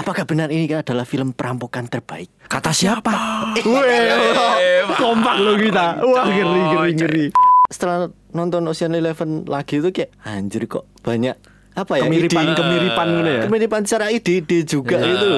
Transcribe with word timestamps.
Apakah 0.00 0.24
benar 0.24 0.48
ini 0.48 0.64
adalah 0.66 1.04
film 1.04 1.36
perampokan 1.36 1.84
terbaik? 1.84 2.32
Kata 2.48 2.72
siapa? 2.72 3.12
Weh, 3.54 4.80
kompak 4.96 5.36
lo 5.36 5.52
kita. 5.54 6.00
Wah, 6.00 6.24
ngeri 6.24 6.40
ngeri 6.66 6.92
ngeri. 6.96 7.26
Setelah 7.68 8.08
nonton 8.32 8.64
Ocean 8.64 8.90
Eleven 8.90 9.44
lagi 9.44 9.76
itu 9.76 9.92
kayak 9.92 10.16
anjir 10.24 10.64
kok 10.66 10.88
banyak 11.00 11.36
apa 11.70 11.92
ya 11.94 12.02
Kemiripan 12.02 12.42
ide- 12.42 12.56
kemiripan 12.56 13.06
gitu 13.14 13.30
ya. 13.30 13.42
kemiripan 13.46 13.80
secara 13.84 14.06
ide-ide 14.10 14.58
juga 14.64 14.98
itu. 14.98 15.28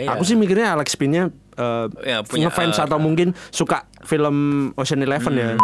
iya. 0.00 0.08
Aku 0.08 0.22
sih 0.22 0.32
mikirnya 0.34 0.72
Alex 0.72 0.94
Pinnya 0.94 1.28
eh, 1.52 1.86
Ya, 2.00 2.24
punya, 2.24 2.48
ngefans 2.48 2.78
eh, 2.78 2.84
atau 2.86 2.96
mungkin 2.96 3.34
suka 3.50 3.84
film 4.00 4.36
Ocean 4.74 5.02
Eleven 5.02 5.34
ya. 5.34 5.58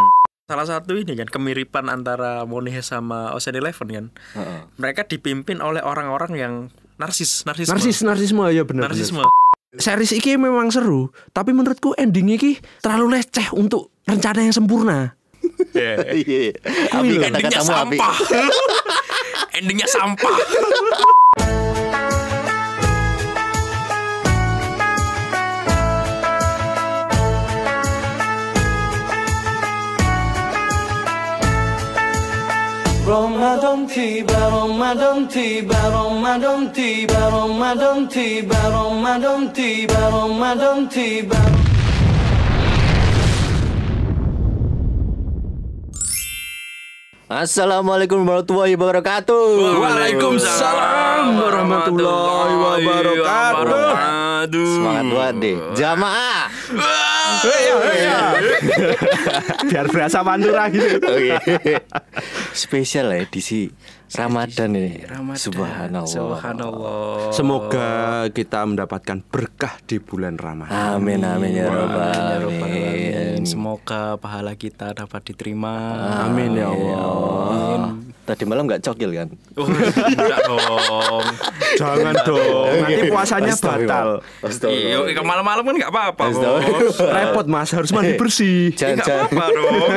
Salah 0.45 0.66
satu 0.66 0.96
ini 0.96 1.14
kan 1.14 1.30
kemiripan 1.30 1.86
antara 1.86 2.45
Monehe 2.45 2.82
sama 2.82 3.32
Ocean 3.32 3.54
Eleven 3.54 3.88
kan. 3.88 4.06
Heeh. 4.34 4.61
Mereka 4.77 5.06
dipimpin 5.06 5.62
oleh 5.62 5.80
orang-orang 5.80 6.32
yang 6.34 6.54
narsis, 6.98 7.46
narsisme. 7.46 7.72
Narsis 7.72 7.98
narsisme 8.02 8.44
ya 8.50 8.62
benar. 8.66 8.90
Narsisme. 8.90 9.25
Series 9.79 10.12
iki 10.16 10.34
memang 10.34 10.72
seru, 10.72 11.12
tapi 11.30 11.54
menurutku 11.54 11.94
endingnya 11.94 12.40
iki 12.40 12.52
terlalu 12.82 13.20
leceh 13.20 13.52
untuk 13.54 13.94
rencana 14.08 14.43
yang 14.43 14.54
sempurna. 14.56 15.14
Iya. 15.76 16.56
Api 16.98 17.08
loh. 17.14 17.22
Endingnya 17.22 17.62
kata-katamu 17.62 17.72
api. 17.72 17.98
sampah. 17.98 18.16
Endingnya 19.58 19.89
sampah. 19.89 20.36
Ramadan 33.08 33.89
tiba, 33.89 34.36
Ramadan 34.53 35.25
tiba, 35.33 35.80
Ramadan 35.89 36.69
tiba, 36.77 37.17
Ramadan 37.33 38.05
tiba, 38.05 38.61
Ramadan 38.69 39.48
tiba, 39.48 39.97
Ramadan 40.12 40.84
tiba. 40.92 41.41
Assalamualaikum 47.33 48.29
warahmatullahi 48.29 48.77
wabarakatuh. 48.77 49.45
Waalaikumsalam 49.56 51.25
warahmatullahi 51.41 52.55
wabarakatuh. 52.61 53.89
Semangat 54.53 55.09
banget 55.09 55.36
deh. 55.41 55.56
Jamaah. 55.81 57.08
Biar 59.71 59.87
berasa 59.89 60.21
pantura 60.25 60.69
gitu. 60.73 60.98
Oke. 61.03 61.39
Spesial 62.53 63.15
ya 63.15 63.23
edisi 63.23 63.70
Ramadan 64.09 64.73
ini. 64.73 65.05
Ramadan. 65.05 65.37
Subhanallah. 65.37 66.09
Subhanallah. 66.09 67.29
Semoga 67.37 67.89
kita 68.33 68.65
mendapatkan 68.65 69.20
berkah 69.29 69.77
di 69.85 70.01
bulan 70.01 70.41
Ramadan. 70.41 70.97
Amin 70.97 71.20
amin 71.20 71.53
ya 71.53 71.69
Amin, 71.69 71.77
rabbal 71.77 72.09
ya 72.09 72.25
alamin. 72.41 72.65
Alamin. 72.65 73.45
Semoga 73.45 74.17
pahala 74.17 74.57
kita 74.57 74.97
dapat 74.97 75.29
diterima. 75.29 75.75
Amin 76.25 76.57
ya 76.57 76.73
Allah. 76.73 78.08
Tadi 78.29 78.45
malam 78.45 78.69
nggak 78.69 78.84
cokil 78.84 79.11
kan? 79.17 79.29
Oh, 79.57 79.65
enggak 79.65 80.41
dong. 80.45 81.25
Jangan 81.81 82.15
dong. 82.29 82.73
Nanti 82.85 83.03
puasanya 83.09 83.55
batal. 83.57 84.09
Iya, 84.69 84.97
ke 85.17 85.23
malam-malam 85.25 85.65
kan 85.65 85.75
enggak 85.81 85.89
apa-apa. 85.89 86.25
Repot 87.09 87.47
Mas, 87.48 87.73
harus 87.73 87.89
mandi 87.89 88.20
bersih. 88.20 88.77
Jangan 88.77 89.01
Enggak 89.01 89.09
jangan, 89.09 89.25
apa-apa 89.33 89.47
dong. 89.57 89.91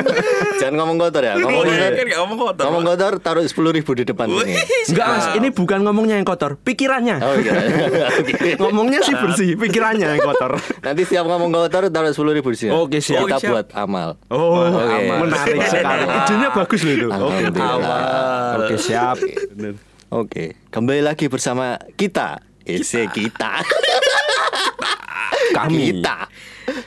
jangan 0.64 0.74
ngomong 0.80 0.96
kotor 0.96 1.22
ya. 1.28 1.34
Ngomong 1.36 1.64
iya, 1.68 1.76
kotor. 1.76 1.92
kan 1.92 2.04
enggak 2.08 2.20
ngomong 2.24 2.38
kotor. 2.40 2.64
Ngomong 2.64 2.82
kotor 2.88 3.12
taruh 3.20 3.44
sepuluh 3.44 3.70
ribu 3.76 3.92
di 3.92 4.04
depan 4.08 4.26
Wih, 4.32 4.40
sini. 4.48 4.56
Enggak 4.96 5.06
Mas, 5.12 5.26
ini 5.36 5.48
bukan 5.52 5.78
ngomongnya 5.84 6.16
yang 6.16 6.24
kotor, 6.24 6.56
pikirannya. 6.56 7.16
Oh 7.20 7.36
iya. 7.36 7.52
Ngomongnya 8.64 9.04
sih 9.04 9.12
bersih, 9.12 9.60
pikirannya 9.60 10.08
yang 10.08 10.24
kotor. 10.24 10.56
Nanti 10.80 11.04
siap 11.04 11.28
ngomong 11.28 11.52
kotor 11.52 11.92
taruh 11.92 12.16
sepuluh 12.16 12.32
ribu 12.32 12.48
di 12.48 12.64
sini. 12.64 12.72
Oke, 12.72 13.04
siap. 13.04 13.28
Kita 13.28 13.44
buat 13.44 13.66
amal. 13.76 14.16
Oh, 14.32 14.72
Oke. 14.72 15.20
menarik 15.20 15.68
sekali. 15.68 16.02
Idenya 16.08 16.48
bagus 16.56 16.80
loh 16.80 16.94
itu. 16.96 17.08
Oke, 17.12 17.44
Alhamdulillah. 18.22 18.66
Oke, 18.66 18.76
siap. 18.78 19.16
Oke, 20.12 20.44
kembali 20.68 21.02
lagi 21.02 21.26
bersama 21.26 21.80
kita. 21.96 22.44
Ese 22.62 23.08
kita. 23.10 23.64
Kami. 25.56 25.98
Kita. 25.98 26.30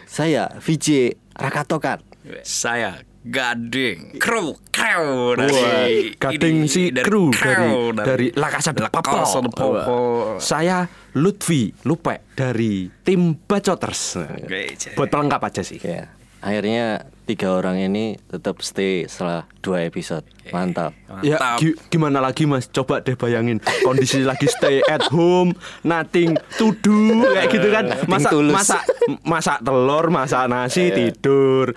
Saya 0.07 0.53
VJ 0.65 1.17
Rakatokan. 1.35 1.99
Saya 2.41 3.03
Gading 3.25 4.21
kru 4.21 4.53
kru 4.69 5.33
Wah, 5.33 5.49
dari 5.49 6.13
Gading 6.13 6.69
si 6.69 6.93
kru 6.93 7.33
dari 7.33 7.73
dari 7.97 8.27
La 8.37 8.53
Casa 8.53 8.69
de 8.69 8.85
La 8.85 8.93
Casa 8.93 9.41
de 9.41 9.49
Papel. 9.49 9.81
Papel. 9.81 10.37
Saya 10.37 10.85
Lutfi 11.17 11.73
Lupe 11.89 12.29
dari 12.37 12.85
tim 13.01 13.33
Bacoters. 13.33 14.21
Oke, 14.21 14.77
Buat 14.93 15.09
pelengkap 15.09 15.41
aja 15.41 15.65
sih. 15.65 15.81
Ya, 15.81 16.13
akhirnya 16.37 17.09
tiga 17.25 17.51
orang 17.51 17.77
ini 17.79 18.15
tetap 18.23 18.61
stay 18.61 19.03
setelah 19.03 19.43
dua 19.59 19.81
episode. 19.81 20.23
Mantap. 20.45 20.93
Ya 21.19 21.35
Mantap. 21.35 21.57
gi- 21.57 21.73
gimana 21.89 22.21
lagi 22.21 22.45
mas 22.45 22.69
Coba 22.69 23.01
deh 23.01 23.17
bayangin 23.17 23.57
Kondisi 23.81 24.21
lagi 24.21 24.45
stay 24.45 24.77
at 24.85 25.01
home 25.09 25.57
Nothing 25.81 26.37
to 26.53 26.69
do 26.77 27.25
Kayak 27.25 27.49
gitu 27.49 27.67
kan 27.67 27.85
Masak 28.05 28.29
tulus. 28.29 28.53
masak 28.53 28.81
masak 29.25 29.57
telur 29.59 30.05
Masak 30.07 30.45
nasi 30.45 30.93
Tidur 30.93 31.73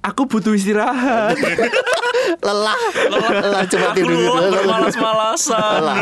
Aku 0.00 0.24
butuh 0.24 0.56
istirahat 0.56 1.36
Lelah. 2.40 2.80
Lelah 3.10 3.64
coba 3.66 3.86
Aku 3.86 3.96
tidur. 3.98 4.16
lelah 4.16 4.50
bermalas-malasan. 4.54 5.80
Lelah. 5.82 5.96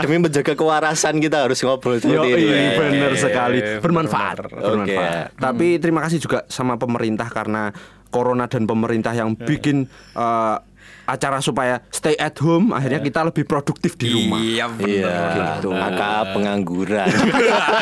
Demi 0.00 0.16
menjaga 0.18 0.52
kewarasan 0.52 1.14
kita 1.18 1.38
harus 1.40 1.60
ngobrol 1.60 1.96
Yo, 1.96 2.02
seperti 2.18 2.40
ini. 2.40 2.50
iya, 2.50 2.70
bener 2.74 3.12
sekali 3.14 3.58
Bermanfaat, 3.78 4.36
Oke. 4.42 4.58
bermanfaat. 4.58 5.26
Tapi 5.34 5.78
terima 5.78 6.02
kasih 6.02 6.18
juga 6.18 6.42
sama 6.48 6.74
pemerintah 6.74 7.28
Karena 7.28 7.70
Corona 8.12 8.44
dan 8.44 8.68
pemerintah 8.68 9.10
yang 9.10 9.32
bikin 9.32 9.88
eh, 10.12 10.56
Acara 11.02 11.38
supaya 11.38 11.82
stay 11.88 12.14
at 12.14 12.38
home 12.38 12.70
Akhirnya 12.70 13.00
kita 13.00 13.24
lebih 13.24 13.42
produktif 13.42 13.96
di 13.96 14.06
rumah 14.08 14.38
Iya, 14.38 14.70
bener. 14.70 15.02
Iya, 15.02 15.18
Gitu. 15.58 15.68
AKA 15.68 16.20
pengangguran. 16.30 17.08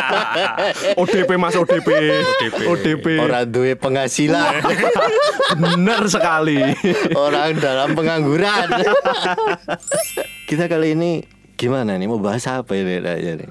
ODP 0.96 1.30
mas 1.36 1.52
ODP 1.52 1.88
ODP, 2.64 3.06
Orang 3.20 3.44
duwe 3.46 3.72
penghasilan. 3.74 4.64
Benar 5.62 6.02
sekali 6.06 6.64
Orang 7.12 7.58
dalam 7.58 7.92
pengangguran. 7.92 8.68
kita 10.48 10.64
kali 10.66 10.94
ini 10.94 11.20
gimana 11.54 11.96
nih? 11.96 12.06
Mau 12.06 12.18
bahas 12.18 12.44
apa 12.46 12.72
ini 12.72 12.98
aja 12.98 13.36
nih? 13.36 13.50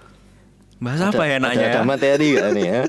Bahas 0.79 1.01
apa 1.03 1.23
ya 1.25 1.37
Ada- 1.37 1.45
nanya 1.45 1.65
Ada 1.67 1.79
ya? 1.79 1.85
materi 1.85 2.27
gak 2.33 2.49
nih 2.51 2.65
ya? 2.65 2.81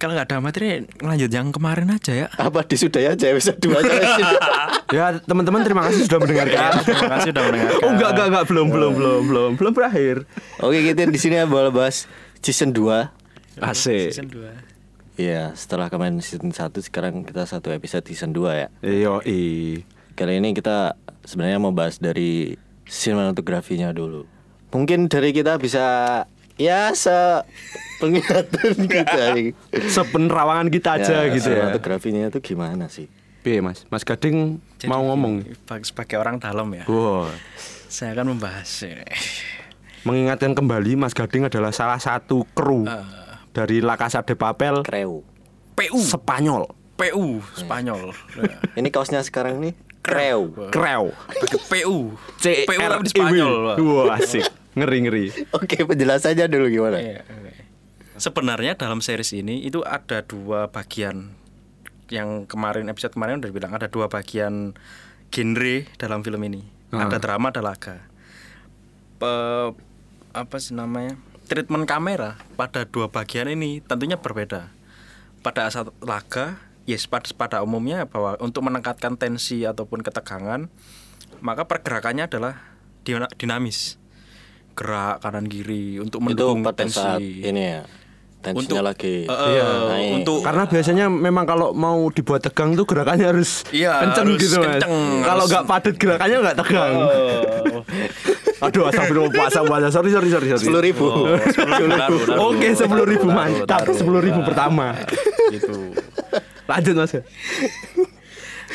Kalau 0.00 0.16
nggak 0.16 0.32
ada 0.32 0.40
materi 0.40 0.88
lanjut 1.04 1.28
yang 1.28 1.52
kemarin 1.52 1.92
aja 1.92 2.12
ya. 2.16 2.26
Apa 2.40 2.64
disudahi 2.64 3.12
aja 3.12 3.36
episode 3.36 3.60
dua 3.60 3.84
aja 3.84 4.00
Ya 4.96 5.20
teman-teman 5.20 5.60
terima 5.60 5.84
kasih 5.84 6.08
sudah 6.08 6.24
mendengarkan. 6.24 6.80
Terima 6.88 7.08
kasih 7.20 7.30
sudah 7.36 7.44
mendengarkan. 7.44 7.80
Oh 7.84 7.90
enggak 7.92 8.10
enggak 8.16 8.26
enggak 8.32 8.44
belum 8.48 8.66
belum 8.72 8.92
belum 8.96 9.20
belum 9.28 9.50
belum 9.60 9.72
berakhir. 9.76 10.16
Oke 10.64 10.80
kita 10.80 11.04
di 11.04 11.20
sini 11.20 11.36
boleh 11.44 11.68
bahas 11.68 12.08
season 12.40 12.72
2 12.72 13.60
Asik. 13.60 14.16
Season 14.16 14.28
2. 14.32 15.20
Iya 15.20 15.52
setelah 15.52 15.92
kemarin 15.92 16.16
season 16.24 16.48
1 16.48 16.72
sekarang 16.80 17.20
kita 17.28 17.44
satu 17.44 17.68
episode 17.68 18.08
season 18.08 18.32
2 18.32 18.56
ya 18.56 18.68
Yo 18.80 19.20
i. 19.28 19.84
Kali 20.16 20.40
ini 20.40 20.56
kita 20.56 20.96
sebenarnya 21.28 21.60
mau 21.60 21.76
bahas 21.76 22.00
dari 22.00 22.56
sinematografinya 22.88 23.92
dulu 23.92 24.24
Mungkin 24.72 25.12
dari 25.12 25.36
kita 25.36 25.60
bisa 25.60 25.84
ya 26.60 26.92
se 26.92 27.40
penglihatan 27.96 28.76
kita 28.92 29.24
Sepenerawangan 29.88 30.68
kita 30.68 31.00
aja 31.00 31.24
gitu 31.32 31.48
ya. 31.48 31.72
Sinematografinya 31.72 32.28
itu 32.28 32.38
gimana 32.44 32.92
sih? 32.92 33.08
Piye 33.40 33.64
Mas? 33.64 33.88
Mas 33.88 34.04
Gading 34.04 34.60
mau 34.84 35.00
ngomong. 35.02 35.40
Bag- 35.64 35.88
Sebagai 35.88 36.20
orang 36.20 36.36
dalam 36.36 36.68
ya. 36.70 36.84
Wow. 36.84 37.32
Saya 37.88 38.12
akan 38.12 38.36
membahas. 38.36 38.68
Mengingatkan 40.00 40.52
kembali 40.52 40.96
Mas 40.96 41.16
Gading 41.16 41.48
adalah 41.48 41.72
salah 41.72 41.96
satu 41.96 42.44
kru 42.52 42.84
dari 43.50 43.80
La 43.80 43.96
Casa 43.96 44.20
de 44.20 44.36
Papel 44.36 44.84
Kreu 44.84 45.24
PU. 45.72 45.96
Spanyol. 45.96 46.68
PU 47.00 47.40
Spanyol. 47.56 48.12
Ini 48.76 48.88
kaosnya 48.92 49.24
sekarang 49.24 49.56
nih 49.58 49.72
Kreu 50.00 50.48
Kreu. 50.72 51.12
PU. 51.68 52.16
C 52.40 52.64
PU 52.64 52.80
R 52.80 52.90
tapi 52.98 53.04
di 53.04 53.10
Spanyol. 53.12 53.76
Wah 53.78 54.16
asik. 54.16 54.48
Ngeri 54.74 54.98
ngeri. 55.04 55.24
Oke 55.52 55.82
penjelasannya 55.84 56.46
dulu 56.46 56.66
gimana? 56.70 56.96
Iya, 57.02 57.20
oke. 57.26 57.52
Sebenarnya 58.20 58.76
dalam 58.76 59.00
series 59.04 59.32
ini 59.36 59.64
itu 59.64 59.80
ada 59.84 60.24
dua 60.24 60.68
bagian 60.68 61.32
yang 62.10 62.44
kemarin 62.44 62.90
episode 62.90 63.14
kemarin 63.14 63.38
udah 63.38 63.50
bilang 63.54 63.72
ada 63.74 63.86
dua 63.86 64.10
bagian 64.10 64.74
genre 65.30 65.76
dalam 65.96 66.20
film 66.26 66.42
ini. 66.46 66.62
Ah. 66.90 67.06
Ada 67.06 67.22
drama, 67.22 67.54
ada 67.54 67.62
laga. 67.62 68.02
Pe- 69.20 69.74
apa 70.30 70.56
sih 70.62 70.74
namanya? 70.74 71.18
Treatment 71.50 71.86
kamera 71.86 72.38
pada 72.54 72.86
dua 72.86 73.10
bagian 73.10 73.50
ini 73.50 73.82
tentunya 73.82 74.18
berbeda. 74.18 74.70
Pada 75.42 75.66
saat 75.72 75.90
laga, 76.04 76.60
yes 76.90 77.06
pada, 77.06 77.30
pada 77.30 77.56
umumnya 77.60 78.04
bahwa 78.04 78.34
untuk 78.38 78.62
meningkatkan 78.62 79.14
tensi 79.14 79.62
ataupun 79.62 80.00
ketegangan, 80.00 80.66
maka 81.38 81.62
pergerakannya 81.64 82.26
adalah 82.26 82.58
dina- 83.00 83.30
dinamis 83.32 83.96
gerak 84.72 85.20
kanan 85.20 85.44
kiri 85.44 85.96
untuk 85.96 86.18
Itu 86.18 86.26
mendukung 86.26 86.60
pada 86.62 86.82
tensi. 86.82 86.96
saat 86.96 87.20
ini 87.20 87.62
ya. 87.70 87.82
Tensinya 88.40 88.56
Untuk- 88.56 88.86
lagi 88.88 89.16
eh, 89.22 89.36
Iya. 89.52 89.64
naik. 89.86 90.10
untuk 90.16 90.40
Karena 90.40 90.64
biasanya 90.64 91.06
memang 91.06 91.44
kalau 91.44 91.76
mau 91.76 92.08
dibuat 92.08 92.40
tegang 92.40 92.72
tuh 92.72 92.88
gerakannya 92.88 93.28
harus 93.28 93.68
Iya, 93.68 94.00
kenceng 94.00 94.26
harus 94.26 94.40
gitu 94.40 94.56
mas. 94.56 94.80
kenceng, 94.80 94.94
Kalau 95.20 95.44
nggak 95.44 95.64
padat 95.68 95.94
gerakannya 95.94 96.36
nggak 96.40 96.56
tegang. 96.58 96.94
Oh. 96.96 97.84
Aduh, 98.62 98.84
astagfirullah 98.86 99.28
puasa 99.30 99.60
puasa. 99.60 99.88
Sorry 99.88 100.08
sorry 100.08 100.28
sorry 100.28 100.48
sorry. 100.48 100.60
sepuluh 100.62 100.80
ribu. 100.82 101.04
Oh, 101.04 101.36
10.000, 101.36 101.68
taruh, 101.90 102.20
taruh. 102.22 102.36
Oke 102.46 102.68
sepuluh 102.72 103.04
ribu 103.04 103.26
mantap 103.26 103.84
sepuluh 103.90 104.20
ribu 104.20 104.40
pertama. 104.42 104.96
gitu. 105.50 105.92
Lanjut 106.70 106.94
mas. 106.94 107.12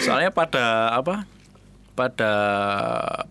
Soalnya 0.03 0.35
pada 0.35 0.91
apa? 0.91 1.23
Pada 1.95 2.31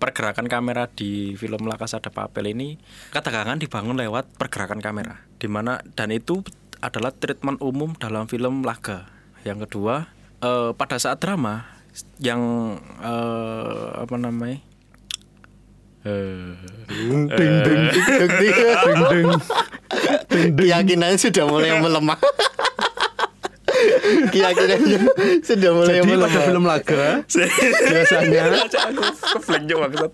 pergerakan 0.01 0.49
kamera 0.49 0.89
di 0.89 1.37
film 1.37 1.69
La 1.69 1.77
Casa 1.77 2.01
de 2.01 2.09
Papel 2.09 2.57
ini 2.57 2.81
ketegangan 3.13 3.61
dibangun 3.61 4.01
lewat 4.01 4.41
pergerakan 4.41 4.81
kamera. 4.81 5.21
Di 5.37 5.53
mana 5.53 5.85
dan 5.93 6.09
itu 6.09 6.41
adalah 6.81 7.13
treatment 7.13 7.61
umum 7.61 7.93
dalam 8.01 8.25
film 8.25 8.65
Laga. 8.65 9.05
Yang 9.45 9.69
kedua, 9.69 10.09
eh, 10.41 10.73
pada 10.73 10.97
saat 10.97 11.21
drama 11.21 11.69
yang 12.17 12.41
eh, 13.05 13.87
apa 14.01 14.17
namanya? 14.17 14.65
Eh, 16.05 16.57
Ding 16.89 17.29
ding 17.29 17.57
ding 17.61 17.85
ding 17.93 19.01
ding. 19.13 19.29
Keyakinannya 20.57 21.21
sudah 21.29 21.45
mulai 21.45 21.77
melemah. 21.77 22.17
Keyakinannya 24.31 24.99
sudah 25.43 25.71
mulai 25.75 25.99
Jadi 26.01 26.13
pada 26.17 26.41
film 26.43 26.65
laga 26.65 27.05
biasanya 27.93 28.43
aku 28.55 29.03
juga 29.65 29.75
maksud. 29.89 30.11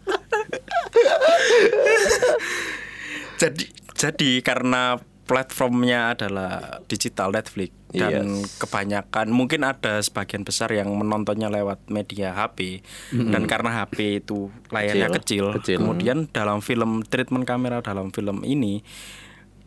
jadi 3.41 3.65
jadi 3.97 4.31
karena 4.41 4.97
platformnya 5.25 6.19
adalah 6.19 6.83
digital 6.91 7.31
Netflix 7.31 7.71
dan 7.91 8.39
Yes. 8.43 8.59
kebanyakan 8.59 9.31
mungkin 9.31 9.62
ada 9.62 9.99
sebagian 9.99 10.43
besar 10.43 10.71
yang 10.71 10.91
menontonnya 10.95 11.51
lewat 11.51 11.91
media 11.91 12.35
HP 12.35 12.83
dan 13.11 13.47
karena 13.51 13.83
HP 13.83 14.23
itu 14.23 14.51
layarnya 14.71 15.11
kecil, 15.11 15.55
Kecil. 15.59 15.83
kemudian 15.83 16.31
dalam 16.31 16.62
film 16.62 17.03
treatment 17.03 17.47
kamera 17.47 17.83
dalam 17.83 18.15
film 18.15 18.43
ini 18.47 18.83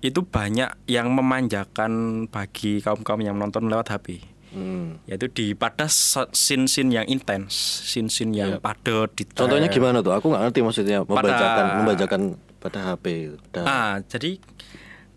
itu 0.03 0.19
banyak 0.19 0.67
yang 0.85 1.07
memanjakan 1.09 1.91
bagi 2.27 2.79
kaum-kaum 2.79 3.19
yang 3.19 3.33
menonton 3.33 3.65
lewat 3.65 3.87
HP 3.89 4.19
Hmm. 4.53 5.01
yaitu 5.09 5.25
di 5.27 5.57
pada 5.57 5.89
so- 5.89 6.29
scene-scene 6.29 6.93
yang 6.93 7.07
intens, 7.09 7.55
scene-scene 7.89 8.37
yang 8.37 8.51
padat, 8.59 9.09
detail. 9.17 9.49
Contohnya 9.49 9.65
gimana 9.65 10.05
tuh? 10.05 10.13
Aku 10.13 10.29
nggak 10.29 10.45
ngerti 10.45 10.59
maksudnya 10.61 10.97
membacakan 11.01 11.63
Pada- 11.65 11.77
membacakan 11.81 12.21
pada 12.59 12.79
HP. 12.85 13.05
Dah. 13.49 13.65
Ah, 13.65 13.93
jadi 14.05 14.37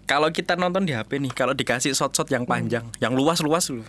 kalau 0.07 0.31
kita 0.31 0.57
nonton 0.57 0.89
di 0.89 0.97
HP 0.97 1.21
nih, 1.21 1.35
kalau 1.35 1.53
dikasih 1.53 1.93
shot-shot 1.93 2.31
yang 2.31 2.47
panjang, 2.47 2.87
yang 2.97 3.13
luas-luas 3.13 3.69
loh. 3.69 3.85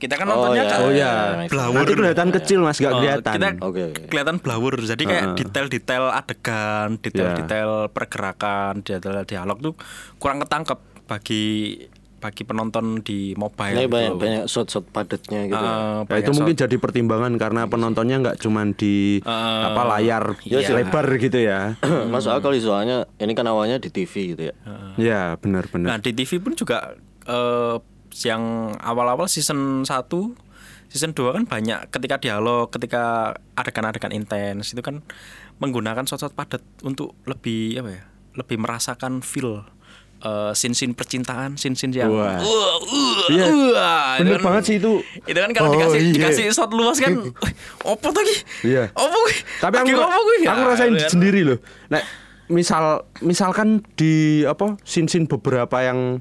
Kita 0.00 0.16
kan 0.16 0.24
Oh, 0.24 0.32
nontonnya 0.34 0.64
ya, 0.64 0.70
kan 0.70 0.78
Oh 0.80 0.90
ya, 0.90 0.96
ya, 0.96 1.12
blawur. 1.46 1.76
nanti 1.76 1.92
kelihatan 1.92 2.28
kecil 2.32 2.58
mas, 2.60 2.76
nggak 2.76 2.88
Oh, 2.88 2.98
kelihatan. 2.98 3.34
Kita 3.34 3.48
Oke, 3.60 3.80
oke. 3.86 4.02
kelihatan 4.08 4.36
blawur. 4.38 4.74
Jadi 4.80 5.02
kayak 5.04 5.26
detail-detail 5.36 6.04
adegan, 6.10 6.88
detail-detail 6.96 7.70
pergerakan, 7.90 8.80
detail 8.80 9.22
dialog 9.22 9.58
tuh 9.60 9.74
kurang 10.16 10.40
ketangkep 10.40 10.78
bagi 11.04 11.44
bagi 12.16 12.42
penonton 12.42 13.00
di 13.00 13.32
mobile. 13.34 13.72
Ini 13.74 13.82
gitu 13.82 13.90
banyak 13.90 14.12
banyak 14.14 14.44
shot-shot 14.44 14.84
padatnya 14.86 15.40
gitu. 15.46 15.56
ya. 15.56 15.64
Ah, 15.64 15.72
Ya, 15.98 16.04
banyak 16.06 16.20
itu 16.20 16.30
mungkin 16.34 16.52
shot. 16.54 16.62
jadi 16.62 16.76
pertimbangan 16.76 17.32
karena 17.34 17.62
penontonnya 17.64 18.16
nggak 18.20 18.36
cuman 18.38 18.66
di 18.72 19.20
Eh, 19.20 19.60
apa 19.64 19.82
layar 19.86 20.36
iya. 20.42 20.68
lebar 20.70 21.16
gitu 21.16 21.38
ya. 21.38 21.80
Masuk 22.12 22.28
akal 22.30 22.52
sih, 22.52 22.60
soalnya 22.62 23.08
ini 23.16 23.32
kan 23.32 23.44
awalnya 23.46 23.76
di 23.76 23.88
TV 23.88 24.32
gitu 24.32 24.42
ya. 24.46 24.54
ya 24.96 25.22
benar-benar. 25.34 25.86
Nah 25.86 25.98
di 25.98 26.12
TV 26.12 26.36
pun 26.38 26.52
juga 26.52 26.92
eh, 27.22 27.76
yang 28.20 28.42
awal-awal 28.76 29.26
season 29.26 29.82
1 29.82 29.90
Season 30.86 31.14
2 31.14 31.22
kan 31.30 31.44
banyak 31.46 31.86
ketika 31.88 32.18
dialog, 32.18 32.66
ketika 32.66 33.30
adegan-adegan 33.54 34.10
intens 34.10 34.74
itu 34.74 34.82
kan 34.82 35.06
menggunakan 35.56 36.02
shot-shot 36.02 36.34
padat 36.34 36.66
untuk 36.82 37.14
lebih 37.24 37.78
apa 37.78 37.90
ya? 37.92 38.02
Lebih 38.34 38.58
merasakan 38.58 39.22
feel 39.22 39.62
eh, 40.18 40.50
scene-scene 40.50 40.92
percintaan, 40.92 41.54
scene-scene 41.54 41.94
yang 41.94 42.10
Wah. 42.10 42.36
wah, 42.36 42.74
Iya, 43.24 43.46
itu 43.46 43.56
bener 44.20 44.36
kan- 44.36 44.44
banget 44.44 44.62
sih 44.66 44.76
itu. 44.76 44.98
Itu 45.24 45.38
kan 45.38 45.50
kalau 45.54 45.68
Oh, 45.70 45.74
dikasih 45.78 46.00
iya. 46.02 46.12
dikasih 46.12 46.44
shot 46.50 46.70
luas 46.70 46.98
kan, 46.98 47.14
"Wih, 47.22 47.52
opo 47.80 48.06
tuh 48.10 48.20
ki? 48.20 48.36
Iya. 48.66 48.84
Opo 48.92 49.18
ki? 49.24 49.36
Tapi 49.62 49.74
aku 49.80 49.94
opo 49.96 50.18
ki?" 50.36 50.44
aku 50.44 50.60
Ya, 50.60 50.68
rasain 50.68 50.92
kan. 50.92 51.06
sendiri 51.08 51.40
loh. 51.46 51.58
Nah, 51.86 52.02
misal 52.48 52.84
misalkan 53.20 53.80
di 53.94 54.42
apa 54.42 54.74
sin-sin 54.82 55.24
beberapa 55.24 55.80
yang 55.80 56.18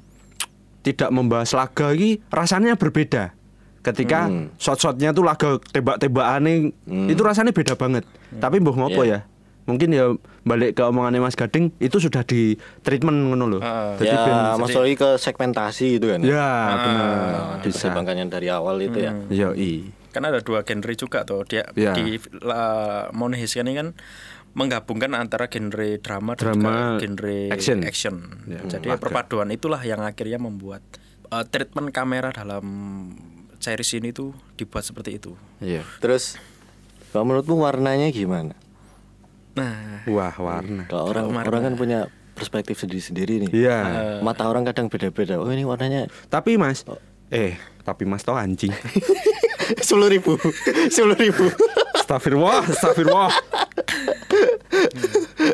tidak 0.81 1.09
membahas 1.09 1.51
laga 1.51 1.91
ini 1.91 2.21
rasanya 2.27 2.73
berbeda. 2.73 3.35
Ketika 3.79 4.27
Hmm. 4.27 4.51
shot-shotnya 4.55 5.11
tuh 5.11 5.23
laga 5.23 5.55
tembak-tembakan 5.69 6.71
itu 7.05 7.21
rasanya 7.21 7.49
beda 7.49 7.73
banget. 7.73 8.03
Tapi 8.33 8.59
mbah 8.59 8.75
ngopo 8.75 9.01
Iya. 9.01 9.23
ya? 9.23 9.29
Mungkin 9.65 9.89
ya 9.89 10.05
balik 10.41 10.73
ke 10.73 10.83
omongannya 10.83 11.21
Mas 11.21 11.37
Gading 11.37 11.69
itu 11.77 11.97
sudah 11.97 12.23
di 12.23 12.57
treatment 12.81 13.29
ngono 13.29 13.45
loh. 13.47 13.61
Ah. 13.61 13.93
Jadi 13.95 14.09
ya, 14.09 14.25
ben- 14.25 14.59
masuk 14.59 14.81
lagi 14.81 14.95
ke 14.97 15.09
segmentasi 15.15 15.85
gitu 15.95 16.09
kan. 16.09 16.19
ya 16.19 16.49
benar 16.75 17.05
Nah, 17.05 17.57
bisa. 17.61 17.85
dipertimbangkan 17.85 18.15
yang 18.17 18.29
dari 18.29 18.47
awal 18.49 18.75
itu 18.79 18.97
ya. 18.97 19.13
Yo 19.29 19.53
i. 19.53 19.93
kan 20.09 20.25
ada 20.25 20.41
dua 20.41 20.65
genre 20.65 20.89
juga 20.91 21.21
tuh 21.21 21.45
dia 21.45 21.69
Iya. 21.71 21.93
di 21.93 22.17
la, 22.41 22.63
Monhis 23.13 23.53
ini 23.53 23.77
kan 23.77 23.93
menggabungkan 24.51 25.13
antara 25.13 25.45
genre 25.45 25.97
drama, 25.97 26.33
dan 26.33 26.43
Drama, 26.57 26.71
juga 26.95 26.99
genre 26.99 27.37
action. 27.49 27.77
action. 27.83 28.15
Ya, 28.45 28.59
Jadi 28.67 28.87
laga. 28.89 28.99
perpaduan 28.99 29.49
itulah 29.49 29.79
yang 29.79 30.01
akhirnya 30.01 30.37
membuat 30.37 30.81
uh, 31.27 31.45
treatment 31.45 31.89
kamera 31.89 32.33
dalam 32.33 32.65
series 33.57 33.91
ini 33.93 34.09
tuh 34.09 34.31
dibuat 34.55 34.83
seperti 34.83 35.17
itu. 35.17 35.37
Iya. 35.59 35.85
Terus 35.99 36.35
kalau 37.09 37.27
menurutmu 37.27 37.57
warnanya 37.57 38.09
gimana? 38.09 38.53
Nah, 39.53 40.05
Wah, 40.07 40.33
warna. 40.33 40.85
Kalau 40.87 41.09
orang 41.09 41.27
warna. 41.29 41.45
orang 41.45 41.61
kan 41.63 41.75
punya 41.75 41.99
perspektif 42.33 42.79
sendiri-sendiri 42.79 43.43
nih. 43.43 43.49
Iya. 43.51 43.79
Mata 44.21 44.47
orang 44.47 44.63
kadang 44.63 44.87
beda-beda. 44.87 45.35
Oh 45.37 45.49
ini 45.49 45.67
warnanya 45.67 46.07
Tapi 46.27 46.55
Mas, 46.55 46.87
eh, 47.29 47.59
tapi 47.83 48.07
Mas 48.07 48.23
tau 48.23 48.33
anjing. 48.33 48.71
sepuluh 49.85 50.07
ribu, 50.07 50.39
sepuluh 50.93 51.19
ribu. 51.19 51.45
Astagfirullah, 51.93 52.63
astagfirullah. 52.65 53.29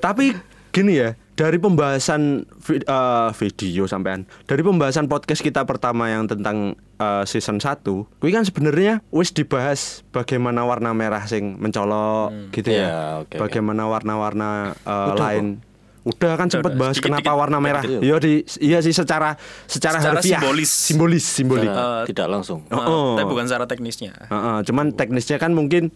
Tapi 0.05 0.37
gini 0.69 1.01
ya, 1.01 1.17
dari 1.33 1.57
pembahasan 1.57 2.45
vi- 2.61 2.85
eh, 2.85 3.29
video 3.41 3.89
sampean, 3.89 4.29
dari 4.45 4.61
pembahasan 4.61 5.09
podcast 5.09 5.41
kita 5.41 5.65
pertama 5.65 6.13
yang 6.13 6.29
tentang 6.29 6.77
eh, 7.01 7.23
season 7.25 7.57
1, 7.57 8.05
kuwi 8.21 8.29
kan 8.29 8.45
sebenarnya 8.45 9.01
wis 9.09 9.33
dibahas 9.33 10.05
bagaimana 10.13 10.61
warna 10.61 10.93
merah 10.93 11.25
sing 11.25 11.57
mencolok 11.57 12.53
gitu 12.53 12.69
ya. 12.69 12.85
Iya, 12.85 12.99
oke. 13.25 13.35
bagaimana 13.41 13.89
warna-warna 13.89 14.77
eh, 14.77 15.13
lain. 15.17 15.57
Udah 16.05 16.37
kan 16.37 16.53
sempat 16.53 16.77
bahas 16.77 16.93
sedikit-dikit. 17.01 17.25
kenapa 17.25 17.33
warna 17.33 17.57
merah. 17.57 17.81
Sedikit. 17.81 18.05
Iya 18.05 18.15
di 18.21 18.33
iya 18.61 18.77
sih 18.85 18.93
secara 18.93 19.33
secara, 19.65 19.97
Secara 19.97 20.21
harfiah. 20.21 20.37
simbolis. 20.37 20.69
simbolis, 20.69 21.25
simbolik. 21.25 21.65
Secara 21.65 22.05
tidak 22.05 22.27
langsung. 22.29 22.61
Uh, 22.69 22.77
oh. 22.77 23.09
tapi 23.17 23.25
bukan 23.25 23.49
secara 23.49 23.65
teknisnya. 23.65 24.13
Heeh, 24.29 24.57
cuman 24.69 24.93
teknisnya 24.93 25.41
kan 25.41 25.57
mungkin 25.57 25.89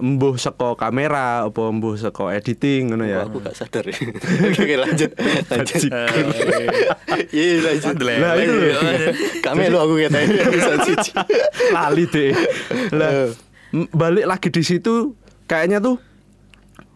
embuh 0.00 0.34
seko 0.34 0.74
kamera 0.74 1.44
apa 1.44 1.62
embuh 1.68 1.94
seko 1.94 2.32
editing 2.32 2.90
ngono 2.90 3.04
ya. 3.04 3.28
Aku 3.28 3.38
gak 3.38 3.52
sadar. 3.52 3.84
oke, 3.92 4.56
oke, 4.56 4.74
lanjut. 4.80 5.10
Lanjut. 5.46 5.80
Iya, 7.30 7.54
lanjut. 7.60 7.94
Lah, 8.00 8.32
itu. 8.40 8.56
Kami 9.38 9.68
lu 9.68 9.78
aku 9.78 9.94
katanya 10.00 10.48
bisa 10.48 10.74
cici. 10.82 11.12
Lali 11.76 12.04
deh. 12.08 12.32
Lah 12.96 13.30
m- 13.70 13.90
balik 13.92 14.26
lagi 14.26 14.48
di 14.48 14.62
situ 14.64 15.14
kayaknya 15.44 15.78
tuh 15.78 16.00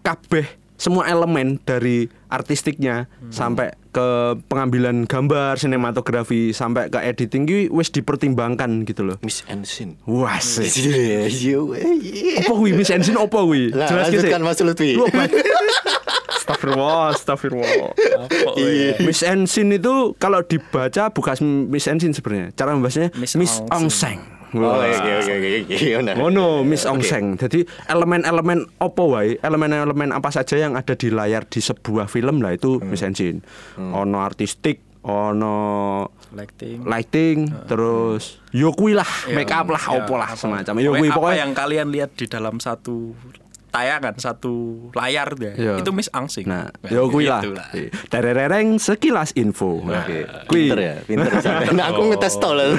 kabeh 0.00 0.63
semua 0.74 1.06
elemen 1.06 1.62
dari 1.62 2.10
artistiknya 2.26 3.06
sampai 3.30 3.70
ke 3.94 4.06
pengambilan 4.50 5.06
gambar, 5.06 5.54
sinematografi 5.54 6.50
sampai 6.50 6.90
ke 6.90 6.98
editing 6.98 7.46
ki 7.46 7.58
wis 7.70 7.94
dipertimbangkan 7.94 8.82
gitu 8.82 9.06
loh. 9.06 9.16
Miss 9.22 9.46
Ensin. 9.46 9.94
Wah, 10.02 10.42
sih. 10.42 10.66
Iya, 10.66 11.30
iya, 11.30 11.58
iya. 11.94 12.42
Apa 12.42 12.52
kuwi 12.52 12.74
Miss 12.74 12.90
Ensin 12.90 13.14
apa 13.14 13.38
kuwi? 13.38 13.70
Jelas 13.70 14.10
ki, 14.10 14.18
lanjutkan 14.18 14.40
Sik. 14.42 14.46
Mas 14.50 14.58
Lutfi. 14.66 14.90
Astagfirullah, 16.34 17.14
astagfirullah. 17.16 17.72
Oh, 18.44 18.58
Iya. 18.58 18.98
ya? 18.98 19.06
Miss 19.06 19.22
Ensin 19.24 19.72
itu 19.72 20.12
kalau 20.20 20.44
dibaca 20.44 21.08
bukan 21.08 21.70
Miss 21.70 21.86
Ensin 21.86 22.12
sebenarnya. 22.12 22.52
Cara 22.52 22.74
membahasnya 22.76 23.14
Miss 23.16 23.32
Miss, 23.38 23.62
Ong 23.70 23.86
Ongseng. 23.88 24.20
Oh, 24.54 24.62
Wah. 24.62 24.86
oke, 24.86 25.10
oke, 25.18 25.32
oke, 25.34 25.48
oke. 25.66 25.76
Benar. 25.98 26.14
Ngono, 26.14 26.62
Miss 26.62 26.86
Ongseng. 26.86 27.34
Jadi 27.34 27.66
elemen-elemen 27.90 28.70
opo 28.78 29.10
wae, 29.10 29.34
elemen-elemen 29.42 30.14
apa 30.14 30.30
saja 30.30 30.54
yang 30.54 30.78
ada 30.78 30.94
di 30.94 31.10
layar 31.10 31.42
di 31.42 31.58
sebuah 31.58 32.06
film 32.06 32.38
lah 32.38 32.54
itu 32.54 32.78
Miss 32.80 33.02
Ensin. 33.02 33.42
Ono 33.76 34.22
artistik, 34.22 34.78
ono 35.02 35.56
Lighting. 36.30 36.82
lighting, 36.86 37.38
terus 37.66 38.42
yo 38.50 38.70
kuwi 38.70 38.94
lah, 38.94 39.06
Ya, 39.26 39.34
make 39.38 39.50
up 39.50 39.66
lah, 39.70 39.78
ya, 39.78 40.02
opo 40.02 40.14
lah 40.14 40.34
semacam. 40.34 40.74
Yo 40.78 40.90
pokoknya 40.90 40.98
kuwi 40.98 41.08
apa 41.10 41.16
pokoknya 41.18 41.38
yang 41.42 41.52
kalian 41.52 41.86
lihat 41.90 42.10
di 42.14 42.26
dalam 42.26 42.58
satu 42.58 43.14
tayangan 43.74 44.14
satu 44.14 44.54
layar 44.94 45.34
dia 45.34 45.50
Iya. 45.52 45.82
itu 45.82 45.90
Miss 45.90 46.06
Angsing 46.08 46.46
Nah, 46.46 46.70
yo 46.86 47.10
kuwi 47.10 47.26
lah. 47.26 47.42
Gitu 47.42 47.50
lah. 47.50 47.66
Terereng 48.06 48.78
sekilas 48.78 49.34
info. 49.34 49.82
Oke, 49.82 50.22
Kuwi. 50.46 50.70
pinter 50.70 50.78
ya, 50.78 50.94
pinter. 51.02 51.30
Nah, 51.74 51.90
aku 51.90 52.06
ngetes 52.06 52.38
tol 52.38 52.54
lah. 52.58 52.70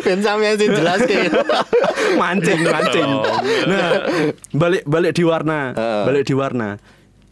Ben 0.00 0.22
sampean 0.22 0.54
sing 0.54 0.70
jelas 0.70 1.02
kayak. 1.02 1.34
mancing 2.12 2.60
mancing 2.62 3.10
nah 3.64 4.04
balik 4.52 4.84
balik 4.84 5.12
di 5.12 5.24
warna 5.24 5.72
Heeh. 5.72 6.02
balik 6.04 6.24
di 6.28 6.34
warna 6.36 6.76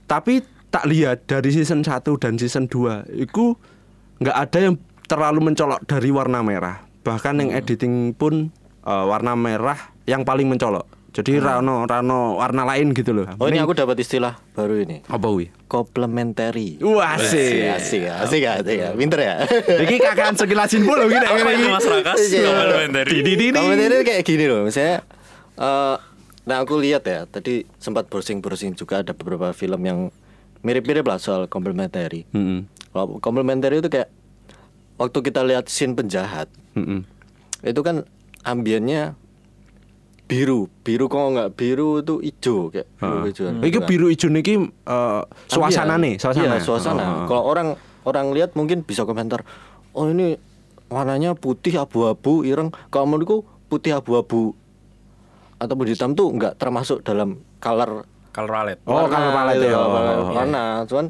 tapi 0.07 0.41
tak 0.69 0.89
lihat 0.89 1.27
dari 1.27 1.53
season 1.53 1.85
1 1.85 2.01
dan 2.17 2.35
season 2.35 2.65
2 2.65 3.13
itu 3.15 3.55
nggak 4.19 4.37
ada 4.37 4.59
yang 4.63 4.75
terlalu 5.05 5.53
mencolok 5.53 5.85
dari 5.85 6.09
warna 6.09 6.41
merah 6.41 6.81
bahkan 7.03 7.37
yang 7.37 7.53
editing 7.53 8.17
pun 8.17 8.49
eh, 8.83 9.05
warna 9.05 9.37
merah 9.37 9.77
yang 10.07 10.25
paling 10.25 10.49
mencolok 10.49 10.87
jadi 11.11 11.39
rano 11.39 11.83
rano 11.85 12.37
warna 12.37 12.63
lain 12.65 12.91
gitu 12.91 13.11
loh 13.13 13.27
Oh, 13.37 13.47
ini 13.47 13.59
aku 13.59 13.73
dapat 13.73 13.99
istilah 13.99 14.39
baru 14.53 14.79
ini. 14.79 15.03
apa 15.05 15.27
wi 15.27 15.51
Komplementari. 15.67 16.79
wah 16.79 17.15
Asik, 17.15 17.67
asik 17.69 18.07
asik, 18.07 18.43
asik, 18.43 18.43
asik 18.43 18.77
ya. 18.77 18.89
Pinter 18.93 19.21
ya. 19.21 19.35
Iki 19.77 19.97
kakaan 19.99 20.35
sekilas 20.35 20.71
info 20.73 20.95
loh 20.95 21.07
gini 21.07 21.21
apa 21.21 21.51
itu 21.51 21.67
Mas 21.67 21.85
Rakas 21.85 22.19
Iya. 22.25 22.47
Komplementari. 22.47 23.15
Komplementari 23.51 23.93
itu 23.93 24.05
kayak 24.05 24.23
gini 24.25 24.45
loh, 24.47 24.61
misalnya 24.63 25.03
eh 25.57 25.97
nah 26.41 26.57
aku 26.59 26.75
lihat 26.77 27.05
ya, 27.05 27.25
tadi 27.25 27.63
sempat 27.77 28.07
browsing-browsing 28.07 28.73
juga 28.73 29.01
ada 29.01 29.13
beberapa 29.13 29.53
film 29.53 29.81
yang 29.81 29.99
mirip-mirip 30.61 31.03
lah 31.03 31.17
soal 31.17 31.47
komplementari. 31.47 32.25
Mm-mm. 32.31 32.65
Kalau 32.91 33.19
komplementari 33.19 33.79
itu 33.79 33.87
kayak 33.87 34.09
waktu 34.97 35.19
kita 35.23 35.41
lihat 35.43 35.67
scene 35.67 35.93
penjahat, 35.93 36.49
Mm-mm. 36.75 37.05
itu 37.61 37.81
kan 37.81 38.09
ambiennya 38.43 39.15
biru, 40.31 40.59
biru 40.81 41.05
kok 41.05 41.19
nggak 41.29 41.49
biru 41.53 41.99
itu 41.99 42.15
hijau 42.21 42.71
kayak 42.71 42.87
biru 42.95 43.11
Heeh. 43.17 43.27
hijauan 43.27 43.55
Iki 43.57 43.67
gitu 43.67 43.77
kan. 43.77 43.89
biru 43.89 44.07
ijo 44.09 44.27
niki 44.29 44.55
eh, 44.63 45.23
suasana 45.47 45.95
nih, 45.97 46.15
suasana. 46.17 46.47
Iya, 46.47 46.57
suasana. 46.61 47.03
Heeh. 47.03 47.25
Kalau 47.27 47.43
orang 47.45 47.69
orang 48.03 48.27
lihat 48.31 48.55
mungkin 48.55 48.81
bisa 48.81 49.03
komentar, 49.03 49.43
"Oh, 49.91 50.07
ini 50.07 50.39
warnanya 50.87 51.35
putih 51.35 51.75
abu-abu 51.77 52.43
ireng." 52.43 52.71
Kalau 52.89 53.05
menurutku 53.05 53.43
putih 53.67 53.93
abu-abu 53.93 54.55
ataupun 55.57 55.87
hitam 55.87 56.15
tuh 56.15 56.31
nggak 56.31 56.57
termasuk 56.57 57.03
dalam 57.03 57.43
color 57.59 58.07
Color 58.31 58.47
palette. 58.49 58.81
Oh, 58.85 58.95
color 59.05 59.31
palette 59.35 59.59
itu, 59.59 59.67
ya. 59.67 59.77
warna, 59.77 60.13
Oh, 60.15 60.31
warna. 60.31 60.63
Cuman 60.87 61.07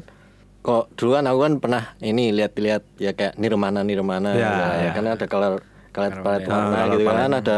kok 0.59 0.89
dulu 0.91 1.09
kan 1.11 1.23
aku 1.23 1.39
kan 1.39 1.53
pernah 1.57 1.83
ini 1.99 2.29
lihat-lihat 2.31 2.81
ya 2.97 3.13
kayak 3.13 3.33
nirmana 3.35 3.81
nirmana 3.81 4.33
Ya, 4.33 4.41
ya, 4.41 4.49
ya, 4.49 4.65
ya. 4.81 4.91
kan 4.91 5.05
ada 5.07 5.25
color 5.25 5.53
color 5.89 6.11
palette 6.19 6.45
warna 6.45 6.73
Ah, 6.75 6.85
gitu 6.87 7.01
color 7.01 7.13
kan 7.15 7.29
palette. 7.29 7.41
ada 7.43 7.57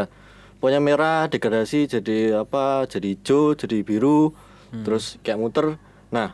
pokoknya 0.64 0.80
merah 0.80 1.28
degradasi 1.28 1.84
jadi 1.92 2.40
apa 2.40 2.88
jadi 2.88 3.12
hijau 3.12 3.52
jadi 3.52 3.84
biru 3.84 4.32
Hmm. 4.72 4.80
terus 4.80 5.20
kayak 5.20 5.36
muter. 5.36 5.76
Nah 6.08 6.32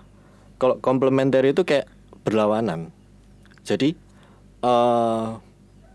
kalau 0.57 0.79
komplementer 0.79 1.43
itu 1.43 1.67
kayak 1.67 1.91
berlawanan. 2.23 2.95
Jadi 3.67 3.99
eh 4.63 5.27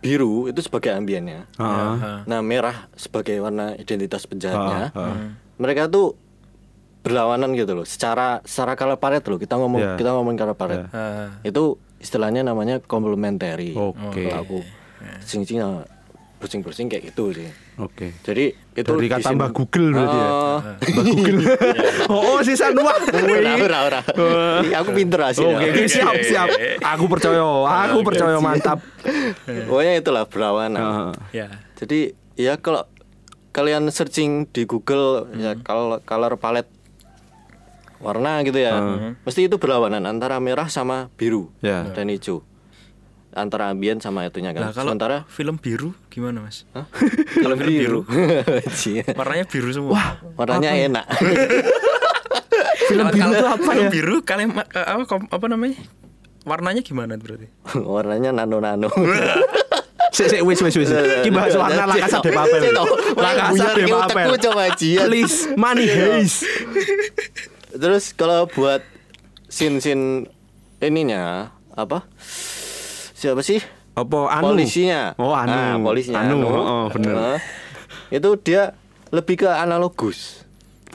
biru 0.03 0.51
itu 0.51 0.59
sebagai 0.59 0.91
ambiennya. 0.93 1.47
Heeh. 1.55 2.27
nah 2.27 2.39
merah 2.43 2.91
sebagai 2.93 3.39
warna 3.39 3.73
identitas 3.73 4.27
penjahatnya 4.27 4.91
Ah, 4.91 4.99
ah. 4.99 5.15
mereka 5.55 5.87
tuh 5.87 6.13
berlawanan 7.01 7.55
gitu 7.55 7.71
loh. 7.71 7.87
Secara 7.87 8.43
secara 8.43 8.75
color 8.75 8.99
palette 8.99 9.31
loh. 9.31 9.39
Kita 9.39 9.55
ngomong 9.55 9.81
Ya. 9.81 9.93
kita 9.95 10.11
ngomong 10.11 10.35
color 10.35 10.53
palette 10.53 10.91
Ah. 10.91 11.39
itu 11.41 11.79
istilahnya 12.03 12.43
namanya 12.43 12.83
komplementari 12.83 13.73
Oke. 13.73 14.27
kalau 14.27 14.43
aku 14.43 14.57
sing 15.23 15.41
sing 15.47 15.57
browsing 16.37 16.61
browsing 16.61 16.87
kayak 16.91 17.09
gitu 17.09 17.31
sih 17.33 17.49
Oke. 17.75 18.15
jadi 18.23 18.55
itu 18.71 18.87
Dari 18.87 19.07
kata 19.07 19.31
Mbak 19.31 19.51
Google 19.51 19.87
berarti 19.91 20.17
ya. 20.17 20.27
Oh. 20.27 20.59
Mbak 20.79 21.05
Google. 21.05 21.37
oh, 22.11 22.21
oh 22.35 22.39
sisa 22.39 22.71
dua. 22.71 22.91
Ora, 23.57 23.79
ora, 23.83 24.01
aku 24.75 24.89
pinter 24.91 25.19
asli 25.21 25.43
Oke, 25.43 25.65
oke, 25.71 25.83
siap, 25.87 26.15
siap. 26.21 26.47
Aku 26.81 27.07
percaya, 27.07 27.43
aku 27.83 27.99
percaya 28.01 28.39
mantap. 28.39 28.79
pokoknya 29.67 29.93
itulah 29.95 30.23
berlawanan 30.25 30.81
Heeh. 30.81 31.11
Ya. 31.35 31.47
jadi 31.75 31.99
ya 32.33 32.57
kalau 32.57 32.83
kalian 33.51 33.87
searching 33.87 34.49
di 34.49 34.63
Google 34.63 35.29
ya 35.33 35.55
kalau 35.55 36.01
color 36.01 36.35
palette 36.35 36.67
warna 37.97 38.43
gitu 38.43 38.59
ya 38.59 38.75
mesti 39.23 39.47
itu 39.47 39.55
berlawanan 39.55 40.03
antara 40.03 40.35
merah 40.37 40.67
sama 40.67 41.07
biru 41.15 41.47
Ya. 41.61 41.87
dan 41.91 42.11
hijau 42.11 42.43
antara 43.35 43.67
ambien 43.69 43.99
sama 43.99 44.23
itunya 44.23 44.55
kan 44.55 44.65
Nah, 44.65 44.71
kalau 44.71 44.95
sementara 44.95 45.27
film 45.27 45.59
biru 45.59 45.91
gimana, 46.07 46.39
Mas? 46.41 46.63
Hah? 46.71 46.87
Kalau 47.43 47.59
film 47.59 47.75
biru. 47.75 47.99
Cie. 48.71 49.03
Warnanya 49.19 49.45
biru 49.45 49.69
semua. 49.75 49.91
Wah, 49.93 50.09
warnanya 50.39 50.71
enak 50.71 51.05
Film 52.89 53.05
biru 53.11 53.29
itu 53.33 53.45
apa 53.45 53.71
ya? 53.75 53.89
biru 53.91 54.15
kalian 54.23 54.49
eh, 54.55 54.85
apa 54.87 55.03
apa 55.27 55.45
namanya? 55.51 55.77
Warnanya 56.45 56.81
gimana 56.85 57.17
berarti? 57.17 57.49
warnanya 57.75 58.29
nano 58.31 58.61
nano 58.61 58.89
Sik 60.15 60.31
sik 60.31 60.41
wis 60.47 60.63
wis 60.63 60.75
wis. 60.79 60.89
Ki 61.27 61.29
bahas 61.33 61.51
warna 61.59 61.83
La 61.83 61.99
Casa 61.99 62.23
de 62.23 62.31
Papel. 62.31 62.71
La 63.19 63.31
Casa 63.35 63.75
de 63.75 63.83
Papel. 63.83 64.27
coba 64.39 64.63
jian 64.79 65.11
Please, 65.11 65.51
money 65.59 65.91
haze. 65.91 66.47
Terus 67.75 68.15
kalau 68.15 68.47
buat 68.47 68.79
scene-scene 69.51 70.23
ininya 70.79 71.51
apa? 71.75 72.07
Siapa 73.15 73.39
sih? 73.39 73.63
Apa 73.95 74.27
anu? 74.27 74.51
Polisinya. 74.51 75.15
Oh, 75.15 75.31
anu. 75.31 75.55
Nah, 75.55 75.79
polisinya 75.79 76.19
Anu, 76.27 76.37
oh, 76.43 76.85
bener. 76.91 77.15
Nah, 77.15 77.39
itu 78.11 78.29
dia 78.43 78.75
lebih 79.07 79.47
ke 79.47 79.49
analogus. 79.49 80.43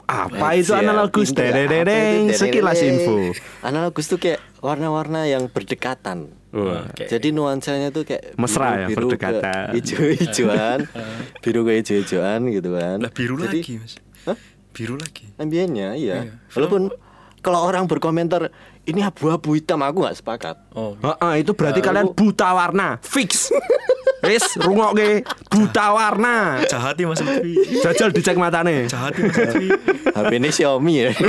Apa 0.05 0.53
itu 0.53 0.77
analogus? 0.77 1.33
Dereng, 1.33 2.29
sekilas 2.29 2.77
info. 2.85 3.33
Analogus 3.65 4.05
tuh 4.05 4.21
kayak 4.21 4.37
warna-warna 4.61 5.25
yang 5.25 5.49
berdekatan. 5.49 6.29
Wah. 6.51 6.83
Oke. 6.83 7.07
Jadi 7.07 7.31
nuansanya 7.31 7.95
tuh 7.95 8.03
kayak 8.03 8.35
Mesra 8.35 8.85
ya, 8.85 8.87
biru 8.91 9.07
ke 9.07 9.15
berdekatan. 9.17 9.71
hijau-hijauan, 9.71 10.79
biru 11.43 11.61
ke 11.63 11.71
hijau-hijauan 11.79 12.39
gitu 12.51 12.69
kan. 12.75 12.97
Lah 12.99 13.11
biru 13.15 13.39
Jadi, 13.39 13.59
lagi, 13.63 13.73
Mas. 13.79 13.93
Hah? 14.27 14.37
Biru 14.75 14.95
lagi. 14.99 15.25
Ambiennya 15.39 15.95
iya. 15.95 16.27
Iya. 16.27 16.31
Walaupun 16.53 16.91
kalau 17.41 17.65
orang 17.65 17.85
berkomentar 17.85 18.53
ini 18.81 19.01
abu-abu 19.01 19.53
hitam 19.53 19.81
aku 19.81 20.01
nggak 20.01 20.17
sepakat. 20.17 20.55
Oh. 20.73 20.97
Heeh, 20.97 21.41
itu 21.41 21.53
berarti 21.53 21.81
Nah, 21.81 21.85
kalian 21.85 22.07
aku- 22.09 22.17
buta 22.17 22.47
warna. 22.51 22.87
Fix. 23.01 23.49
Wis, 24.25 24.45
rungokke 24.55 25.25
buta 25.49 25.85
warna. 25.91 26.61
Jahati 26.63 27.09
Mas 27.09 27.17
Lutfi. 27.19 27.81
Jajal 27.81 28.13
dicek 28.13 28.37
matane. 28.37 28.85
Jahati 28.85 29.19
Mas 29.19 29.33
Lutfi. 29.35 29.67
HP 30.13 30.31
ini 30.37 30.49
Xiaomi 30.49 30.93
ya. 30.95 31.09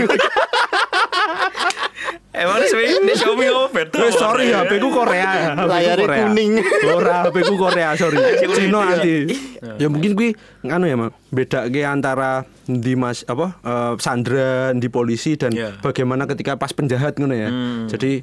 Emang 2.32 2.64
sih 2.64 2.80
ini 2.80 3.12
Xiaomi 3.12 3.44
apa 3.44 3.68
beda? 3.70 3.96
Wes 4.00 4.16
sorry? 4.16 4.48
HP 4.48 4.80
ku 4.80 4.88
Korea. 4.88 5.52
Korea. 5.52 6.24
kuning. 6.24 6.64
Ora 6.88 7.28
HP 7.28 7.36
ku 7.44 7.54
Korea, 7.56 7.92
sorry. 7.92 8.16
Cino 8.56 8.80
anti. 8.80 9.28
Ya 9.76 9.92
mungkin 9.92 10.16
kuwi 10.16 10.32
nganu 10.64 10.84
ya, 10.88 10.96
Mak. 10.96 11.12
Bedake 11.28 11.84
antara 11.84 12.48
di 12.78 12.94
Mas 12.94 13.26
apa 13.26 13.58
eh, 13.58 13.92
Sandra 13.98 14.72
di 14.72 14.86
polisi 14.86 15.34
dan 15.34 15.50
Iya. 15.50 15.76
bagaimana 15.78 16.24
ketika 16.24 16.54
pas 16.54 16.70
penjahat 16.70 17.18
ngono 17.18 17.34
ya. 17.34 17.50
Jadi 17.86 18.22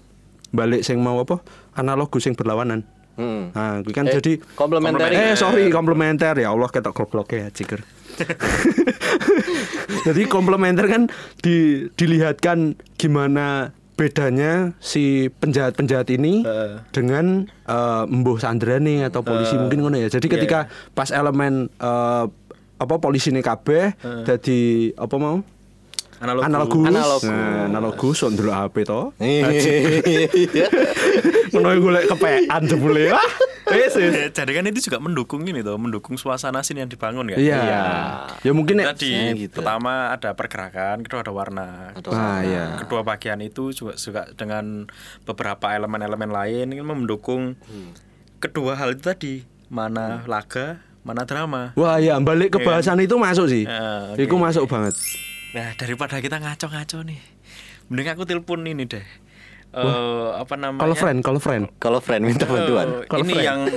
balik 0.49 0.81
sing 0.81 0.97
mau 0.97 1.19
apa? 1.19 1.43
Analogus 1.73 2.23
sing 2.23 2.33
berlawanan. 2.33 2.81
Hmm. 3.13 3.51
Nah, 3.51 3.83
kuwi 3.83 3.91
kan 3.91 4.07
Eh, 4.07 4.15
jadi 4.15 4.39
komplementer. 4.55 5.11
Eh 5.11 5.35
sorry 5.35 5.67
komplementer 5.67 6.33
ya 6.33 6.49
Allah 6.49 6.65
ketok 6.65 6.95
goblok 6.95 7.29
ya 7.29 7.51
ciker. 7.51 7.83
Jadi 9.99 10.27
komplementer 10.27 10.87
kan 10.87 11.07
di, 11.39 11.87
dilihatkan 11.93 12.75
gimana 12.95 13.71
bedanya 13.95 14.71
si 14.79 15.27
penjahat-penjahat 15.29 16.07
ini 16.09 16.47
dengan 16.89 17.43
eh, 17.67 18.03
Mbuh 18.07 18.39
Sandra 18.39 18.79
nih 18.79 19.07
atau 19.07 19.19
polisi 19.21 19.55
mungkin 19.55 19.83
ngono 19.83 19.99
ya. 19.99 20.07
Jadi 20.07 20.27
ketika 20.27 20.67
pas 20.93 21.11
elemen 21.11 21.67
eh, 21.69 22.23
apa 22.79 22.95
polisi 22.97 23.29
ini 23.29 23.39
kabeh 23.39 23.93
jadi 24.23 24.59
apa 24.95 25.15
mau 25.15 25.43
Analogus. 26.19 26.43
analogus 26.43 26.83
Analogus. 26.85 27.23
Nah, 27.25 27.63
analogus 27.65 28.15
sok 28.17 28.29
ndelok 28.33 28.55
HP 28.57 28.75
to 28.83 29.01
Iya. 29.23 30.67
ngono 31.49 31.79
golek 31.79 32.05
kepean 32.07 32.61
jebule 32.65 33.15
wis. 33.69 33.93
Eh, 33.95 34.27
Jadi 34.27 34.51
kan 34.51 34.65
itu 34.65 34.81
juga 34.83 34.97
mendukung 34.97 35.45
ini 35.45 35.61
tuh, 35.61 35.77
mendukung 35.77 36.17
suasana 36.17 36.59
scene 36.59 36.81
yang 36.81 36.89
dibangun 36.89 37.29
kan. 37.29 37.37
Iya. 37.37 37.61
Ya 38.41 38.51
mungkin 38.51 38.81
nek- 38.81 38.97
Tadi 38.97 39.07
Biasanya 39.07 39.33
gitu. 39.37 39.55
pertama 39.55 39.93
ada 40.09 40.33
pergerakan, 40.33 41.05
kedua 41.05 41.21
ada 41.21 41.31
warna. 41.31 41.93
Ah 42.09 42.41
iya. 42.41 42.75
Kedua 42.77 43.05
bagian 43.05 43.39
itu 43.39 43.69
juga 43.71 43.93
juga 43.93 44.25
dengan 44.33 44.89
beberapa 45.23 45.69
elemen-elemen 45.69 46.27
lain 46.27 46.65
ini 46.67 46.81
mendukung 46.81 47.55
kedua 48.39 48.73
hal 48.73 48.91
itu 48.91 49.05
tadi 49.05 49.33
mana 49.69 50.25
laga, 50.25 50.81
mana 51.09 51.25
drama. 51.25 51.73
Wah 51.73 51.97
ya 51.97 52.13
balik 52.19 52.53
ke 52.53 52.59
bahasan 52.61 52.99
itu 52.99 53.15
masuk 53.15 53.49
sih. 53.49 53.63
Ah, 53.65 54.13
oke. 54.13 54.21
Itu 54.21 54.35
masuk 54.37 54.65
banget. 54.65 54.93
Nah 55.49 55.73
daripada 55.73 56.21
kita 56.21 56.37
ngaco-ngaco 56.37 57.01
nih, 57.01 57.17
mending 57.89 58.07
aku 58.07 58.23
telepon 58.23 58.61
ini 58.63 58.85
deh. 58.85 59.03
Eh 59.69 60.27
apa 60.33 60.53
namanya? 60.53 60.79
Kalau 60.79 60.93
friend, 60.93 61.17
kalau 61.21 61.39
friend. 61.39 61.63
Kalau 61.77 61.99
friend 61.99 62.21
minta 62.23 62.45
bantuan. 62.45 62.85
Eh, 62.85 63.05
Kalau 63.05 63.21
ini 63.21 63.33
friend. 63.33 63.43
yang 63.43 63.59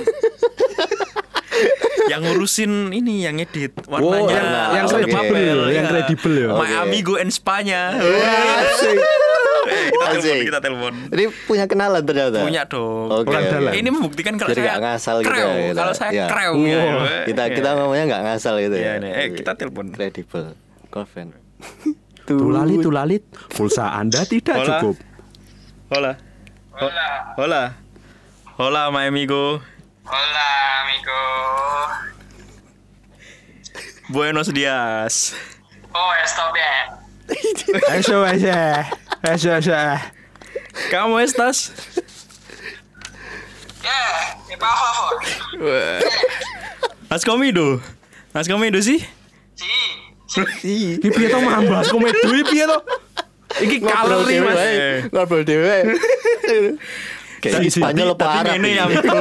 yang 2.11 2.21
ngurusin 2.21 2.91
ini 2.91 3.21
yang 3.21 3.37
edit 3.37 3.71
Oh, 3.87 3.95
warnanya 3.95 4.27
warna. 4.27 4.61
yang 4.75 4.85
Oke. 4.85 5.07
papel, 5.07 5.57
yang 5.71 5.85
ya. 5.85 5.89
kredibel 5.89 6.33
ya. 6.35 6.47
My 6.51 6.59
Oke. 6.59 6.75
amigo 6.83 7.13
en 7.15 7.29
Spanya. 7.29 7.93
Kita 9.73 10.07
telepon 10.11 10.37
kita 10.43 10.59
telepon 10.59 10.93
Ini 11.09 11.23
punya 11.43 11.65
kenalan 11.65 12.01
ternyata. 12.01 12.39
punya 12.41 12.63
dong 12.65 13.07
Oke. 13.09 13.27
Orang 13.27 13.43
oke. 13.43 13.53
dalam. 13.53 13.71
ini 13.73 13.89
membuktikan 13.89 14.33
kalau 14.35 14.49
Jadi 14.49 14.59
saya 14.59 14.69
nggak 14.69 14.81
ngasal 14.83 15.15
gitu 15.17 15.29
kreu, 15.29 15.41
ya, 15.43 15.53
kita. 15.63 15.77
kalau 15.77 15.93
saya 15.93 16.11
Iya. 16.11 16.25
kreu 16.27 16.51
Wow. 16.53 16.63
ya. 16.63 17.23
Kita 17.23 17.43
kita 17.49 17.69
Iya. 17.69 17.77
ngomongnya 17.77 18.05
nggak 18.07 18.23
ngasal 18.25 18.55
gitu 18.59 18.75
Iya, 18.75 18.87
ya. 18.89 18.93
nih. 18.99 19.11
Eh, 19.13 19.27
kita 19.33 19.51
telepon. 19.53 19.85
Kredibel. 19.89 20.45
Golfen. 20.87 21.27
Tulalit, 22.23 22.79
tulalit. 22.79 23.23
Pulsa 23.49 23.91
Anda 23.91 24.23
tidak 24.23 24.55
Hola. 24.57 24.79
cukup. 24.79 24.95
hola 25.89 26.11
hola 26.73 27.07
hola 27.37 27.61
hola 28.57 28.81
my 28.89 29.05
amigo 29.05 29.61
Hola, 30.03 30.49
amigo. 30.81 31.21
buenos 34.09 34.49
días 34.49 35.37
Oh, 35.91 36.11
esto 36.17 36.41
bien. 36.51 37.02
Eso, 37.95 38.25
eso, 38.25 39.55
eso. 39.55 39.71
¿Cómo 40.91 41.19
estás? 41.19 41.71
Yeah, 43.83 44.37
¿qué 44.49 44.55
por 44.57 44.67
favor? 44.67 46.03
¿Has 47.09 47.23
comido? 47.25 47.81
¿Has 48.33 48.47
comido 48.47 48.81
sih? 48.81 49.05
Sí. 50.27 50.97
Iki 50.97 51.09
piye 51.11 51.29
to 51.29 51.39
mambas 51.41 51.89
komedo 51.89 52.17
iki 52.33 52.43
piye 52.49 52.65
to? 52.65 52.83
Iki 53.61 53.77
kalori 53.85 54.39
Mas. 54.41 54.59
Ngobrol 55.13 55.45
dhewe. 55.45 55.93
Kayak 57.43 57.69
Spanyol 57.69 58.15
apa 58.15 58.39
Tapi 58.39 58.55
ini 58.55 58.79
amigo. 58.79 59.19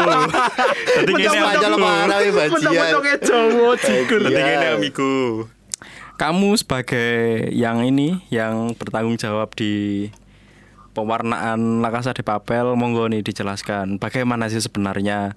Tadi 0.95 1.11
ini 1.13 1.27
Spanyol 1.27 1.73
iki 1.77 2.31
bajian. 2.33 2.51
Mentok-mentoke 2.55 3.13
Jawa. 3.29 3.71
Tadi 3.77 4.31
Iya. 4.31 4.47
ini 4.47 4.67
amigo. 4.79 5.13
Kamu 6.23 6.55
sebagai 6.55 7.51
yang 7.51 7.83
ini 7.83 8.23
yang 8.31 8.79
bertanggung 8.79 9.19
jawab 9.19 9.51
di 9.59 10.07
pewarnaan 10.95 11.83
La 11.83 11.91
Casa 11.91 12.15
de 12.15 12.23
Papel, 12.23 12.79
monggo 12.79 13.11
nih 13.11 13.27
dijelaskan 13.27 13.99
bagaimana 13.99 14.47
sih 14.47 14.63
sebenarnya 14.63 15.35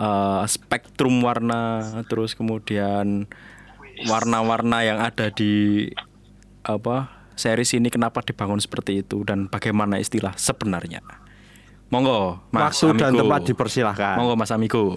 eh, 0.00 0.42
spektrum 0.48 1.20
warna 1.20 1.84
terus 2.08 2.32
kemudian 2.32 3.28
warna-warna 4.08 4.80
yang 4.80 4.96
ada 5.04 5.28
di 5.28 5.92
apa 6.64 7.28
series 7.36 7.76
ini 7.76 7.92
kenapa 7.92 8.24
dibangun 8.24 8.64
seperti 8.64 9.04
itu 9.04 9.28
dan 9.28 9.52
bagaimana 9.52 10.00
istilah 10.00 10.32
sebenarnya. 10.40 11.04
Monggo, 11.92 12.40
Mas 12.48 12.80
Waktu 12.80 12.96
dan 12.96 13.12
Amigo. 13.12 13.20
tempat 13.28 13.40
dipersilahkan. 13.44 14.16
Monggo 14.16 14.40
Mas 14.40 14.48
Amigo. 14.56 14.96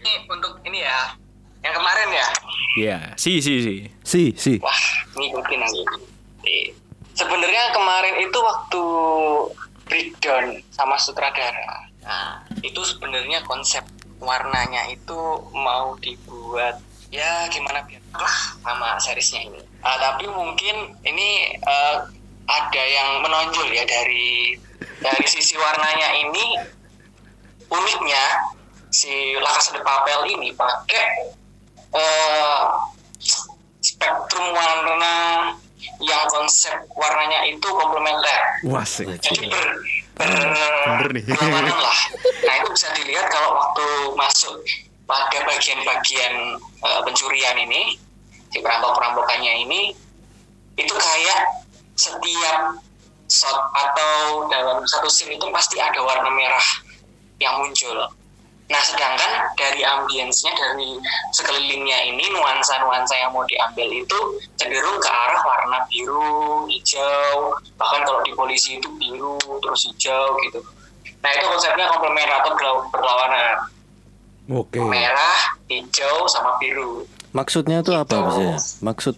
Ini 0.00 0.12
untuk 0.32 0.64
ini 0.64 0.80
ya. 0.80 1.23
Yang 1.74 1.82
kemarin 1.82 2.08
ya. 2.14 2.28
Iya, 2.78 2.98
si 3.18 3.42
si 3.42 3.58
si. 3.58 3.74
Si, 4.06 4.22
si. 4.38 4.52
Wah, 4.62 4.78
ngikutin 5.18 5.58
lagi. 5.58 5.82
Eh, 6.46 6.70
Sebenarnya 7.18 7.74
kemarin 7.74 8.22
itu 8.22 8.38
waktu 8.38 8.82
breakdown 9.90 10.62
sama 10.70 10.94
sutradara. 11.02 11.90
Nah, 12.06 12.46
itu 12.62 12.78
sebenarnya 12.86 13.42
konsep 13.42 13.82
warnanya 14.22 14.86
itu 14.86 15.18
mau 15.50 15.98
dibuat 15.98 16.78
ya 17.10 17.50
gimana 17.50 17.82
biar 17.90 18.02
lah 18.14 18.38
sama 18.62 18.94
seriesnya 19.02 19.50
ini. 19.50 19.58
Ah, 19.82 19.98
tapi 19.98 20.30
mungkin 20.30 20.94
ini 21.02 21.58
eh, 21.58 21.96
ada 22.46 22.82
yang 22.86 23.18
menonjol 23.18 23.66
ya 23.74 23.82
dari 23.82 24.54
dari 25.02 25.26
sisi 25.26 25.58
warnanya 25.58 26.22
ini 26.22 26.54
uniknya 27.66 28.24
si 28.94 29.34
La 29.42 29.50
Casa 29.58 29.74
de 29.74 29.82
Papel 29.82 30.38
ini 30.38 30.54
pakai 30.54 31.34
eh, 31.94 32.62
spektrum 33.80 34.46
warna 34.52 35.54
yang 36.00 36.24
konsep 36.28 36.74
warnanya 36.96 37.46
itu 37.48 37.68
komplementer. 37.68 38.40
Wah, 38.66 38.84
sih. 38.84 39.06
Jadi 39.06 39.48
ber, 39.48 39.66
ber, 40.18 41.08
nih. 41.12 41.24
berlawanan 41.24 41.78
lah. 41.78 41.98
Nah 42.44 42.54
itu 42.60 42.68
bisa 42.76 42.88
dilihat 42.92 43.26
kalau 43.32 43.56
waktu 43.56 43.86
masuk 44.20 44.60
pada 45.08 45.38
bagian-bagian 45.48 46.60
eh, 46.60 47.00
pencurian 47.04 47.56
ini, 47.60 47.96
di 48.52 48.58
perampok-perampokannya 48.60 49.64
ini, 49.64 49.96
itu 50.76 50.94
kayak 50.94 51.40
setiap 51.94 52.78
shot 53.30 53.58
atau 53.72 54.44
dalam 54.50 54.84
satu 54.84 55.08
scene 55.08 55.38
itu 55.38 55.46
pasti 55.50 55.80
ada 55.80 55.98
warna 56.02 56.30
merah 56.30 56.66
yang 57.40 57.62
muncul. 57.62 58.10
Nah, 58.74 58.82
sedangkan 58.82 59.30
dari 59.54 59.86
ambience-nya, 59.86 60.50
dari 60.50 60.98
sekelilingnya 61.30 62.10
ini, 62.10 62.26
nuansa-nuansa 62.28 63.14
yang 63.14 63.30
mau 63.30 63.46
diambil 63.46 63.86
itu 63.86 64.18
cenderung 64.58 64.98
ke 64.98 65.06
arah 65.06 65.38
warna 65.40 65.78
biru, 65.86 66.66
hijau, 66.66 67.54
bahkan 67.78 68.02
kalau 68.02 68.18
di 68.20 68.34
polisi 68.34 68.82
itu 68.82 68.90
biru, 68.98 69.38
terus 69.62 69.86
hijau 69.86 70.34
gitu. 70.42 70.58
Nah, 71.22 71.30
itu 71.30 71.46
konsepnya 71.46 71.86
komplementer 71.86 72.34
atau 72.34 72.50
berlaw- 72.52 72.84
berlawanan. 72.90 73.46
Oke. 74.50 74.82
Merah, 74.82 75.38
hijau, 75.70 76.26
sama 76.26 76.58
biru. 76.58 77.06
Maksudnya 77.30 77.78
itu 77.78 77.94
apa 77.94 78.10
sih? 78.34 78.82
Maksud 78.82 79.14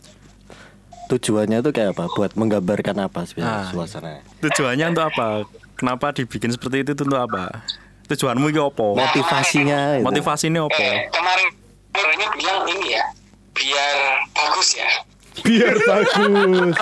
tujuannya 1.08 1.64
itu 1.64 1.70
kayak 1.72 1.96
apa? 1.96 2.12
Buat 2.12 2.36
menggambarkan 2.36 2.96
apa 3.00 3.24
sebenarnya 3.24 3.64
Ah. 3.64 3.72
suasana? 3.72 4.20
Tujuannya 4.44 4.92
untuk 4.92 5.04
apa? 5.06 5.48
Kenapa 5.76 6.12
dibikin 6.12 6.52
seperti 6.52 6.84
itu 6.84 6.90
itu 6.92 7.02
untuk 7.04 7.24
apa? 7.24 7.64
Tujuanmu 8.06 8.46
iki 8.48 8.60
apa? 8.60 8.86
Motivasinya 8.94 9.78
itu. 9.98 10.04
Motivasinya 10.06 10.60
apa? 10.64 10.78
Eh, 10.78 11.10
kemarin 11.10 11.48
kemarinnya 11.90 12.28
bilang 12.32 12.60
ini 12.68 12.86
ya, 12.94 13.02
biar 13.50 13.96
bagus 14.30 14.68
ya. 14.74 14.90
Biar 15.36 15.76
bagus. 15.76 16.74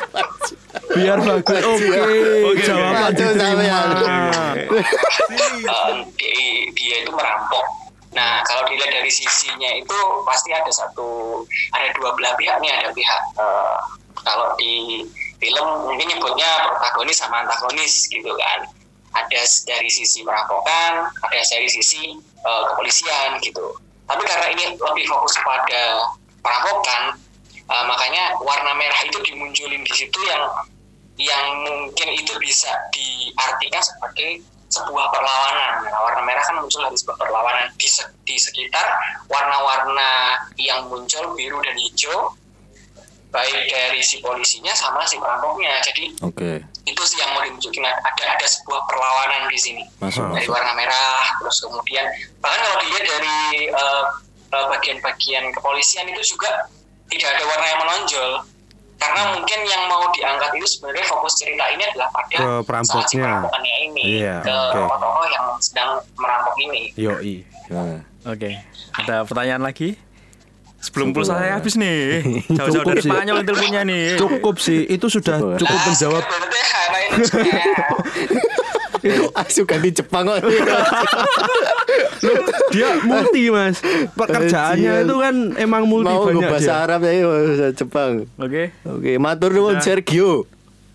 Biar 0.95 1.19
bagus. 1.19 1.65
Oke. 1.65 2.01
Oke, 2.45 2.63
Jawaban 2.63 3.11
oke. 3.11 3.19
diterima. 3.19 3.81
Eh, 5.65 5.93
di- 6.15 6.69
dia 6.73 6.97
itu 7.03 7.11
merampok. 7.11 7.67
Nah, 8.15 8.47
kalau 8.47 8.63
dilihat 8.71 8.95
dari 8.95 9.11
sisinya 9.11 9.75
itu 9.75 9.99
pasti 10.23 10.55
ada 10.55 10.71
satu, 10.71 11.43
ada 11.75 11.91
dua 11.99 12.15
belah 12.15 12.31
pihak 12.39 12.63
nih. 12.63 12.71
Ada 12.71 12.95
pihak 12.95 13.23
eh, 13.35 13.77
kalau 14.23 14.55
di 14.55 15.03
film 15.43 15.67
mungkin 15.83 16.07
nyebutnya 16.07 16.47
protagonis 16.71 17.19
sama 17.19 17.43
antagonis 17.43 18.07
gitu 18.07 18.31
kan. 18.39 18.61
Ada 19.14 19.42
dari 19.64 19.87
sisi 19.87 20.27
perampokan, 20.27 21.07
ada 21.22 21.40
dari 21.50 21.70
sisi 21.70 22.18
eh, 22.18 22.62
kepolisian 22.74 23.38
gitu. 23.40 23.79
Tapi 24.05 24.22
karena 24.27 24.46
ini 24.53 24.77
lebih 24.77 25.05
fokus 25.09 25.38
pada 25.40 26.12
perampokan, 26.42 27.14
eh, 27.55 27.85
makanya 27.87 28.35
warna 28.42 28.74
merah 28.74 29.00
itu 29.07 29.18
dimunculin 29.22 29.87
di 29.87 29.94
situ 29.94 30.18
yang 30.27 30.44
yang 31.14 31.46
mungkin 31.62 32.11
itu 32.11 32.35
bisa 32.42 32.74
diartikan 32.90 33.79
sebagai 33.79 34.42
sebuah 34.66 35.07
perlawanan. 35.14 35.87
Nah, 35.87 36.00
warna 36.03 36.22
merah 36.27 36.42
kan 36.42 36.59
muncul 36.59 36.83
dari 36.83 36.98
sebuah 36.98 37.14
perlawanan 37.14 37.70
di, 37.79 37.87
se- 37.87 38.11
di 38.27 38.35
sekitar 38.35 38.83
warna-warna 39.31 40.42
yang 40.59 40.90
muncul 40.90 41.38
biru 41.38 41.62
dan 41.62 41.79
hijau, 41.79 42.35
baik 43.31 43.70
dari 43.70 44.03
si 44.03 44.18
polisinya 44.18 44.74
sama 44.74 45.07
si 45.07 45.14
perampoknya. 45.22 45.79
Jadi 45.87 46.18
Oke, 46.27 46.66
itu 46.85 47.03
sih 47.03 47.16
yang 47.16 47.33
mau 47.33 47.40
ditunjukin 47.40 47.81
ada 47.81 47.97
ada 48.29 48.47
sebuah 48.47 48.85
perlawanan 48.85 49.49
di 49.49 49.57
sini 49.57 49.83
masuk 49.99 50.29
dari 50.31 50.44
masuk. 50.44 50.53
warna 50.53 50.73
merah 50.75 51.25
terus 51.38 51.57
kemudian 51.61 52.05
bahkan 52.38 52.61
kalau 52.61 52.77
dilihat 52.79 53.05
dari 53.09 53.37
eh, 53.68 54.05
eh, 54.51 54.66
bagian-bagian 54.68 55.44
kepolisian 55.51 56.07
itu 56.07 56.37
juga 56.37 56.68
tidak 57.09 57.29
ada 57.33 57.44
warna 57.47 57.66
yang 57.66 57.81
menonjol 57.81 58.31
karena 58.94 59.20
mungkin 59.33 59.59
yang 59.64 59.83
mau 59.85 60.07
diangkat 60.12 60.51
itu 60.55 60.66
sebenarnya 60.70 61.05
fokus 61.05 61.35
cerita 61.37 61.64
ini 61.68 61.83
adalah 61.85 62.09
pada 62.14 62.31
Ke 62.31 62.47
si 62.55 62.64
perampoknya. 62.64 63.25
perampokannya 63.27 63.75
ini 63.83 64.03
Iya, 64.23 64.35
ke 64.40 64.55
oke. 64.55 64.77
tokoh-tokoh 64.79 65.27
yang 65.29 65.47
sedang 65.59 65.90
merampok 66.14 66.55
ini 66.59 66.83
Yoi. 66.94 67.35
Gimana? 67.64 67.97
Oke. 68.25 68.51
Ada 68.94 69.25
pertanyaan 69.25 69.62
lagi? 69.62 69.97
Sebelum 70.85 71.16
pulsa 71.16 71.40
saya 71.40 71.49
ya. 71.49 71.53
habis 71.57 71.75
nih. 71.81 72.20
Jauh-jauh 72.61 72.85
Cukup 72.85 72.92
dari 72.92 73.01
sih. 73.01 73.09
Spanyol 73.09 73.37
itu 73.40 73.53
punya 73.57 73.81
nih. 73.88 74.05
Cukup 74.20 74.55
sih, 74.61 74.85
itu 74.85 75.07
sudah 75.09 75.40
Cukup. 75.40 75.59
cukup 75.64 75.79
Nah, 75.81 75.85
menjawab. 75.88 76.25
ini 79.05 79.20
Asu 79.37 79.68
ganti 79.68 79.92
Jepang 79.92 80.25
kok. 80.25 80.40
Dia 82.73 82.97
multi 83.05 83.53
mas. 83.53 83.81
Pekerjaannya 84.16 85.05
itu 85.05 85.14
kan 85.20 85.35
emang 85.61 85.85
multi 85.85 86.09
Mau 86.09 86.25
banyak 86.25 86.40
gue 86.40 86.53
bahasa 86.53 86.73
dia. 86.73 86.85
Arab 86.88 87.01
ya, 87.05 87.12
bahasa 87.29 87.68
Jepang. 87.77 88.11
Oke. 88.40 88.73
Oke, 88.88 89.12
matur 89.20 89.53
nuwun 89.53 89.77
Sudah. 89.77 89.85
Sergio. 89.85 90.49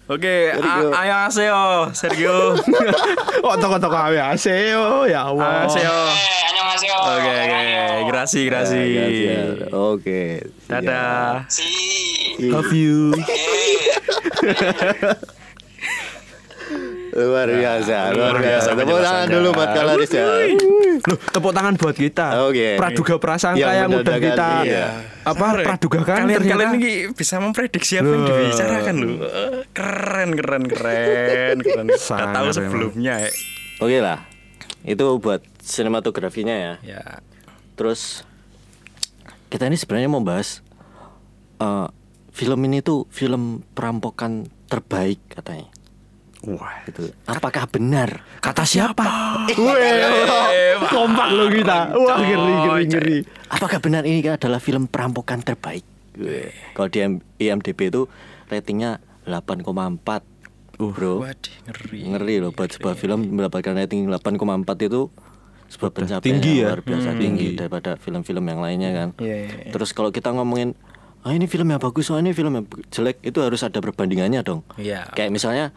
Oke, 0.10 0.50
Sergio. 0.58 0.90
a- 0.90 1.06
ayo 1.06 1.14
Aseo, 1.30 1.62
Sergio. 1.94 2.58
Oh 3.46 3.54
toko-toko 3.62 3.94
ASEO 4.34 5.06
ya 5.06 5.30
Allah. 5.30 5.70
Aseo. 5.70 5.86
eh 6.10 6.50
Oke, 6.90 7.30
oke. 7.30 8.10
Grasi, 8.10 8.46
grasi. 8.50 8.82
Ya, 8.96 9.06
ya, 9.06 9.70
Oke. 9.76 10.42
Dadah. 10.68 11.46
si 11.48 11.70
Love 12.40 12.74
you. 12.74 13.14
siap. 17.20 17.28
Luar 17.28 17.48
biasa, 17.52 17.96
luar 18.16 18.16
Luar 18.16 18.36
biasa. 18.40 18.70
Tepuk 18.76 19.00
tangan 19.04 19.28
dulu 19.28 19.48
buat 19.52 19.70
Kalaris 19.76 20.12
ya. 20.12 20.26
Loh, 21.00 21.20
tepuk 21.20 21.54
tangan 21.56 21.74
buat 21.76 21.96
kita. 21.96 22.28
Oke. 22.48 22.68
Praduga 22.80 23.14
prasangka 23.20 23.60
Yang 23.60 23.76
yang, 23.76 23.90
udah 24.00 24.18
kita 24.20 24.50
iya. 24.68 24.86
apa 25.24 25.46
praduga 25.62 26.00
kan 26.02 26.26
kalian 26.26 26.40
ternyata. 26.42 26.54
kalian 26.56 26.72
ini 26.80 26.92
bisa 27.14 27.36
memprediksi 27.38 27.94
apa 28.02 28.10
yang 28.10 28.24
dibicarakan 28.26 28.94
loh 28.98 29.12
Eh, 29.20 29.62
keren 29.72 30.30
keren 30.34 30.64
keren 30.66 31.58
keren 31.62 31.88
Gak 31.94 32.30
tahu 32.34 32.48
sebelumnya 32.52 33.14
ya. 33.28 33.32
Oke 33.80 33.98
lah. 34.04 34.20
Itu 34.84 35.20
buat 35.20 35.44
sinematografinya 35.62 36.56
ya. 36.56 36.74
ya 36.82 37.04
Terus 37.76 38.24
kita 39.50 39.66
ini 39.70 39.78
sebenarnya 39.78 40.10
mau 40.12 40.24
bahas 40.24 40.62
eh, 41.62 41.88
film 42.34 42.60
ini 42.68 42.80
tuh 42.84 43.06
film 43.12 43.64
perampokan 43.76 44.48
terbaik 44.70 45.20
katanya. 45.32 45.68
Wah, 46.48 46.72
Gitu. 46.88 47.12
Apakah 47.28 47.68
benar? 47.68 48.24
kata 48.40 48.64
siapa? 48.64 49.04
Eh, 49.52 50.80
Kompak 50.88 51.28
lo 51.36 51.52
kita. 51.52 51.92
Wah, 51.92 52.18
ngeri 52.24 52.54
ngeri 52.56 52.84
ngeri. 52.88 53.18
Apakah 53.52 53.84
benar 53.84 54.08
ini 54.08 54.24
adalah 54.24 54.64
film 54.64 54.88
perampokan 54.88 55.44
terbaik? 55.44 55.84
Kalau 56.74 56.88
di 56.88 57.00
IMDb 57.40 57.80
itu 57.92 58.08
ratingnya 58.48 59.04
8,4. 59.28 60.24
Bro. 60.80 61.28
waduh 61.28 61.56
ngeri 61.68 62.00
Ngeri 62.08 62.36
loh 62.40 62.56
buat 62.56 62.72
sebuah 62.72 62.96
film 62.96 63.36
mendapatkan 63.36 63.76
rating 63.76 64.08
8,4 64.08 64.88
itu 64.88 65.12
sebuah 65.68 65.92
pencapaian 65.92 66.24
tinggi 66.24 66.64
yang 66.64 66.64
ya? 66.64 66.68
luar 66.72 66.82
biasa 66.88 67.10
tinggi 67.20 67.48
daripada 67.60 67.92
film-film 68.00 68.48
yang 68.48 68.60
lainnya 68.64 68.90
kan. 68.96 69.10
Iya, 69.20 69.36
iya, 69.44 69.52
iya. 69.68 69.72
Terus 69.76 69.92
kalau 69.92 70.10
kita 70.10 70.32
ngomongin 70.32 70.74
ah 71.20 71.36
ini 71.36 71.52
film 71.52 71.68
yang 71.68 71.84
bagus, 71.84 72.08
oh 72.10 72.18
ini 72.18 72.32
film 72.32 72.56
yang 72.56 72.66
jelek 72.90 73.20
itu 73.28 73.44
harus 73.44 73.60
ada 73.60 73.84
perbandingannya 73.84 74.40
dong. 74.40 74.64
Iya. 74.80 75.12
Kayak 75.12 75.36
misalnya 75.36 75.76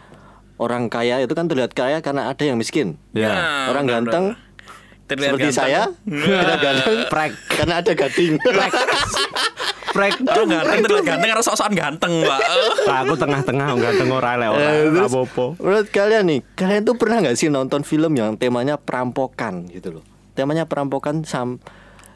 orang 0.63 0.87
kaya 0.87 1.19
itu 1.19 1.35
kan 1.35 1.51
terlihat 1.51 1.75
kaya 1.75 1.99
karena 1.99 2.31
ada 2.31 2.43
yang 2.47 2.55
miskin. 2.55 2.95
Ya. 3.11 3.35
Nah, 3.35 3.75
orang 3.75 3.85
benar, 3.91 3.95
ganteng 3.99 4.25
benar. 4.39 4.51
Terlihat 5.03 5.31
seperti 5.35 5.49
ganteng. 5.51 5.59
saya 5.59 5.83
tidak 6.07 6.59
ganteng 6.63 6.97
karena 7.51 7.75
ada 7.83 7.93
gading. 7.93 8.33
Prek. 9.93 10.15
Orang 10.25 10.49
ganteng 10.49 10.79
terlihat 10.87 11.05
ganteng 11.05 11.29
karena 11.35 11.45
sok-sokan 11.45 11.75
ganteng 11.77 12.13
pak 12.25 12.41
Nah, 12.89 12.99
aku 13.05 13.15
tengah-tengah 13.19 13.67
ganteng 13.77 14.09
ora 14.09 14.33
le 14.41 14.47
ora. 14.49 14.71
Eh, 14.73 14.89
apa-apa. 14.89 15.47
Menurut 15.61 15.89
kalian 15.93 16.25
nih, 16.31 16.41
kalian 16.57 16.83
tuh 16.87 16.95
pernah 16.97 17.21
nggak 17.21 17.37
sih 17.37 17.53
nonton 17.53 17.85
film 17.85 18.17
yang 18.17 18.39
temanya 18.41 18.81
perampokan 18.81 19.69
gitu 19.69 20.01
loh? 20.01 20.05
Temanya 20.33 20.65
perampokan 20.65 21.29
sam 21.29 21.61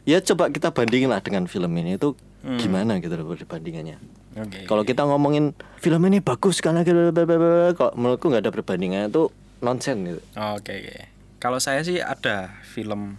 ya 0.09 0.23
coba 0.23 0.49
kita 0.49 0.73
bandingin 0.73 1.11
lah 1.11 1.21
dengan 1.21 1.51
film 1.51 1.69
ini 1.77 1.99
itu 1.99 2.15
gimana 2.47 3.03
gitu 3.03 3.13
loh 3.19 3.35
perbandingannya. 3.35 3.99
Oke. 4.37 4.69
Kalau 4.69 4.85
kita 4.85 5.09
ngomongin 5.09 5.57
film 5.81 6.05
ini 6.09 6.21
bagus 6.21 6.61
karena 6.61 6.85
kok 6.85 7.97
menurutku 7.97 8.29
nggak 8.29 8.45
ada 8.45 8.53
perbandingannya 8.53 9.09
itu 9.09 9.33
nonsen 9.65 10.05
gitu. 10.05 10.21
Oke 10.37 10.73
oke. 10.77 10.97
Kalau 11.41 11.59
saya 11.61 11.81
sih 11.85 12.01
ada 12.01 12.53
film 12.65 13.17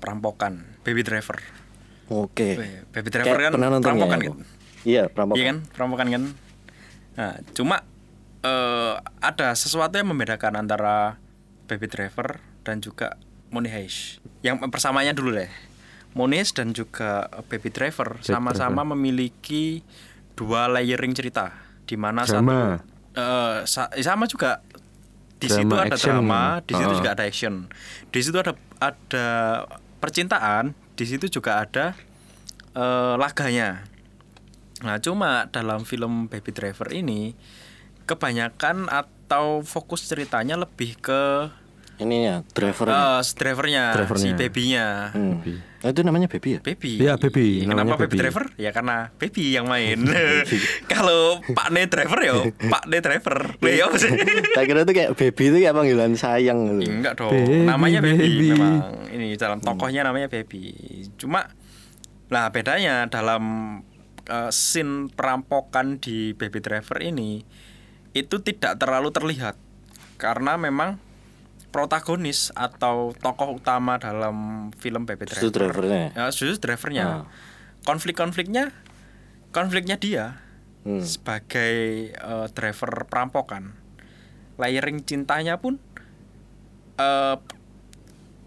perampokan 0.00 0.76
Baby 0.84 1.06
Driver. 1.06 1.40
Oke. 2.12 2.58
Wih, 2.58 2.84
Baby 2.92 3.08
Driver 3.08 3.38
Kayak 3.38 3.54
kan 3.56 3.80
perampokan 3.80 4.18
ya, 4.18 4.28
kan? 4.28 4.36
Iya, 4.82 5.02
perampokan. 5.08 5.38
Iya 5.38 5.44
kan, 5.46 5.58
perampokan 5.72 6.08
kan. 6.10 6.22
Nah, 7.12 7.32
cuma 7.54 7.76
eh, 8.42 8.94
ada 9.22 9.48
sesuatu 9.54 9.94
yang 9.96 10.10
membedakan 10.10 10.58
antara 10.58 11.16
Baby 11.70 11.88
Driver 11.88 12.42
dan 12.66 12.82
juga 12.84 13.16
Money 13.48 13.70
Heist. 13.70 14.20
Yang 14.44 14.68
persamaannya 14.68 15.14
dulu 15.14 15.30
deh. 15.32 15.52
Money 16.12 16.42
Heist 16.42 16.60
dan 16.60 16.76
juga 16.76 17.30
Baby 17.48 17.72
Driver 17.72 18.20
sama-sama 18.20 18.84
memiliki 18.84 19.80
dua 20.34 20.68
layering 20.68 21.12
cerita 21.12 21.52
di 21.82 21.94
mana 21.94 22.22
satu 22.22 22.40
Drama. 22.40 22.80
eh, 23.12 23.56
sa- 23.64 23.92
sama 23.94 24.24
juga 24.24 24.62
di 25.36 25.46
Drama 25.46 25.58
situ 25.58 25.74
ada 25.76 25.92
action. 25.92 26.14
drama, 26.14 26.42
di 26.60 26.72
situ 26.72 26.88
Oh. 26.88 26.96
juga 26.96 27.10
ada 27.10 27.24
action. 27.24 27.54
Di 28.08 28.20
situ 28.20 28.36
ada 28.36 28.52
ada 28.78 29.26
percintaan, 29.98 30.64
di 30.92 31.04
situ 31.04 31.26
juga 31.30 31.60
ada 31.60 31.94
eh, 32.72 33.14
laganya. 33.16 33.84
Nah, 34.80 34.96
cuma 34.96 35.44
dalam 35.46 35.82
film 35.82 36.26
Baby 36.26 36.50
Driver 36.50 36.88
ini 36.88 37.36
kebanyakan 38.02 38.88
atau 38.88 39.60
fokus 39.60 40.02
ceritanya 40.02 40.56
lebih 40.56 40.96
ke 40.96 41.52
Ininya 42.02 42.42
driver. 42.48 42.86
eh, 42.86 43.20
si 43.22 43.32
drivernya, 43.34 43.84
Drivernya. 43.94 44.22
si 44.22 44.28
babynya. 44.34 44.86
Hmm. 45.10 45.38
Oh, 45.82 45.90
itu 45.90 46.02
namanya 46.02 46.26
baby 46.26 46.54
ya? 46.54 46.60
Baby. 46.60 46.92
Iya, 46.96 47.14
baby. 47.16 47.62
Kenapa 47.62 47.78
Namanya 47.80 47.98
baby. 47.98 48.06
baby. 48.06 48.18
driver? 48.20 48.44
Ya 48.54 48.70
karena 48.70 48.96
baby 49.16 49.44
yang 49.50 49.66
main. 49.66 49.98
Kalau 50.92 51.42
Pak 51.44 51.68
Ne 51.70 51.86
driver 51.86 52.18
ya, 52.18 52.34
Pak 52.46 52.82
Ne 52.86 52.98
driver. 52.98 53.38
Lah 53.56 53.72
ya 53.72 53.84
apa 53.86 53.96
sih? 53.96 54.10
Tak 54.54 54.62
kira 54.62 54.82
tuh 54.82 54.94
kayak 54.94 55.10
baby 55.14 55.42
itu 55.44 55.56
kayak 55.58 55.74
panggilan 55.74 56.12
sayang 56.14 56.58
gitu. 56.78 56.90
Enggak 56.92 57.14
dong. 57.16 57.34
Baby, 57.34 57.66
namanya 57.66 57.98
baby, 57.98 58.18
baby. 58.20 58.46
memang. 58.52 58.74
Ini 59.08 59.26
dalam 59.34 59.58
tokohnya 59.58 60.02
namanya 60.02 60.26
baby. 60.26 60.70
Cuma 61.16 61.50
lah 62.28 62.48
bedanya 62.48 63.06
dalam 63.06 63.42
eh, 64.24 64.50
scene 64.50 65.06
perampokan 65.08 65.98
di 65.98 66.30
Baby 66.32 66.58
Driver 66.58 66.96
ini 66.98 67.42
itu 68.12 68.36
tidak 68.38 68.76
terlalu 68.76 69.10
terlihat 69.10 69.56
karena 70.14 70.54
memang 70.54 70.94
protagonis 71.72 72.52
atau 72.52 73.16
tokoh 73.16 73.56
utama 73.56 73.96
dalam 73.96 74.68
film 74.76 75.02
Baby 75.02 75.24
Driver. 75.24 75.40
Justru 75.40 75.50
drivernya. 75.58 76.12
Ya, 76.12 76.26
justru 76.28 76.60
drivernya. 76.60 77.04
Ah. 77.04 77.24
Konflik-konfliknya 77.82 78.70
konfliknya 79.50 79.96
dia 79.96 80.38
Hmm. 80.82 80.98
sebagai 80.98 81.74
eh, 82.10 82.46
driver 82.50 83.06
perampokan. 83.06 83.70
Layering 84.56 85.02
cintanya 85.02 85.56
pun 85.56 85.78
eh, 86.94 87.36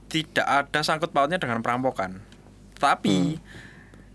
tidak 0.06 0.44
ada 0.46 0.80
sangkut 0.82 1.10
pautnya 1.10 1.40
dengan 1.40 1.60
perampokan. 1.60 2.20
Tapi 2.76 3.40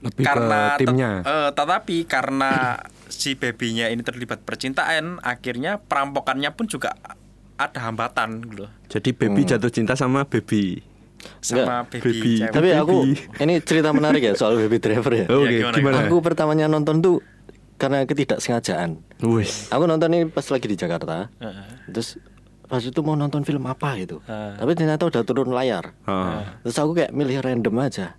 Lebih 0.00 0.20
karena 0.20 0.76
ke 0.76 0.84
timnya. 0.84 1.10
eh, 1.20 1.50
tetapi 1.50 1.96
karena 2.04 2.76
si 3.08 3.34
babynya 3.34 3.88
ini 3.88 4.00
terlibat 4.00 4.40
percintaan, 4.40 5.18
akhirnya 5.20 5.80
perampokannya 5.80 6.52
pun 6.52 6.68
juga 6.68 6.94
ada 7.60 7.78
hambatan 7.84 8.40
gitu 8.40 8.64
loh. 8.64 8.70
Jadi 8.88 9.10
baby 9.12 9.44
jatuh 9.44 9.68
cinta 9.68 9.92
sama 9.92 10.24
baby. 10.24 10.80
sama 11.44 11.84
Enggak, 11.84 12.00
baby, 12.00 12.00
baby. 12.00 12.32
cewek. 12.40 12.52
Tapi 12.56 12.68
aku 12.72 12.96
Baby. 13.04 13.44
ini 13.44 13.54
cerita 13.60 13.88
menarik 13.92 14.22
ya 14.24 14.32
soal 14.32 14.56
baby 14.56 14.80
driver 14.80 15.12
ya. 15.12 15.26
Oke, 15.28 15.52
gimana, 15.52 15.76
gimana? 15.76 15.96
Aku 16.08 16.16
pertamanya 16.24 16.64
nonton 16.64 17.04
tuh 17.04 17.20
karena 17.76 18.08
ketidaksengajaan. 18.08 19.04
Wis. 19.20 19.68
Aku 19.68 19.84
nonton 19.84 20.08
ini 20.16 20.24
pas 20.32 20.48
lagi 20.48 20.64
di 20.64 20.80
Jakarta. 20.80 21.28
Heeh. 21.36 21.92
Terus 21.92 22.16
pas 22.64 22.80
itu 22.80 23.00
mau 23.04 23.20
nonton 23.20 23.44
film 23.44 23.68
apa 23.68 24.00
gitu. 24.00 24.24
Ah. 24.24 24.56
Tapi 24.56 24.72
ternyata 24.72 25.12
udah 25.12 25.20
turun 25.20 25.52
layar. 25.52 25.92
Heeh. 26.08 26.40
Terus 26.64 26.76
aku 26.80 26.96
kayak 26.96 27.12
milih 27.12 27.44
random 27.44 27.76
aja. 27.84 28.16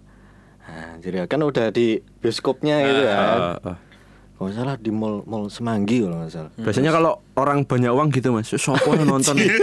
Nah, 0.61 1.01
jadi 1.01 1.25
kan 1.25 1.41
udah 1.41 1.73
di 1.73 1.99
bioskopnya 2.21 2.85
gitu 2.85 3.01
kan. 3.09 3.17
Ah, 3.17 3.57
ah. 3.65 3.77
Kalau 4.41 4.49
nggak 4.49 4.57
salah 4.57 4.75
di 4.75 4.89
mall 4.89 5.21
mall 5.23 5.45
Semanggi 5.47 6.01
kalau 6.01 6.17
nggak 6.17 6.33
salah. 6.33 6.49
Biasanya 6.57 6.89
kalau 6.89 7.11
orang 7.35 7.61
banyak 7.61 7.93
uang 7.93 8.09
gitu 8.09 8.33
mas, 8.33 8.49
sopo 8.49 8.89
yang 8.91 9.05
nonton? 9.05 9.37
banyak 9.37 9.53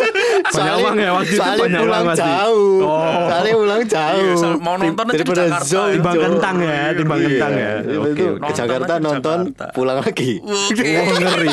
Soalnya- 0.49 0.79
uang 0.79 0.97
ya 0.97 1.11
waktu 1.11 1.35
itu 1.35 1.43
banyak 1.59 1.81
pulang 1.83 1.99
uang 1.99 2.07
mas. 2.07 2.17
jauh. 2.17 2.79
Oh. 2.79 3.19
Soalnya 3.27 3.53
pulang 3.59 3.83
jauh. 3.85 4.23
Iya, 4.23 4.49
mau 4.57 4.75
nonton 4.79 5.05
Daripada 5.09 5.43
Jakarta. 5.45 5.67
zone, 5.67 5.93
Timbang 5.93 6.17
kentang 6.17 6.57
ya, 6.61 6.79
timbang 6.95 7.19
Iya. 7.19 7.27
kentang 7.27 7.53
ya. 7.53 7.73
Itu 7.83 7.99
Oke, 7.99 8.23
ke. 8.39 8.53
Jakarta 8.55 8.93
Nonton 8.97 9.39
pulang 9.75 9.99
lagi. 9.99 10.31
Oke. 10.71 10.87
Oh, 10.97 11.15
ngeri. 11.19 11.51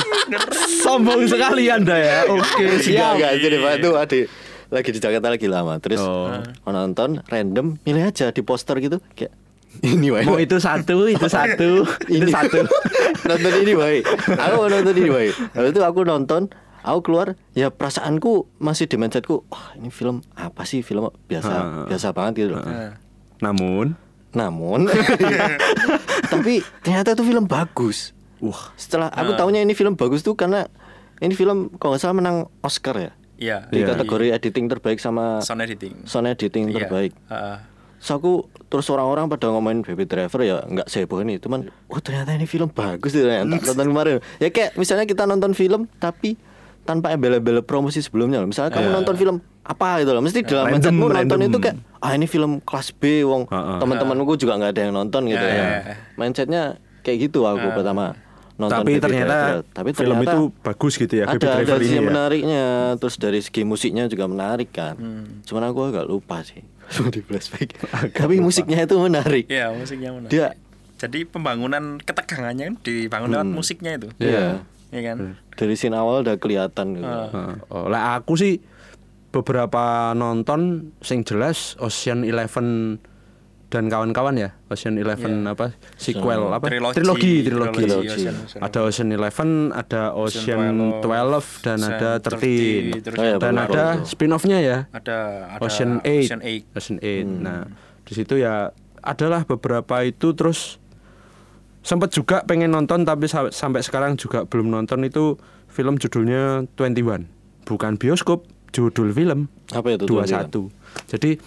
Sombong 0.78 1.22
sekali 1.26 1.64
anda 1.68 1.96
ya. 1.98 2.30
Oke 2.30 2.66
siap. 2.80 3.18
enggak. 3.18 3.32
Jadi 3.40 3.56
Pak 3.58 3.72
itu 3.76 3.90
adik 3.96 4.24
lagi 4.68 4.90
di 4.92 5.00
Jakarta 5.00 5.28
lagi 5.28 5.48
lama. 5.48 5.74
Terus 5.78 5.98
Oh. 6.00 6.30
mau 6.62 6.72
nonton 6.72 7.26
random 7.26 7.82
milih 7.82 8.06
aja 8.06 8.30
di 8.30 8.42
poster 8.42 8.78
gitu 8.78 9.02
kayak 9.12 9.34
ini 9.82 10.08
wae. 10.10 10.24
Mau 10.24 10.38
itu 10.38 10.56
satu, 10.56 11.06
itu 11.06 11.26
satu, 11.26 11.84
itu 12.08 12.22
ini 12.22 12.30
satu. 12.30 12.64
nonton 13.28 13.54
ini 13.60 13.74
wae. 13.74 14.00
Aku 14.30 14.54
mau 14.58 14.68
nonton 14.68 14.94
ini 14.94 15.10
wae. 15.10 15.30
Lalu 15.52 15.68
itu 15.70 15.82
aku 15.82 16.00
nonton, 16.02 16.48
aku 16.80 17.00
keluar 17.02 17.28
ya 17.52 17.68
perasaanku 17.70 18.48
masih 18.56 18.86
di 18.86 18.96
mindsetku, 18.96 19.44
wah 19.46 19.74
ini 19.74 19.90
film 19.90 20.24
apa 20.32 20.64
sih 20.64 20.80
film 20.80 21.08
biasa 21.24 21.50
Ha. 21.50 21.64
biasa 21.88 22.08
banget 22.12 22.34
gitu 22.40 22.50
loh. 22.54 22.62
Nah, 22.62 22.96
Namun, 23.42 23.98
Namun 24.32 24.88
tapi 26.32 26.60
ternyata 26.82 27.14
itu 27.14 27.24
film 27.24 27.46
bagus. 27.46 28.12
wah, 28.38 28.76
Setelah 28.76 29.08
aku 29.08 29.32
tahunya 29.34 29.62
ini 29.62 29.72
film 29.72 29.96
bagus 29.96 30.22
tuh 30.22 30.34
karena 30.34 30.68
ini 31.18 31.32
film 31.32 31.72
kalau 31.74 31.96
nggak 31.96 32.02
salah 32.02 32.16
menang 32.16 32.38
Oscar 32.60 32.96
ya. 32.98 33.12
Iya. 33.36 33.58
Di 33.66 33.80
Iya. 33.80 33.92
kategori 33.92 34.28
editing 34.34 34.68
terbaik 34.68 34.96
sama 34.98 35.40
sound 35.40 35.60
editing. 35.60 36.04
sound 36.04 36.24
editing 36.26 36.68
Iya. 36.68 36.76
terbaik. 36.78 37.12
Heeh. 37.26 37.58
So 38.06 38.14
aku 38.14 38.34
terus 38.64 38.86
orang-orang 38.88 39.26
pada 39.28 39.50
ngomongin 39.50 39.82
Baby 39.82 40.06
Driver 40.06 40.40
ya 40.40 40.62
nggak 40.62 40.86
seheboh 40.86 41.20
ini, 41.20 41.36
cuman 41.36 41.66
oh 41.84 41.98
ternyata 41.98 42.32
ini 42.32 42.46
film 42.46 42.70
bagus 42.70 43.10
gitu 43.12 43.26
ya. 43.26 43.42
Nonton 43.42 43.82
kemarin. 43.84 44.22
Ya 44.38 44.48
kayak 44.48 44.78
misalnya 44.78 45.04
kita 45.04 45.26
nonton 45.26 45.52
film 45.52 45.90
tapi 45.98 46.38
tanpa 46.86 47.10
embel-embel 47.10 47.60
promosi 47.60 47.98
sebelumnya 47.98 48.38
loh. 48.38 48.46
Misalnya 48.46 48.70
kamu 48.70 48.94
nonton 48.94 49.16
film 49.16 49.36
apa 49.66 49.98
gitu 49.98 50.14
loh, 50.14 50.22
mesti 50.22 50.46
dalam 50.46 50.70
Random, 50.70 50.74
mindsetmu 50.78 51.06
nonton 51.10 51.40
itu 51.42 51.58
kayak 51.60 51.76
ah 51.98 52.14
ini 52.14 52.26
film 52.26 52.62
kelas 52.62 52.94
B, 52.94 53.26
wong 53.26 53.50
Heeh. 53.50 53.78
teman-temanku 53.82 54.38
juga 54.38 54.54
nggak 54.54 54.72
ada 54.72 54.82
yang 54.86 54.94
nonton 54.94 55.26
gitu 55.26 55.42
Ya, 55.42 55.50
ya. 55.50 55.58
ya, 55.58 55.70
ya. 55.82 55.96
Mindsetnya 56.14 56.62
kayak 57.02 57.18
gitu 57.26 57.42
aku 57.42 57.74
pertama 57.74 58.14
nonton 58.56 58.78
Tapi 58.78 58.88
Baby 58.88 59.02
ternyata 59.02 59.36
Driver. 59.36 59.62
tapi 59.68 59.90
film 59.92 60.16
ternyata 60.16 60.32
itu 60.32 60.42
bagus 60.62 60.94
gitu 60.96 61.14
ya, 61.14 61.26
Baby 61.26 61.34
ada 61.36 61.48
Driver 61.58 61.76
ada 61.76 61.84
ini 61.84 61.92
ya. 61.92 62.04
menariknya 62.04 62.64
terus 62.96 63.16
dari 63.18 63.40
segi 63.42 63.62
musiknya 63.62 64.06
juga 64.06 64.26
menarik 64.26 64.70
kan 64.70 64.94
Hmm. 64.96 65.42
cuman 65.42 65.64
aku 65.66 65.80
agak 65.84 66.06
lupa 66.06 66.40
sih 66.40 66.62
di 67.08 67.20
flashback 67.20 67.70
tapi 68.12 68.38
musiknya 68.38 68.82
itu 68.82 68.96
menarik 68.96 69.46
Iya, 69.48 69.72
musiknya 69.72 70.10
menarik. 70.12 70.32
Dia- 70.32 70.54
Jadi 70.96 71.24
pembangunan 71.24 72.00
ketegangannya 72.00 72.64
kan 72.66 72.76
dibangun 72.80 73.28
lewat 73.30 73.50
musiknya 73.52 73.92
itu. 73.96 74.08
Iya. 74.18 74.64
Iya 74.90 75.02
kan? 75.04 75.18
dari 75.52 75.74
scene 75.74 75.92
awal 75.94 76.22
udah 76.22 76.36
kelihatan 76.36 76.96
gitu. 76.96 77.04
Heeh. 77.06 77.52
Oh, 77.68 77.88
lah 77.88 78.16
aku 78.16 78.36
sih 78.36 78.64
beberapa 79.30 79.84
nonton 80.12 80.60
sing 81.00 81.24
jelas 81.24 81.76
Ocean 81.78 82.24
Eleven 82.24 83.00
dan 83.66 83.86
kawan-kawan 83.86 84.36
ya 84.36 84.54
Ocean 84.68 84.96
Eleven 84.96 85.44
apa 85.44 85.74
sequel 85.96 86.48
apa? 86.48 86.66
Trilogi. 86.66 86.96
trilogi 86.96 87.34
trilogi, 87.42 87.82
Trilogi, 87.82 88.08
Ocean- 88.08 88.38
Ocean 88.40 88.62
ada 88.62 88.80
Ocean 88.82 89.10
Eleven 89.10 89.50
ada 89.72 90.02
Ocean 90.14 90.62
12 91.02 91.02
dan 91.60 91.78
Ocean 91.78 91.92
ada 91.92 92.10
13 92.22 93.02
terus 93.02 93.18
Oh, 93.18 93.26
iya, 93.26 93.36
dan 93.36 93.54
ada 93.58 93.84
spin-offnya 94.04 94.58
ya? 94.60 94.78
Ada 94.90 95.18
ada 95.52 95.62
Ocean 95.62 96.00
8 96.00 96.24
Ocean 96.24 96.40
8. 96.40 96.72
Ocean 96.72 96.98
8 96.98 97.26
nah 97.42 97.66
di 98.02 98.14
situ 98.14 98.38
ya 98.38 98.70
adalah 99.02 99.44
beberapa 99.44 100.02
itu 100.02 100.32
terus 100.32 100.78
sempat 101.82 102.10
juga 102.10 102.42
pengen 102.42 102.70
nonton 102.70 103.02
tapi 103.02 103.26
sa- 103.26 103.50
sampai 103.50 103.82
sekarang 103.82 104.14
juga 104.16 104.42
belum 104.44 104.70
nonton. 104.72 105.02
Itu 105.02 105.38
film 105.68 105.96
judulnya 105.96 106.66
21 106.72 107.30
bukan 107.64 107.92
bioskop 107.96 108.46
judul 108.72 109.10
film. 109.10 109.50
Apa 109.70 109.94
itu 109.94 110.06
21 110.06 110.70
jadi 111.08 111.38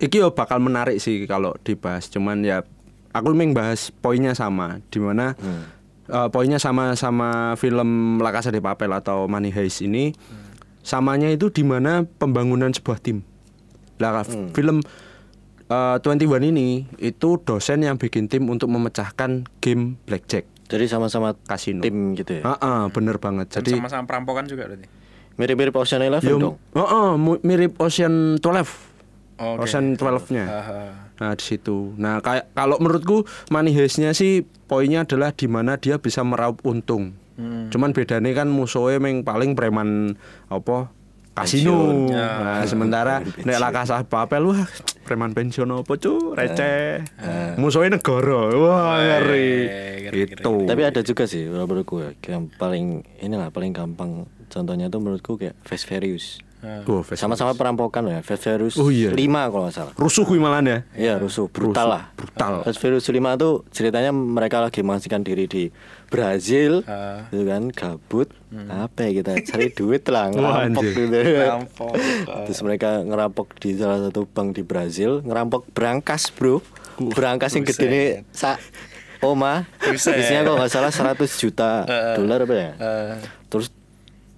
iki 0.00 0.18
yo 0.18 0.32
bakal 0.32 0.58
menarik 0.58 0.96
sih 0.96 1.28
kalau 1.28 1.52
dibahas 1.60 2.08
cuman 2.08 2.40
ya 2.40 2.64
aku 3.12 3.36
meng 3.36 3.52
bahas 3.52 3.92
poinnya 3.92 4.32
sama 4.32 4.80
di 4.88 4.98
mana 4.98 5.36
eh, 6.08 6.28
poinnya 6.32 6.56
sama 6.56 6.96
sama 6.96 7.54
film 7.60 8.16
La 8.18 8.32
Casa 8.32 8.48
de 8.48 8.64
Papel 8.64 8.90
atau 8.90 9.28
Money 9.28 9.52
Heist 9.52 9.84
ini 9.84 10.16
samanya 10.80 11.28
itu 11.28 11.52
di 11.52 11.60
mana 11.60 12.08
pembangunan 12.08 12.72
sebuah 12.72 12.98
tim. 13.04 13.20
Lah 14.00 14.24
film 14.56 14.80
eh, 15.68 15.96
21 16.00 16.48
ini 16.48 16.88
itu 16.96 17.36
dosen 17.44 17.84
yang 17.84 18.00
bikin 18.00 18.26
tim 18.32 18.48
untuk 18.48 18.72
memecahkan 18.72 19.44
game 19.60 20.00
blackjack. 20.08 20.48
Jadi 20.70 20.86
sama-sama 20.86 21.34
kasino 21.34 21.82
tim 21.82 22.14
gitu 22.14 22.40
ya? 22.40 22.42
Ah, 22.46 22.58
ah, 22.62 22.80
bener 22.88 23.18
banget. 23.18 23.50
Dan 23.50 23.66
jadi 23.66 23.82
sama-sama 23.82 24.06
perampokan 24.06 24.46
juga 24.46 24.70
berarti. 24.70 24.86
mirip-mirip 25.34 25.72
Ocean 25.72 26.04
Eleven 26.04 26.30
Yo, 26.30 26.36
dong? 26.36 26.56
oh, 26.76 26.84
oh, 26.84 27.10
mu- 27.16 27.40
mirip 27.40 27.72
Ocean 27.80 28.36
12 28.38 28.89
Oh, 29.40 29.56
oke. 29.56 29.64
Ocean 29.64 29.96
12-nya. 29.96 30.44
Haha. 30.44 30.80
Nah, 31.20 31.32
di 31.32 31.44
situ. 31.44 31.96
Nah, 31.96 32.20
kayak 32.20 32.52
kalau 32.52 32.76
menurutku 32.76 33.24
money 33.48 33.72
heist-nya 33.72 34.12
sih 34.12 34.44
poinnya 34.68 35.08
adalah 35.08 35.32
di 35.32 35.48
mana 35.48 35.80
dia 35.80 35.96
bisa 35.96 36.20
meraup 36.20 36.60
untung. 36.64 37.16
Hmm. 37.40 37.72
Cuman 37.72 37.96
bedanya 37.96 38.30
kan 38.36 38.52
musuhnya 38.52 39.00
meng 39.00 39.24
paling 39.24 39.56
preman 39.56 40.16
apa 40.52 40.92
kasino. 41.32 42.08
Ya. 42.12 42.60
Nah, 42.60 42.64
sementara 42.68 43.24
nek 43.24 43.56
La 43.56 43.72
Casa 43.72 44.04
de 44.04 44.08
Papel 44.08 44.44
wah 44.44 44.68
preman 45.08 45.32
pensiun 45.32 45.72
apa 45.72 45.92
cu 45.96 46.36
receh. 46.36 47.00
Musuhnya 47.56 47.96
negara. 47.96 48.52
Wah, 48.52 49.00
ngeri. 49.00 49.52
ngeri, 50.10 50.20
Itu. 50.36 50.66
tapi 50.66 50.82
ada 50.82 51.00
juga 51.06 51.24
sih 51.24 51.46
menurutku 51.46 52.02
ya 52.02 52.10
yang 52.28 52.50
paling 52.58 53.06
inilah 53.22 53.54
paling 53.54 53.70
gampang 53.70 54.26
contohnya 54.50 54.90
tuh 54.90 54.98
menurutku 54.98 55.38
kayak 55.38 55.54
Fast 55.62 55.86
Furious 55.86 56.42
Oh, 56.84 57.00
sama-sama 57.10 57.52
perampokan 57.52 58.04
ya 58.04 58.20
Fast 58.20 58.42
Furious 58.42 58.76
Oh, 58.76 58.88
iya. 58.88 59.08
5 59.10 59.16
kalau 59.48 59.64
nggak 59.64 59.74
salah 59.74 59.92
rusuh 59.94 60.22
kuwi 60.22 60.36
malan 60.36 60.64
ya. 60.64 60.78
Iya 60.92 61.14
rusuh, 61.16 61.46
brutal 61.46 61.72
Rusuh, 61.80 61.88
lah. 61.90 62.02
brutal. 62.12 62.52
Fast 62.62 62.78
Furious 62.78 63.04
5 63.04 63.16
tuh 63.34 63.64
ceritanya 63.68 64.10
mereka 64.10 64.60
lagi 64.60 64.80
mengasihkan 64.80 65.20
diri 65.20 65.44
di 65.44 65.72
Brazil, 66.06 66.82
Ah. 66.84 67.24
gitu 67.28 67.44
kan, 67.44 67.70
gabut. 67.70 68.28
Apa 68.66 69.06
ya 69.06 69.22
kita 69.22 69.32
cari 69.40 69.70
duit 69.70 70.02
lah, 70.04 70.26
ngerampok 70.32 70.82
anjir. 70.82 70.92
gitu. 70.92 71.16
Ngerampok. 71.16 71.92
Terus 72.44 72.60
mereka 72.60 72.88
ngerampok 73.00 73.46
di 73.56 73.70
salah 73.74 73.98
satu 74.02 74.26
bank 74.26 74.48
di 74.52 74.62
Brazil, 74.62 75.22
ngerampok 75.22 75.70
berangkas 75.70 76.28
bro, 76.28 76.58
berangkas 76.98 77.54
yang 77.54 77.64
gede 77.64 77.86
nih 77.86 78.06
sa 78.28 78.58
Oma, 79.20 79.68
isinya 79.86 80.42
kok 80.42 80.56
nggak 80.56 80.72
salah 80.72 80.88
100 80.90 81.28
juta 81.36 81.84
dolar 82.14 82.42
apa 82.42 82.54
ya? 82.54 82.70
Eh, 82.74 83.12
Terus 83.46 83.68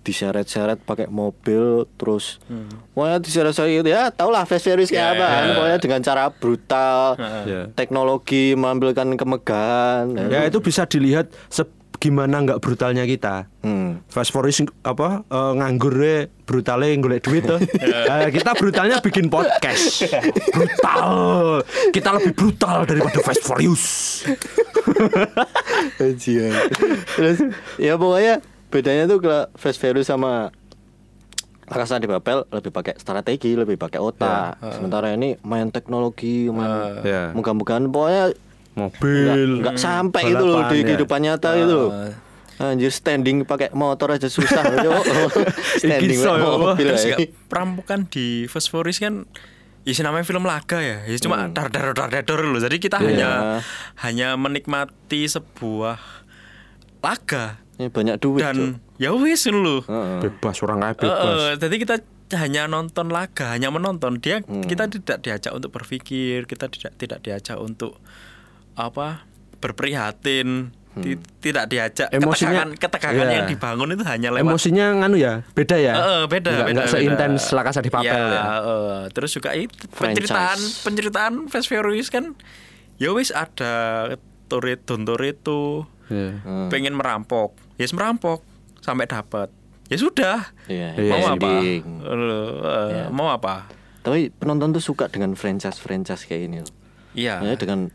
diseret-seret 0.02 0.78
pakai 0.78 1.06
mobil 1.06 1.86
terus 1.94 2.42
pokoknya 2.90 3.18
diseret-seret 3.18 3.70
gitu 3.72 3.88
ya 3.88 4.10
tau 4.10 4.28
lah 4.28 4.42
Fast 4.42 4.62
Furious 4.62 4.86
kayak 4.86 5.00
Ya, 5.00 5.10
apa 5.12 5.24
kan 5.24 5.40
ya. 5.40 5.54
pokoknya 5.54 5.78
dengan 5.78 6.00
cara 6.00 6.24
brutal 6.28 6.98
Ya. 7.42 7.62
teknologi 7.72 8.52
mengambilkan 8.52 9.14
kemegahan 9.14 10.06
Ya 10.26 10.44
itu 10.44 10.58
bisa 10.58 10.84
dilihat 10.84 11.30
se- 11.46 11.70
gimana 11.96 12.42
nggak 12.42 12.58
brutalnya 12.58 13.06
kita. 13.06 13.46
Hmm. 13.62 14.02
Fast 14.10 14.34
Furious 14.34 14.58
apa 14.82 15.22
eh, 15.22 15.52
nganggurnya 15.54 16.34
brutalnya 16.42 16.98
golek 16.98 17.22
duit 17.22 17.46
tuh. 17.46 17.62
Eh, 18.10 18.26
kita 18.28 18.52
brutalnya 18.52 18.98
bikin 18.98 19.30
podcast. 19.30 20.10
Brutal. 20.50 21.62
Kita 21.94 22.10
lebih 22.12 22.34
brutal 22.34 22.82
daripada 22.84 23.22
Fast 23.22 23.46
Furious. 23.46 23.84
Terus 25.98 27.38
ya 27.78 27.94
pokoknya 27.94 28.42
bedanya 28.72 29.04
tuh 29.04 29.20
kalau 29.20 29.52
Fast 29.52 29.76
Furious 29.76 30.08
sama 30.08 30.48
Rasa 31.62 31.96
di 31.96 32.10
Papel 32.10 32.44
lebih 32.50 32.68
pakai 32.68 32.98
strategi, 32.98 33.54
lebih 33.54 33.78
pakai 33.78 33.96
otak. 33.96 34.58
Sementara 34.72 35.14
ini 35.14 35.38
main 35.40 35.68
teknologi, 35.68 36.50
main 36.50 37.00
Ya. 37.00 37.30
muka-mukaan 37.32 37.88
pokoknya 37.88 38.34
Mobil. 38.72 39.60
nggak 39.62 39.76
sampai 39.76 40.32
gitu 40.32 40.44
loh 40.44 40.64
di 40.68 40.80
ya. 40.80 40.84
kehidupan 40.92 41.20
nyata 41.22 41.50
gitu 41.56 41.72
loh. 41.72 41.90
Anjir 42.60 42.92
standing 42.92 43.42
pakai 43.42 43.72
motor 43.72 44.12
aja 44.12 44.28
susah 44.28 44.62
standing 45.80 46.20
pakai 46.20 46.38
ya, 46.38 46.58
mobil 46.60 46.86
Terus 46.86 47.02
juga 47.02 47.16
perampokan 47.48 48.06
di 48.06 48.46
Fast 48.46 48.68
Furious 48.70 49.00
kan 49.00 49.24
Ya 49.82 49.90
sih 49.98 50.06
namanya 50.06 50.22
film 50.22 50.46
laga 50.46 50.78
ya, 50.78 51.02
ya 51.02 51.16
cuma 51.18 51.50
dar 51.50 51.66
dar 51.66 51.90
dar 51.90 52.06
dar 52.06 52.22
dar 52.22 52.40
loh. 52.46 52.62
Jadi 52.62 52.78
kita 52.78 53.02
hanya 53.02 53.58
hanya 53.98 54.38
menikmati 54.38 55.26
sebuah 55.26 55.98
laga 57.02 57.58
Ini 57.72 57.88
banyak 57.88 58.16
duit. 58.18 58.42
Dan 58.42 58.78
ya 58.96 59.12
wis 59.12 59.48
loh. 59.48 59.80
Bebas 60.20 60.60
orang 60.60 60.80
kaya 60.82 60.94
bebas. 60.94 61.36
Eh, 61.38 61.52
jadi 61.58 61.74
kita 61.78 61.94
hanya 62.32 62.64
nonton 62.64 63.08
laga, 63.08 63.52
hanya 63.52 63.68
menonton. 63.68 64.16
Dia 64.18 64.40
kita 64.40 64.88
tidak 64.88 65.20
diajak 65.20 65.52
untuk 65.52 65.70
berpikir, 65.70 66.44
kita 66.44 66.68
tidak 66.68 66.92
tidak 66.96 67.18
diajak 67.20 67.56
untuk 67.56 67.96
apa 68.72 69.24
berprihatin, 69.60 70.72
Ti- 70.92 71.16
tidak 71.40 71.72
diajak 71.72 72.12
Emosinya- 72.12 72.68
ketegangan 72.68 72.70
ketegangan 72.76 73.24
Iya. 73.24 73.34
yang 73.40 73.46
dibangun 73.48 73.88
itu 73.96 74.04
hanya 74.04 74.28
lewat 74.28 74.44
Emosinya 74.44 74.86
nganu 74.92 75.16
ya, 75.16 75.40
beda 75.52 75.76
ya. 75.80 75.92
Eh, 75.92 76.04
eh, 76.04 76.24
beda, 76.28 76.50
Nggak, 76.52 76.66
beda, 76.68 76.76
nggak 76.76 76.88
seintens 76.92 77.42
La 77.48 77.62
Casa 77.64 77.80
de 77.80 77.88
Papel 77.88 78.12
Ya, 78.12 78.28
ya. 78.28 78.42
eh, 78.60 79.02
terus 79.08 79.32
juga 79.32 79.56
itu 79.56 79.72
penceritaan 79.88 80.58
penceritaan 80.84 81.32
Fast 81.48 81.72
Furious 81.72 82.12
kan 82.12 82.36
ya 83.00 83.08
wis 83.16 83.32
ada 83.32 83.72
Toretto 84.48 85.00
Toretto 85.00 85.88
Iya. 86.12 86.68
pengen 86.68 86.92
merampok. 86.92 87.56
Yes 87.74 87.90
merampok 87.90 88.44
sampai 88.78 89.06
dapat 89.06 89.48
ya 89.86 89.96
sudah. 89.96 90.52
Iya, 90.66 90.92
Iya, 90.94 91.10
mau 91.10 91.22
happy 91.26 91.40
apa? 91.40 91.48
ending. 91.54 91.82
Eh, 92.02 92.88
Iya. 92.90 93.04
mau 93.08 93.28
apa? 93.28 93.66
Tapi 94.00 94.28
penonton 94.30 94.70
tuh 94.70 94.82
suka 94.82 95.06
dengan 95.06 95.32
franchise-franchise 95.32 96.24
kayak 96.24 96.42
ini 96.44 96.58
loh. 96.60 96.72
iya. 97.12 97.40
Ya 97.40 97.54
dengan 97.54 97.88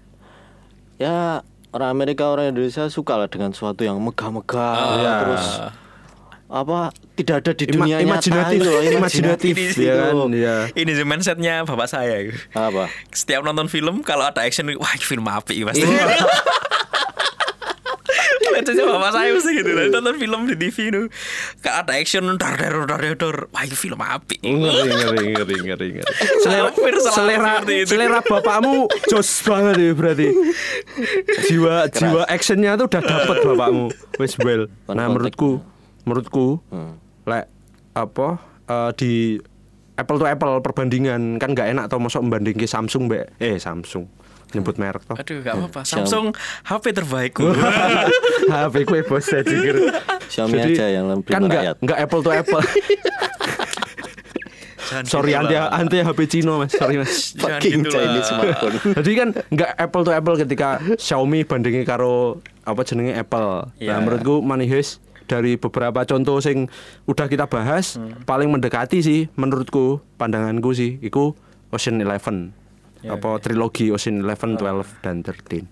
ya 0.96 1.42
orang 1.70 1.90
Amerika 1.92 2.26
orang 2.28 2.50
Indonesia 2.50 2.86
suka 2.88 3.16
lah 3.16 3.28
dengan 3.28 3.50
sesuatu 3.50 3.82
yang 3.82 3.98
megah-megah 4.00 4.76
Iya. 4.96 5.14
terus 5.22 5.46
apa 6.48 6.96
tidak 7.14 7.44
ada 7.44 7.52
di 7.52 7.68
Ima- 7.68 7.76
dunia 7.76 7.98
imajinatif, 8.00 8.56
itu 8.56 8.64
loh, 8.64 8.80
imajinatif, 8.96 9.56
ini 9.76 9.84
ya 9.84 9.94
kan, 10.00 10.16
iya. 10.32 10.56
ini 10.72 10.92
sih 10.94 11.04
mindsetnya 11.04 11.68
bapak 11.68 11.92
saya. 11.92 12.24
Apa? 12.56 12.88
Setiap 13.12 13.44
nonton 13.44 13.68
film 13.68 14.00
kalau 14.00 14.24
ada 14.24 14.40
action 14.40 14.64
wah 14.72 14.88
ini 14.90 15.04
film 15.04 15.28
api 15.28 15.68
pasti 15.68 15.84
Mindsetnya 18.58 18.86
bapak 18.86 19.12
saya 19.12 19.30
mesti 19.30 19.52
gitu 19.54 19.70
lah 19.70 19.86
nonton 19.88 20.16
film 20.18 20.42
di 20.46 20.56
TV 20.58 20.78
itu 20.90 21.02
kalau 21.62 21.86
ada 21.86 21.94
action 21.94 22.26
dar 22.36 22.58
dar 22.58 22.74
dar 22.90 23.02
dar 23.14 23.38
wah 23.48 23.62
ini 23.62 23.78
film 23.78 24.00
api 24.00 24.42
Ngeri, 24.42 24.90
ngeri, 24.90 25.24
ngeri, 25.32 25.56
ngeri, 25.64 25.88
ngeri. 25.96 26.14
Selera, 26.42 26.70
selera, 27.14 27.54
itu. 27.62 27.86
selera 27.86 28.20
bapakmu 28.20 28.90
jos 29.06 29.30
banget 29.42 29.76
ya 29.78 29.92
berarti. 29.94 30.28
Jiwa, 31.46 31.88
jiwa 31.92 32.22
actionnya 32.26 32.74
tuh 32.76 32.90
udah 32.90 33.02
dapet 33.02 33.38
bapakmu. 33.44 33.86
Wes 34.18 34.34
well. 34.42 34.66
Nah 34.88 35.06
menurutku, 35.08 35.62
menurutku, 36.04 36.60
Hmm. 36.68 36.98
lek 37.24 37.46
apa 37.94 38.28
eh, 38.66 38.92
di 38.96 39.12
Apple 39.94 40.18
to 40.18 40.26
Apple 40.26 40.62
perbandingan 40.62 41.38
kan 41.38 41.52
nggak 41.52 41.74
enak 41.74 41.86
tau 41.90 41.98
masuk 41.98 42.22
membandingin 42.22 42.66
Samsung 42.66 43.10
be 43.10 43.26
eh 43.38 43.58
Samsung 43.58 44.06
nyebut 44.52 44.76
merek 44.78 45.04
toh. 45.04 45.16
aduh 45.20 45.44
gak 45.44 45.54
apa-apa 45.60 45.82
Xiaomi. 45.88 46.08
Samsung 46.08 46.26
HP 46.64 46.86
terbaikku 46.96 47.48
HP 48.48 48.76
kue 48.88 49.02
bos 49.04 49.24
saya 49.24 49.44
jikir. 49.44 49.76
Xiaomi 50.28 50.58
aja 50.60 50.86
yang 50.88 51.06
lebih 51.12 51.32
kan 51.32 51.44
merakyat. 51.44 51.76
nggak 51.84 51.98
Apple 52.00 52.22
to 52.22 52.32
Apple. 52.32 52.64
Jangan 54.88 55.04
sorry 55.12 55.32
gitu 55.36 55.42
anti 55.44 55.56
lah. 55.56 55.68
anti 55.76 55.98
HP 56.00 56.20
Cino 56.32 56.54
mas, 56.60 56.72
sorry 56.72 56.96
mas. 56.96 57.36
Jangan 57.36 57.60
fucking 57.60 57.80
gitu 57.84 57.90
lah. 57.92 58.00
Chinese 58.08 58.28
smartphone 58.28 58.76
Jadi 59.04 59.12
kan 59.16 59.28
nggak 59.52 59.72
apple 59.76 60.04
to 60.04 60.12
apple 60.16 60.36
ketika 60.40 60.70
Xiaomi 60.96 61.44
bandingin 61.44 61.84
karo 61.84 62.40
apa 62.64 62.82
jenenge 62.84 63.16
Apple. 63.16 63.72
Iya. 63.80 63.96
Nah, 63.96 63.98
menurutku 64.04 64.44
Money 64.44 64.68
Heist 64.68 65.00
dari 65.28 65.60
beberapa 65.60 66.08
contoh 66.08 66.40
sing 66.40 66.72
udah 67.04 67.28
kita 67.28 67.52
bahas 67.52 68.00
paling 68.24 68.48
mendekati 68.48 69.04
sih 69.04 69.28
menurutku 69.36 70.00
pandanganku 70.16 70.72
sih 70.72 71.00
iku 71.04 71.36
Ocean 71.68 72.00
Eleven 72.00 72.56
apa 73.04 73.38
trilogi 73.38 73.92
Ocean 73.92 74.22
Eleven, 74.22 74.58
12 74.58 75.04
dan 75.04 75.22
13. 75.22 75.66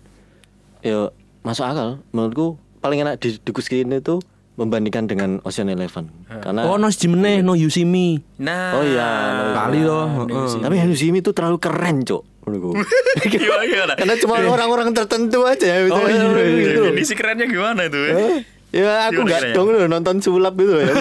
Ya 0.81 1.09
masuk 1.41 1.65
akal. 1.65 1.89
Menurutku 2.11 2.61
paling 2.79 3.01
enak 3.01 3.17
di 3.17 3.41
diskusiin 3.41 3.89
itu 3.89 4.21
membandingkan 4.55 5.03
dengan 5.03 5.43
Ocean 5.43 5.67
Eleven. 5.67 6.07
Karena 6.29 6.63
Oh, 6.63 6.77
no 6.77 6.87
Jimene, 6.87 7.43
no 7.43 7.57
You 7.57 7.67
See 7.67 7.83
Me. 7.83 8.23
Nah, 8.39 8.79
Oh 8.79 8.83
iya, 8.85 9.09
Kali 9.51 9.83
Nah, 9.83 10.23
heeh. 10.23 10.63
tapi 10.63 10.75
Hanusimi 10.79 11.19
itu 11.19 11.35
terlalu 11.35 11.59
keren, 11.59 12.05
Cok. 12.05 12.23
menurutku. 12.45 12.71
gimana, 13.35 13.63
gimana? 13.65 13.93
Karena 13.97 14.15
cuma 14.21 14.37
orang-orang 14.39 14.93
tertentu 14.93 15.43
aja 15.43 15.65
ya. 15.65 15.89
Oh, 15.89 16.05
iya, 16.07 16.29
iya, 16.29 16.45
gitu. 16.61 16.81
Definisi 16.87 17.13
kerennya 17.17 17.49
gimana 17.49 17.89
itu? 17.89 17.97
Eh, 17.97 18.45
Ya 18.75 19.07
aku 19.07 19.23
nggak 19.23 19.39
caranya? 19.39 19.55
dong 19.55 19.67
loh 19.71 19.87
nonton 19.87 20.19
sulap 20.19 20.59
gitu 20.59 20.75
ya. 20.75 20.91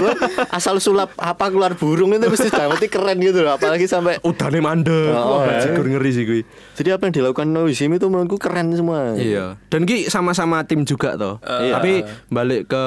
Asal 0.54 0.78
sulap 0.78 1.10
apa 1.18 1.50
keluar 1.50 1.74
burung 1.74 2.14
itu 2.14 2.30
mesti 2.30 2.46
berarti 2.54 2.86
keren 2.86 3.18
gitu 3.18 3.42
loh. 3.42 3.58
Apalagi 3.58 3.90
sampai 3.90 4.22
Udane 4.22 4.62
mandek. 4.62 5.10
Oh, 5.10 5.42
Wah, 5.42 5.58
jigur 5.58 5.82
ngeri 5.90 6.10
sih 6.14 6.22
kuwi. 6.22 6.42
jadi 6.78 6.94
apa 6.94 7.10
yang 7.10 7.14
dilakukan 7.18 7.50
Noizim 7.50 7.90
itu 7.90 8.06
menurutku 8.06 8.38
keren 8.38 8.70
semua. 8.70 9.18
Iya. 9.18 9.58
Dan 9.74 9.90
ki 9.90 10.06
sama-sama 10.06 10.62
tim 10.62 10.86
juga 10.86 11.18
toh. 11.18 11.42
Iya. 11.42 11.82
Tapi 11.82 11.92
balik 12.30 12.70
ke 12.70 12.84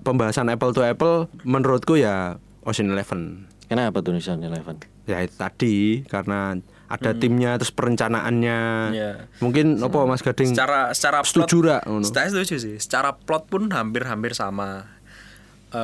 pembahasan 0.00 0.48
Apple 0.48 0.72
to 0.72 0.80
Apple 0.80 1.28
menurutku 1.44 2.00
ya 2.00 2.40
Ocean 2.64 2.88
Eleven. 2.88 3.44
Kenapa 3.68 4.00
tuh 4.00 4.16
Ocean 4.16 4.40
Eleven? 4.40 4.80
Ya 5.04 5.20
tadi 5.28 6.08
karena 6.08 6.56
ada 6.86 7.10
timnya 7.12 7.58
terus 7.58 7.70
perencanaannya. 7.70 8.60
Iya. 8.90 9.12
Mungkin 9.38 9.78
apa 9.78 9.98
Mas 10.04 10.22
Gading? 10.22 10.54
secara 10.54 10.90
secara 10.90 11.22
Setuju 11.22 11.56
plot, 11.60 11.66
ra? 11.66 11.78
Saya 12.02 12.28
setuju 12.30 12.54
sih. 12.56 12.76
Secara 12.78 13.14
plot 13.14 13.46
pun 13.46 13.68
hampir-hampir 13.68 14.32
sama. 14.32 14.94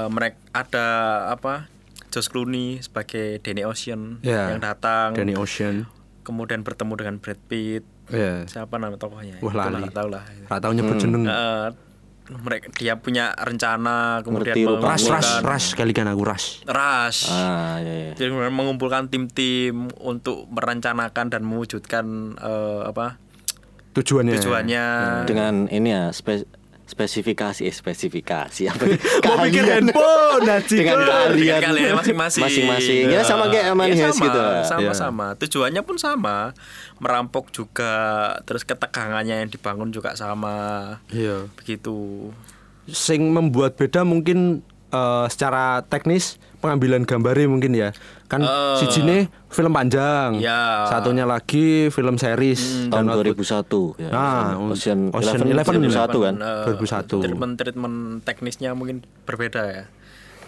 mereka 0.09 0.41
ada 0.57 0.87
apa? 1.29 1.69
Josh 2.09 2.29
Clooney 2.29 2.81
sebagai 2.81 3.41
Danny 3.41 3.61
Ocean 3.63 4.21
Ya. 4.21 4.49
yang 4.49 4.61
datang, 4.61 5.13
Danny 5.13 5.37
Ocean. 5.37 5.85
kemudian 6.23 6.65
bertemu 6.65 6.93
dengan 6.97 7.15
Brad 7.19 7.41
Pitt. 7.45 7.85
Iya. 8.09 8.49
Siapa 8.49 8.77
nama 8.77 8.97
tokohnya? 8.97 9.37
Wah 9.41 9.53
lali. 9.53 9.89
tahu 9.89 10.09
lah. 10.09 10.25
Tau 10.49 10.73
nyebut 10.73 10.97
jeneng. 10.97 11.25
Eh, 11.25 11.69
mereka 12.31 12.71
dia 12.73 12.95
punya 12.97 13.35
rencana 13.35 14.23
kemudian 14.23 14.55
Ngerti. 14.55 14.79
Ras 14.79 15.03
ras 15.11 15.29
ras 15.43 15.65
kali 15.75 15.91
kan 15.91 16.07
aku 16.07 16.23
ras. 16.23 16.63
Rush. 16.65 17.27
Ah 17.29 17.83
iya. 17.83 17.95
iya. 18.09 18.13
Jadi 18.15 18.31
mengumpulkan 18.31 19.11
tim-tim 19.11 19.91
untuk 19.99 20.47
merencanakan 20.49 21.27
dan 21.29 21.43
mewujudkan 21.43 22.05
eh, 22.39 22.81
apa 22.87 23.19
Tujuannya. 23.93 24.33
tujuannya. 24.39 24.85
Dengan 25.29 25.69
ini 25.69 25.89
ya 25.91 26.09
spe- 26.09 26.49
spesifikasi 26.93 27.65
eh, 27.65 27.73
spesifikasi 27.73 28.63
apa? 28.69 28.85
Mau 28.85 29.41
bikin 29.41 29.65
Keahlian. 29.65 29.89
handphone, 29.89 30.43
Najik. 30.45 30.77
dengan 30.77 30.99
Dengan 30.99 31.09
keahlian 31.09 31.61
kalian 31.61 31.93
masing-masing. 31.97 32.43
masing-masing. 32.45 33.05
Ya 33.09 33.21
sama 33.23 33.49
kayak 33.49 33.73
Money 33.73 33.97
Ya, 33.97 34.13
sama, 34.13 34.25
gitu. 34.25 34.41
Sama-sama. 34.63 35.27
Tujuannya 35.37 35.81
pun 35.81 35.97
sama. 35.97 36.53
Merampok 36.99 37.49
juga, 37.49 37.95
terus 38.43 38.63
ketegangannya 38.63 39.43
yang 39.43 39.51
dibangun 39.51 39.89
juga 39.89 40.13
sama. 40.15 40.55
Iya. 41.09 41.49
Begitu. 41.55 42.29
sing 42.85 43.23
membuat 43.25 43.75
beda 43.75 44.03
mungkin 44.03 44.59
eh, 44.89 45.27
secara 45.27 45.81
teknis 45.83 46.37
pengambilan 46.59 47.03
gambarnya 47.03 47.47
mungkin 47.47 47.73
ya 47.73 47.91
kan 48.33 48.41
Eh. 48.41 48.81
si 48.81 48.89
Jine 48.89 49.29
film 49.47 49.69
panjang 49.71 50.41
Ya. 50.41 50.89
satunya 50.89 51.29
lagi 51.29 51.93
film 51.93 52.17
series 52.17 52.89
Tahun 52.89 53.05
dan 53.05 53.13
2001 53.13 53.93
ya. 54.01 54.09
Nah, 54.09 54.57
Ocean, 54.73 55.13
Ocean 55.13 55.45
Eleven, 55.45 55.53
Eleven 55.53 55.75
2001 55.85 56.19
kan. 56.25 56.35
Eh, 56.41 56.65
2001. 56.73 57.21
Treatment-treatment 57.21 57.97
teknisnya 58.25 58.73
mungkin 58.73 59.05
berbeda 59.29 59.63
ya. 59.63 59.85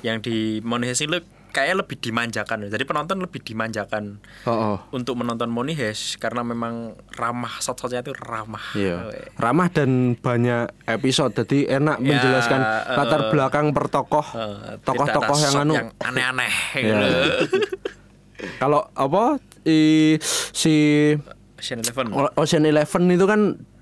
Yang 0.01 0.17
di 0.23 0.37
Money 0.61 0.89
Heist 0.89 1.05
ini 1.05 1.21
kayaknya 1.49 1.87
lebih 1.87 1.97
dimanjakan. 1.97 2.67
Jadi 2.67 2.83
penonton 2.83 3.23
lebih 3.23 3.39
dimanjakan 3.39 4.19
oh, 4.43 4.51
oh. 4.51 4.77
untuk 4.91 5.15
menonton 5.15 5.47
Money 5.47 5.73
Heist 5.73 6.19
karena 6.19 6.43
memang 6.43 6.99
ramah 7.15 7.63
shot-shotnya 7.63 8.03
itu 8.03 8.11
ramah. 8.19 8.75
Iya. 8.75 9.07
Ramah 9.39 9.71
dan 9.71 10.19
banyak 10.19 10.67
episode 10.85 11.31
jadi 11.37 11.79
enak 11.79 12.03
Ya, 12.03 12.07
menjelaskan 12.11 12.59
eh, 12.59 12.97
latar 12.99 13.21
belakang 13.31 13.71
per 13.71 13.87
tokoh 13.87 14.27
Eh, 14.35 14.83
tokoh-tokoh 14.83 15.37
ada 15.37 15.45
yang 15.47 15.55
anu 15.63 15.73
yang 15.75 15.89
aneh-aneh 16.03 16.55
Ya. 16.75 16.83
gitu. 16.83 17.59
Kalau 18.57 18.87
apa 18.93 19.39
i, 19.65 20.17
si 20.51 20.75
Ocean 21.57 21.81
Eleven. 21.81 22.07
O- 22.11 22.33
Ocean 22.37 22.65
Eleven 22.65 23.09
itu 23.09 23.25
kan 23.25 23.41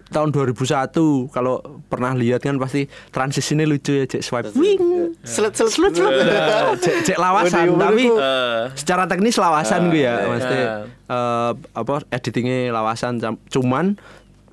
tahun 0.09 0.29
2001 0.29 0.92
kalau 1.29 1.57
pernah 1.88 2.12
lihat 2.12 2.38
kan 2.38 2.55
pasti 2.57 2.85
transisinya 3.09 3.64
lucu 3.64 3.96
ya 3.96 4.05
cek 4.05 4.20
swipe. 4.20 4.53
Wing. 4.53 5.16
Selet 5.25 5.57
selet 5.57 5.72
selet 5.72 5.92
selet. 5.94 6.12
Nah, 6.22 6.77
cek, 6.77 6.94
cek 7.03 7.16
lawasan 7.16 7.66
tapi 7.75 8.05
Eh, 8.07 8.62
secara 8.77 9.09
teknis 9.09 9.35
lawasan 9.35 9.88
gue 9.88 10.05
ya 10.05 10.20
mesti 10.29 10.53
iya. 10.55 10.85
eh, 10.87 11.51
apa 11.72 12.05
editingnya 12.11 12.68
lawasan. 12.70 13.18
Cuman 13.48 13.96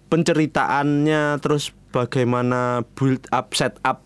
penceritaannya 0.10 1.38
terus 1.40 1.72
bagaimana 1.90 2.86
build 2.94 3.26
up 3.30 3.52
set 3.52 3.76
up 3.82 4.06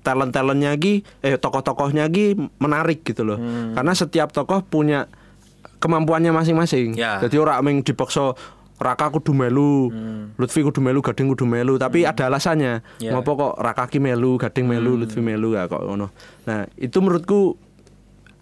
talent 0.00 0.30
talentnya 0.30 0.72
lagi 0.72 1.02
eh 1.20 1.34
tokoh-tokohnya 1.34 2.06
lagi 2.06 2.32
menarik 2.56 3.02
gitu 3.02 3.24
loh. 3.24 3.36
Hmm. 3.36 3.72
karena 3.72 3.92
setiap 3.92 4.30
tokoh 4.30 4.60
punya 4.62 5.08
kemampuannya 5.84 6.32
masing-masing 6.32 6.96
Ya. 6.96 7.20
jadi 7.20 7.36
orang 7.44 7.60
yang 7.62 7.84
dipaksa 7.84 8.32
Raka 8.74 9.06
kudu 9.06 9.30
melu, 9.30 9.86
Lutfi 10.34 10.58
kudu 10.58 10.82
melu, 10.82 10.98
Gading 10.98 11.30
kudu 11.30 11.46
melu, 11.46 11.78
tapi 11.78 12.02
ada 12.02 12.26
alasannya. 12.26 12.82
Hmm. 12.82 12.98
Ya. 12.98 13.14
Hmm. 13.14 13.22
Ngopo 13.22 13.30
kok 13.38 13.52
Raka 13.62 13.86
ki 13.86 14.02
melu, 14.02 14.34
Gading 14.34 14.66
melu, 14.66 14.98
Lutfi 14.98 15.22
melu 15.22 15.54
ya 15.54 15.70
kok 15.70 15.78
ngono. 15.78 16.10
Nah, 16.42 16.66
itu 16.74 16.98
menurutku 16.98 17.54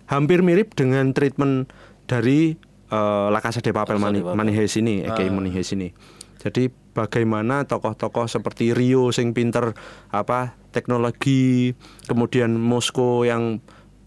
hampir 0.09 0.40
mirip 0.40 0.72
dengan 0.72 1.12
treatment 1.12 1.68
dari 2.09 2.57
eh, 2.88 3.26
La 3.28 3.40
Casa 3.40 3.61
de 3.61 3.76
Papel. 3.76 4.00
Money 4.00 4.52
Heist 4.52 4.81
ini, 4.81 5.05
Ah. 5.05 5.12
aka 5.12 5.28
Money 5.28 5.52
Heist 5.52 5.76
ini. 5.76 5.92
Jadi 6.40 6.72
bagaimana 6.92 7.68
tokoh-tokoh 7.68 8.24
seperti 8.26 8.72
Rio 8.72 9.12
sing 9.12 9.37
pinter 9.37 9.76
apa 10.09 10.57
teknologi, 10.72 11.76
kemudian 12.05 12.57
Moskow 12.57 13.22
yang 13.22 13.61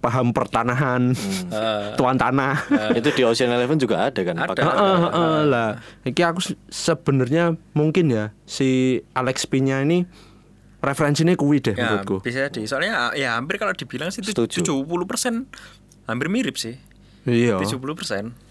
paham 0.06 0.30
pertanahan, 0.30 1.18
tuan 1.98 2.14
tanah. 2.16 2.62
itu 2.94 3.10
di 3.10 3.22
Ocean 3.22 3.50
Eleven 3.50 3.76
juga 3.76 4.06
ada 4.06 4.22
kan. 4.22 4.38
Ada. 4.38 4.62
Heeh, 4.62 4.98
heeh, 5.04 5.38
lah. 5.46 5.70
Iki 6.04 6.22
aku 6.22 6.40
se- 6.44 6.60
sebenarnya 6.68 7.44
mungkin 7.72 8.06
ya 8.08 8.30
si 8.44 8.70
Alex 9.12 9.46
Pinya 9.46 9.80
ini 9.80 10.06
referensinya 10.78 11.34
kuwi 11.34 11.58
deh 11.60 11.74
ya, 11.74 11.98
menurutku. 11.98 12.22
bisa 12.22 12.46
jadi. 12.46 12.62
Soalnya 12.64 12.94
ya 13.14 13.34
hampir 13.34 13.58
kalau 13.58 13.74
dibilang 13.74 14.08
sih 14.08 14.22
itu 14.22 14.30
Setuju. 14.30 14.86
70% 14.86 15.50
hampir 16.06 16.28
mirip 16.28 16.56
sih. 16.56 16.78
Iya. 17.26 17.58
70%. 17.58 18.46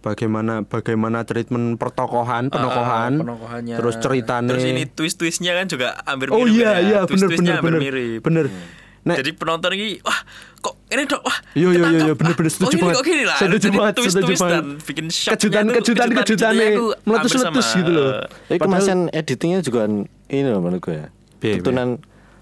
Bagaimana 0.00 0.62
bagaimana 0.62 1.28
treatment 1.28 1.76
pertokohan, 1.76 2.48
penokohan, 2.48 3.12
Ah, 3.12 3.20
penokohannya. 3.20 3.76
terus 3.76 3.98
ceritanya. 3.98 4.48
Terus 4.48 4.64
ini 4.64 4.82
twist-twistnya 4.86 5.52
kan 5.52 5.66
juga 5.66 5.92
hampir 6.00 6.30
Oh 6.30 6.40
mirip 6.40 6.56
iya 6.56 6.70
ya. 6.70 6.80
iya 6.80 6.98
bener 7.02 7.28
Twist-twistnya 7.28 7.60
bener 7.60 7.80
hampir 7.82 7.92
bener. 8.22 8.46
mirip. 8.48 8.60
Nek, 9.00 9.16
Jadi 9.16 9.30
penonton 9.32 9.70
ini 9.72 9.96
wah 10.00 10.20
kok 10.56 10.74
ini 10.86 11.02
dok 11.04 11.22
wah 11.22 11.38
Iya, 11.52 11.66
iya, 11.66 11.70
iya, 11.70 11.72
ketangkap, 11.72 12.04
iya, 12.04 12.12
bener, 12.12 12.28
wah, 12.28 12.36
bener, 12.36 12.50
setuju 12.50 12.68
gini, 12.70 12.82
banget. 12.82 12.94
kok 12.94 13.04
gini 13.04 13.24
lah 13.24 13.38
Setuju 13.38 13.56
Jadi 13.62 13.76
banget, 13.76 13.94
twist 13.94 14.10
setuju 14.10 14.26
twist 14.26 14.40
dan 14.40 14.50
banget. 14.52 14.66
bikin 14.84 15.06
shocknya 15.08 15.32
kejutan 15.32 15.64
kejutan 15.72 16.08
kejutannya 16.12 16.66
aku 16.70 16.86
meletus 17.02 17.30
meletus 17.34 17.68
gitu 17.74 17.90
loh. 17.90 18.10
Tapi 18.44 18.58
kemasan 18.58 18.98
editingnya 19.10 19.60
juga 19.60 19.82
ini 20.28 20.46
loh 20.46 20.60
menurut 20.60 20.80
gue 20.80 20.94
ya. 20.94 21.06
Iya, 21.40 21.54
Tutunan 21.56 21.88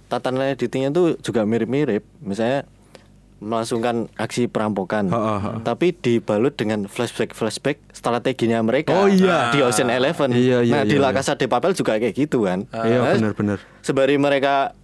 tatanan 0.07 0.51
editingnya 0.51 0.91
tuh 0.91 1.15
juga 1.19 1.43
mirip-mirip. 1.43 2.03
Misalnya 2.19 2.67
melangsungkan 3.39 4.11
aksi 4.17 4.51
perampokan, 4.51 5.07
Ha, 5.07 5.15
ha, 5.15 5.37
ha. 5.39 5.51
tapi 5.63 5.95
dibalut 5.95 6.51
dengan 6.53 6.91
flashback-flashback 6.91 7.79
strateginya 7.93 8.59
mereka. 8.61 8.91
Oh, 8.91 9.07
iya. 9.07 9.55
di 9.55 9.63
Ocean 9.63 9.87
Eleven. 9.89 10.35
Iya, 10.35 10.59
iya, 10.61 10.73
nah 10.73 10.83
di 10.83 10.99
iya, 10.99 11.01
La 11.01 11.09
iya. 11.09 11.23
Casa 11.23 11.39
de 11.39 11.47
Papel 11.47 11.71
juga 11.71 11.95
kayak 11.95 12.19
gitu 12.19 12.43
kan. 12.43 12.67
Iya 12.67 12.99
Nah, 12.99 13.15
bener-bener. 13.15 13.63
Sembari 13.79 14.19
mereka 14.19 14.75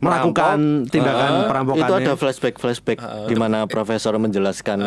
Melakukan 0.00 0.56
merampok, 0.56 0.88
tindakan 0.88 1.30
ah, 1.30 1.44
perampokannya. 1.44 1.84
Itu 1.84 1.94
ada 1.94 2.12
flashback-flashback 2.16 2.98
di 3.28 3.36
mana 3.36 3.68
profesor 3.68 4.16
menjelaskan 4.16 4.80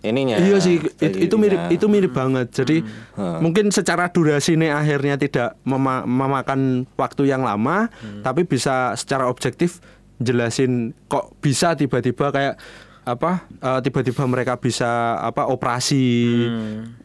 ininya. 0.00 0.36
Iya 0.36 0.60
sih 0.60 0.76
it- 0.98 1.18
itu 1.22 1.34
mirip 1.34 1.72
itu 1.72 1.88
mirip 1.88 2.12
banget. 2.12 2.52
Jadi 2.52 2.84
mungkin 3.16 3.68
secara 3.68 4.06
durasi 4.06 4.54
ini 4.54 4.68
akhirnya 4.68 5.16
tidak 5.16 5.56
mema- 5.62 6.04
memakan 6.04 6.84
waktu 6.94 7.26
yang 7.26 7.40
lama, 7.40 7.88
tapi 8.20 8.44
bisa 8.44 8.92
secara 8.92 9.24
objektif 9.24 9.80
jelasin 10.16 10.92
kok 11.06 11.32
bisa 11.40 11.72
tiba-tiba 11.72 12.28
kayak 12.28 12.54
apa 13.02 13.48
eh, 13.48 13.80
tiba-tiba 13.80 14.22
mereka 14.24 14.54
bisa 14.54 15.16
apa 15.18 15.48
operasi. 15.48 16.04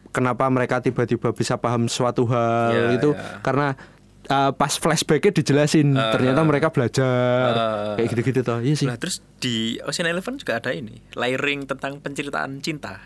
Kenapa 0.08 0.48
mereka 0.48 0.80
tiba-tiba 0.80 1.30
bisa 1.30 1.56
paham 1.56 1.84
suatu 1.86 2.24
hal 2.24 2.72
Iya, 2.72 2.96
itu 2.96 3.10
iya. 3.12 3.38
karena 3.40 3.76
eh, 4.28 4.50
pas 4.52 4.72
flashbacknya 4.76 5.32
dijelasin 5.40 5.96
ternyata 5.96 6.40
mereka 6.44 6.68
belajar 6.68 7.50
eh. 7.96 8.04
kayak 8.04 8.08
gitu-gitu 8.12 8.40
toh. 8.44 8.60
Iya 8.60 8.74
sih. 8.76 8.86
Lah 8.86 9.00
terus 9.00 9.24
di 9.40 9.80
Ocean 9.82 10.06
Eleven 10.06 10.36
juga 10.36 10.60
ada 10.60 10.70
ini 10.70 11.00
layering 11.16 11.64
tentang 11.66 11.98
penceritaan 11.98 12.60
cinta. 12.60 13.00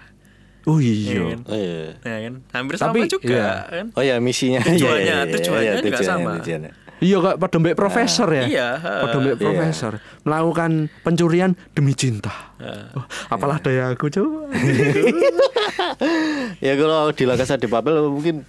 Oh 0.63 0.79
Iya 0.79 0.95
iya. 0.95 1.21
kan? 1.35 1.41
Oh, 1.51 1.59
iya. 1.59 1.87
Ya 2.07 2.19
kan? 2.31 2.35
Hampir 2.55 2.75
Tapi, 2.79 2.99
sama 3.03 3.11
juga 3.11 3.35
iya. 3.35 3.51
kan. 3.67 3.87
Oh 3.99 4.03
ya 4.03 4.15
misinya 4.23 4.61
Tujuannya, 4.63 4.79
Iya, 4.79 4.95
iya, 5.03 5.17
iya, 5.27 5.33
tujuannya 5.35 5.73
iya, 5.75 5.83
juga 5.83 5.99
sama. 6.07 6.31
tujuannya. 6.39 6.73
Iya 7.03 7.17
kok 7.19 7.35
pada 7.43 7.57
mbek 7.59 7.75
profesor 7.75 8.29
ya. 8.31 8.45
Iya, 8.47 8.69
Pada 8.79 9.17
mbek 9.19 9.35
iya. 9.35 9.43
profesor 9.43 9.93
melakukan 10.23 10.71
pencurian 11.03 11.51
demi 11.75 11.99
cinta. 11.99 12.31
Oh, 12.95 13.03
apalah 13.27 13.59
daya 13.59 13.91
aku 13.91 14.07
coba. 14.07 14.47
ya 16.63 16.73
kalau 16.79 17.11
di 17.11 17.25
La 17.27 17.35
Casa 17.35 17.59
de 17.59 17.67
Papel 17.67 17.99
mungkin 18.07 18.47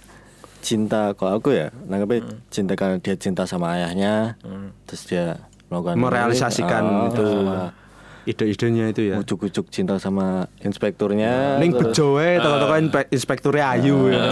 cinta 0.64 1.12
kalau 1.12 1.36
aku 1.36 1.52
ya 1.52 1.68
nanggapnya 1.84 2.24
cinta 2.48 2.72
karena 2.72 2.96
dia 2.96 3.14
cinta 3.14 3.44
sama 3.44 3.76
ayahnya 3.76 4.40
terus 4.84 5.04
dia 5.04 5.44
melakukan 5.68 5.94
Merealisasikan 5.94 6.82
Ah, 6.82 7.06
itu 7.06 7.22
sama 7.22 7.56
ide-idenya 8.24 8.84
itu 8.88 9.02
ya. 9.04 9.20
ujuk-ujuk 9.20 9.68
cinta 9.68 10.00
sama 10.00 10.48
inspekturnya 10.58 11.60
Ning 11.60 11.70
terus- 11.70 11.92
bejo 11.92 12.16
wae 12.16 12.40
toko-toko 12.40 12.74
inspe- 12.74 13.08
inspekturnya 13.10 13.64
ayu 13.70 14.08
ya. 14.08 14.24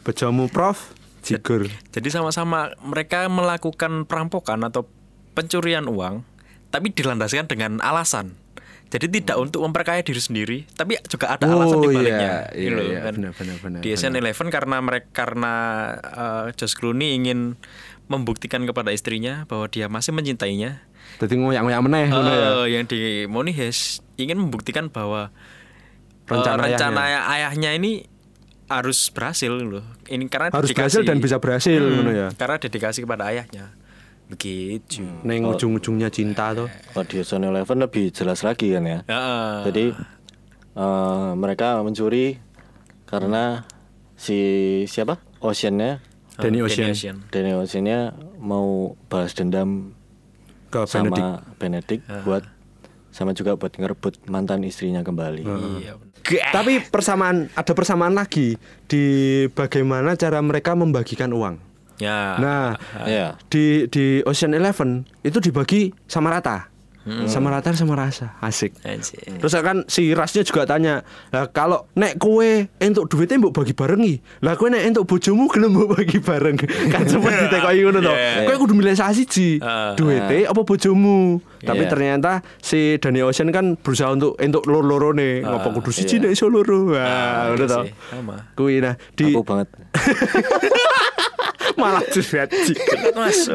Bejomu 0.00 0.48
Prof 0.48 0.96
Jigur. 1.20 1.68
Jadi 1.90 2.08
sama-sama 2.08 2.72
mereka 2.80 3.26
melakukan 3.26 4.06
perampokan 4.06 4.62
atau 4.62 4.86
pencurian 5.34 5.84
uang, 5.84 6.22
tapi 6.70 6.88
dilandaskan 6.88 7.44
dengan 7.44 7.76
alasan. 7.80 8.38
Jadi 8.86 9.10
tidak 9.12 9.36
untuk 9.36 9.60
memperkaya 9.60 9.98
diri 9.98 10.18
sendiri, 10.18 10.58
tapi 10.70 10.94
juga 11.02 11.34
ada 11.34 11.42
Oh, 11.44 11.58
alasan 11.58 11.78
di 11.80 11.88
iya, 11.88 11.96
baliknya. 11.96 12.30
iya, 12.54 12.54
Gitu 12.54 12.82
iya, 12.86 12.98
kan. 13.00 13.12
benar, 13.12 13.32
benar, 13.34 13.56
benar, 13.58 13.80
Di 13.82 13.88
SN 13.90 14.14
Eleven 14.14 14.48
karena 14.48 14.76
mereka 14.78 15.08
karena 15.12 15.54
eh, 15.98 16.44
Josh 16.54 16.74
Clooney 16.74 17.14
ingin 17.14 17.58
membuktikan 18.06 18.62
kepada 18.62 18.90
istrinya 18.90 19.42
bahwa 19.44 19.66
dia 19.66 19.86
masih 19.86 20.10
mencintainya. 20.10 20.86
Dadi 21.18 21.34
ngoyak-ngoyak 21.34 21.80
meneh 21.82 22.04
ngono 22.08 22.30
ya. 22.30 22.48
Yang 22.68 22.84
di 22.94 23.00
Money 23.26 23.52
Heist 23.52 23.82
ingin 24.14 24.38
membuktikan 24.38 24.86
bahwa 24.86 25.34
eh, 26.22 26.30
Rencana 26.30 26.62
rencana 26.64 27.02
ayahnya 27.28 27.74
ini 27.74 28.06
harus 28.66 29.10
berhasil 29.10 29.50
loh. 29.50 29.82
Ini 30.04 30.26
karena 30.26 30.50
Harus 30.50 30.70
dedikasi. 30.70 30.98
berhasil 30.98 31.02
dan 31.02 31.18
bisa 31.18 31.36
berhasil 31.38 31.82
Hmm, 31.82 32.06
ya. 32.08 32.28
Karena 32.34 32.56
dedikasi 32.58 33.02
kepada 33.02 33.30
ayahnya. 33.30 33.74
Begitu. 34.26 35.06
Neng 35.22 35.46
ujung-ujungnya 35.46 36.10
cinta 36.10 36.50
tuh. 36.50 36.66
kalau 36.90 37.06
di 37.06 37.22
Ocean 37.22 37.46
Eleven 37.46 37.78
lebih 37.78 38.10
jelas 38.10 38.42
lagi 38.42 38.74
kan 38.74 38.82
ya 38.82 38.98
Heeh. 39.06 39.54
jadi 39.70 39.84
eh, 40.74 41.30
mereka 41.38 41.78
mencuri 41.86 42.42
karena 43.06 43.62
si 44.18 44.38
siapa 44.90 45.22
Oceannya 45.38 46.02
Danny 46.36 46.58
Danny 46.60 46.90
Ocean. 46.92 47.16
Danny 47.30 47.52
Oceannya 47.54 47.98
mau 48.42 48.98
balas 49.08 49.32
dendam 49.32 49.94
ke 50.68 50.82
Benedict. 50.84 50.90
sama 50.90 51.54
Benedict 51.56 52.02
buat 52.26 52.44
sama 53.14 53.32
juga 53.32 53.56
buat 53.56 53.72
ngerebut 53.72 54.28
mantan 54.28 54.60
istrinya 54.66 55.00
kembali. 55.00 55.40
Iya. 55.80 55.96
bener. 55.96 56.52
Tapi 56.52 56.72
persamaan 56.92 57.48
ada 57.54 57.72
persamaan 57.72 58.12
lagi 58.12 58.60
di 58.84 59.04
bagaimana 59.56 60.18
cara 60.18 60.42
mereka 60.44 60.76
membagikan 60.76 61.32
uang. 61.32 61.56
Ya. 61.96 62.36
Nah, 62.36 62.76
Ya. 63.04 63.40
di 63.48 63.88
di 63.88 64.20
Ocean 64.22 64.52
Eleven 64.52 65.04
itu 65.20 65.40
dibagi 65.40 65.90
sama 66.04 66.30
rata. 66.30 66.68
Sama 67.30 67.54
rata 67.54 67.70
sama 67.70 67.94
rasa. 67.94 68.34
Asik. 68.42 68.74
Anjir. 68.82 69.38
Terus 69.38 69.54
kan 69.62 69.86
si 69.86 70.10
Rasnya 70.10 70.42
juga 70.42 70.66
tanya, 70.66 71.06
lah 71.30 71.46
kalau 71.46 71.86
nek 71.94 72.18
kue 72.18 72.66
entuk 72.82 73.06
duitnya 73.06 73.38
mbok 73.38 73.62
bagi 73.62 73.78
bareng 73.78 74.02
nih. 74.02 74.18
Lah 74.42 74.58
kue 74.58 74.66
nek 74.66 74.82
entuk 74.82 75.06
bojomu 75.06 75.46
gelem 75.46 75.70
mbok 75.70 75.94
bagi 75.94 76.18
bareng. 76.18 76.58
kan 76.90 77.06
sempat 77.06 77.30
ditekoki 77.46 77.86
ngono 77.86 78.02
to. 78.02 78.10
Yeah. 78.10 78.50
Kowe 78.50 78.58
kudu 78.58 78.74
milih 78.74 78.98
salah 78.98 79.14
siji. 79.14 79.62
Ah. 79.62 79.94
Duitnya 79.94 80.50
apa 80.50 80.66
bojomu? 80.66 81.38
Tapi 81.62 81.86
Yeah. 81.86 81.90
ternyata 81.94 82.32
si 82.58 82.98
Danny 82.98 83.22
Ocean 83.22 83.54
kan 83.54 83.78
berusaha 83.78 84.10
untuk 84.10 84.34
entuk 84.42 84.66
loro-loro 84.66 85.14
nih. 85.14 85.46
Ngapa 85.46 85.78
kudu 85.78 85.94
siji 85.94 86.18
nek 86.18 86.34
iso 86.34 86.50
loro. 86.50 86.90
Wah, 86.90 87.06
Ah, 87.06 87.54
ngono 87.54 87.62
iya 87.62 87.70
to. 87.70 87.80
Kuwi 88.58 88.82
nah 88.82 88.98
di 89.14 89.30
Aku 89.30 89.46
banget. 89.46 89.70
malah 91.76 92.02
curhat 92.08 92.48
Mas. 93.18 93.48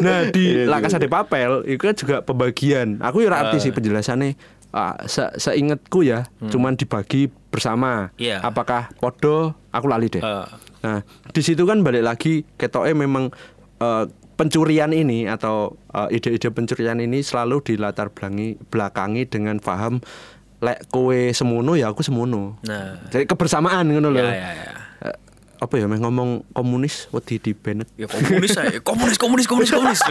Nah 0.00 0.28
di 0.30 0.64
La 0.68 0.78
Casa 0.78 1.00
de 1.00 1.08
Papel 1.08 1.64
itu 1.68 1.82
kan 1.82 1.96
juga 1.96 2.16
pembagian. 2.22 3.00
Aku 3.00 3.24
ya 3.24 3.32
arti 3.32 3.58
sih 3.58 3.72
penjelasannya. 3.72 4.62
Ah, 4.72 4.96
se 5.04 5.20
seingetku 5.36 6.00
ya, 6.00 6.24
cuman 6.48 6.72
dibagi 6.80 7.28
bersama. 7.52 8.08
Iya. 8.16 8.40
Apakah 8.40 8.88
podo? 8.96 9.52
Aku 9.68 9.84
lali 9.84 10.08
deh. 10.08 10.24
Ah. 10.24 10.48
Nah 10.80 11.04
di 11.28 11.40
situ 11.44 11.68
kan 11.68 11.84
balik 11.84 12.00
lagi 12.00 12.48
ketoknya 12.56 12.96
memang 12.96 13.28
eh, 13.84 14.04
pencurian 14.40 14.96
ini 14.96 15.28
atau 15.28 15.76
eh, 15.92 16.16
ide-ide 16.16 16.48
pencurian 16.48 16.96
ini 17.04 17.20
selalu 17.20 17.60
dilatar 17.60 18.08
belakangi, 18.08 18.56
belakangi 18.72 19.22
dengan 19.28 19.60
paham 19.60 20.00
lek 20.62 20.88
kowe 20.94 21.18
semono 21.34 21.74
ya 21.74 21.90
aku 21.90 22.06
semono. 22.06 22.56
Nah. 22.64 23.02
Jadi 23.10 23.26
kebersamaan 23.26 23.82
ngono 23.92 24.08
loh. 24.14 24.22
Ya, 24.22 24.30
ya, 24.30 24.50
ya. 24.54 24.72
Eh, 25.62 25.64
apa 25.64 25.78
ya 25.78 25.86
ngomong 25.86 26.42
komunis 26.50 27.06
wedi 27.08 27.38
di 27.38 27.54
Bennett. 27.54 27.86
Ya 27.94 28.10
komunis 28.10 28.50
saya. 28.50 28.82
Komunis, 28.82 29.14
komunis, 29.14 29.46
komunis, 29.46 29.70
komunis. 29.70 30.02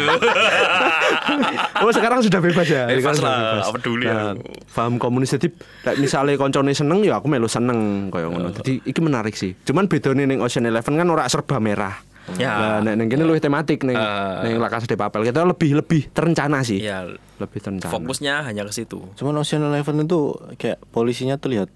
Oh 1.77 1.91
sekarang 1.91 2.23
sudah 2.23 2.39
bebas 2.39 2.63
ya? 2.65 2.87
Bebas 2.87 3.19
lah, 3.19 3.59
apa 3.61 3.75
peduli 3.75 4.07
Nah, 4.07 4.31
aku. 4.31 4.47
Paham 4.71 4.95
komunis 4.95 5.27
jadi 5.29 5.51
misalnya 5.97 6.37
koncone 6.37 6.71
seneng 6.71 7.03
ya 7.03 7.19
aku 7.19 7.27
melu 7.27 7.51
seneng 7.51 8.07
kayak 8.07 8.31
ngono. 8.31 8.47
Jadi 8.53 8.79
iki 8.81 8.99
menarik 8.99 9.35
sih. 9.35 9.51
Cuman 9.59 9.91
bedone 9.91 10.23
ning 10.23 10.39
Ocean 10.39 10.63
Eleven 10.63 10.95
kan 10.95 11.07
ora 11.09 11.27
serba 11.27 11.59
merah. 11.59 11.99
Ya. 12.37 12.79
Nah, 12.79 12.79
nek 12.81 12.95
ning 12.95 13.07
kene 13.09 13.25
luwih 13.25 13.41
tematik 13.41 13.83
ning 13.83 13.97
Ah. 13.97 14.39
ning 14.39 14.55
La 14.55 14.71
Casa 14.71 14.85
de 14.85 14.95
Papel. 14.95 15.25
Kita 15.25 15.43
lebih 15.43 15.75
lebih 15.75 16.07
terencana 16.07 16.63
sih. 16.63 16.79
ya, 16.79 17.03
Lebih 17.37 17.59
terencana. 17.59 17.91
fokusnya 17.91 18.45
hanya 18.45 18.63
ke 18.63 18.71
situ. 18.71 19.03
Cuman 19.15 19.35
Ocean 19.35 19.59
Eleven 19.59 20.05
itu 20.05 20.31
kayak 20.55 20.79
polisinya 20.87 21.35
terlihat 21.35 21.67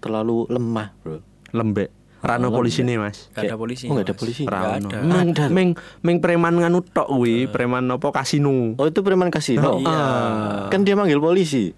terlalu 0.00 0.48
lemah, 0.48 0.96
bro. 0.98 1.20
lembek. 1.52 1.92
Rano 2.22 2.54
polisi 2.54 2.86
nih, 2.86 3.02
Mas. 3.02 3.26
Gak 3.34 3.50
ada 3.50 3.58
polisi. 3.58 3.90
Oh, 3.90 3.98
nggak 3.98 4.06
ada 4.06 4.14
polisi? 4.14 4.42
Rano. 4.46 4.88
ada. 4.88 5.02
Meng, 5.02 5.34
meng, 5.50 5.70
meng 6.06 6.16
preman 6.22 6.54
nganu 6.54 6.86
tok 6.86 7.10
kuwi, 7.10 7.50
preman 7.50 7.90
apa 7.90 8.14
kasino. 8.14 8.78
Oh 8.78 8.86
itu 8.86 9.02
preman 9.02 9.26
kasino. 9.28 9.82
Iya. 9.82 10.70
Kan 10.70 10.86
dia 10.86 10.94
manggil 10.94 11.18
polisi. 11.18 11.74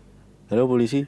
Halo 0.52 0.68
polisi. 0.68 1.00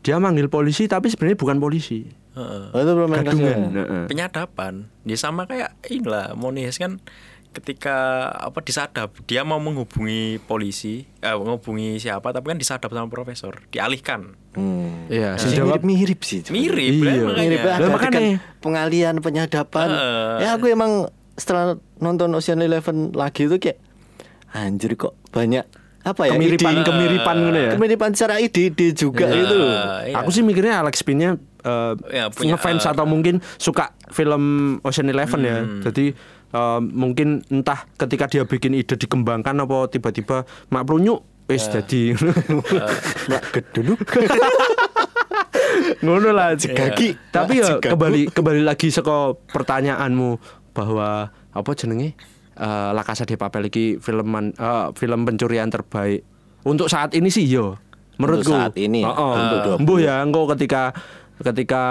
Dia 0.00 0.16
manggil 0.16 0.48
polisi 0.48 0.88
tapi 0.88 1.12
sebenarnya 1.12 1.36
bukan 1.36 1.60
polisi. 1.60 2.08
Heeh. 2.08 2.64
Oh 2.72 2.80
itu 2.80 2.92
preman 2.96 3.20
kasino. 3.20 3.44
Gadungan. 3.52 3.60
Heeh. 3.76 4.04
penyadapan 4.08 4.72
dia 5.04 5.18
sama 5.20 5.44
kayak 5.44 5.76
inilah 5.92 6.32
Monies 6.32 6.80
kan 6.80 7.04
ketika 7.52 7.96
apa 8.32 8.58
disadap 8.60 9.10
dia 9.24 9.42
mau 9.42 9.58
menghubungi 9.58 10.38
polisi 10.40 11.02
eh, 11.16 11.32
menghubungi 11.32 11.96
siapa 11.96 12.30
tapi 12.30 12.46
kan 12.46 12.56
disadap 12.56 12.88
sama 12.88 13.06
profesor 13.06 13.58
dialihkan 13.68 14.38
Hmm. 14.50 15.06
Iya, 15.06 15.38
si 15.38 15.54
jawab 15.54 15.78
mirip, 15.80 16.18
mirip 16.18 16.20
sih. 16.20 16.42
mirip 16.44 16.82
Iya. 16.92 17.06
kan, 17.06 17.22
makanya. 17.22 17.38
Mirip 17.46 17.60
ada 17.62 17.86
makanya. 17.86 18.10
adegan 18.10 18.24
pengalian 18.58 19.14
penyadapan. 19.20 19.88
Heeh. 19.88 20.34
Ya 20.40 20.48
aku 20.52 20.66
emang 20.66 20.92
setelah 21.32 21.78
nonton 21.96 22.26
Ocean 22.32 22.58
Eleven 22.58 23.14
lagi 23.14 23.46
itu 23.46 23.56
kayak 23.56 23.78
anjir 24.50 24.94
kok 24.94 25.14
banyak 25.30 25.62
apa 26.00 26.22
ya 26.24 26.32
kemiripan 26.32 26.72
ide- 26.74 26.82
kemiripan 26.82 27.36
ngono 27.38 27.58
ya. 27.60 27.70
kemiripan 27.70 28.10
secara 28.10 28.40
ide-ide 28.40 28.90
juga 28.90 29.28
Nah, 29.28 29.36
itu. 29.36 29.58
iya. 30.08 30.14
Aku 30.16 30.32
sih 30.32 30.40
mikirnya 30.40 30.80
Alex 30.80 30.98
Pinnya 31.00 31.38
uh, 31.62 31.94
Ya, 32.08 32.26
punya, 32.26 32.56
ngefans 32.56 32.82
uh, 32.82 32.90
atau 32.90 33.04
mungkin 33.04 33.38
suka 33.54 33.92
film 34.08 34.42
Ocean 34.82 35.06
Eleven 35.06 35.40
ya. 35.40 35.58
Hmm. 35.60 35.78
Jadi 35.80 36.16
uh, 36.52 36.80
mungkin 36.80 37.42
entah 37.48 37.86
ketika 37.96 38.26
dia 38.26 38.42
bikin 38.44 38.74
ide 38.74 38.94
dikembangkan 38.94 39.54
apa 39.58 39.88
tiba-tiba 39.88 40.42
mak 40.68 40.84
plunyuk 40.84 41.22
wis 41.46 41.66
Ya. 41.66 41.82
jadi 41.82 42.14
Mak 43.26 43.42
gedunuk. 43.50 43.98
ngono 46.00 46.30
lah 46.30 46.54
Jegagi. 46.54 47.16
Tapi 47.30 47.60
ya 47.60 47.78
kembali 47.78 48.30
kembali 48.30 48.62
lagi 48.62 48.88
saka 48.88 49.34
pertanyaanmu 49.50 50.38
bahwa 50.70 51.28
apa 51.50 51.70
jenenge 51.74 52.14
uh, 52.56 52.94
La 52.94 53.02
Casa 53.02 53.26
de 53.26 53.34
Papel 53.34 53.66
iki 53.66 53.98
filman 53.98 54.54
uh, 54.56 54.94
film 54.94 55.26
pencurian 55.26 55.68
terbaik 55.68 56.22
untuk 56.62 56.86
saat 56.86 57.16
ini 57.16 57.32
sih 57.32 57.48
yo 57.48 57.74
menurutku 58.20 58.52
saat 58.52 58.76
ini 58.76 59.00
ya, 59.00 59.10
Heeh. 59.10 59.34
untuk 59.34 59.58
20. 59.80 59.84
Mbuh 59.84 59.98
ya 59.98 60.14
engko 60.20 60.44
ketika 60.54 60.92
ketika 61.40 61.82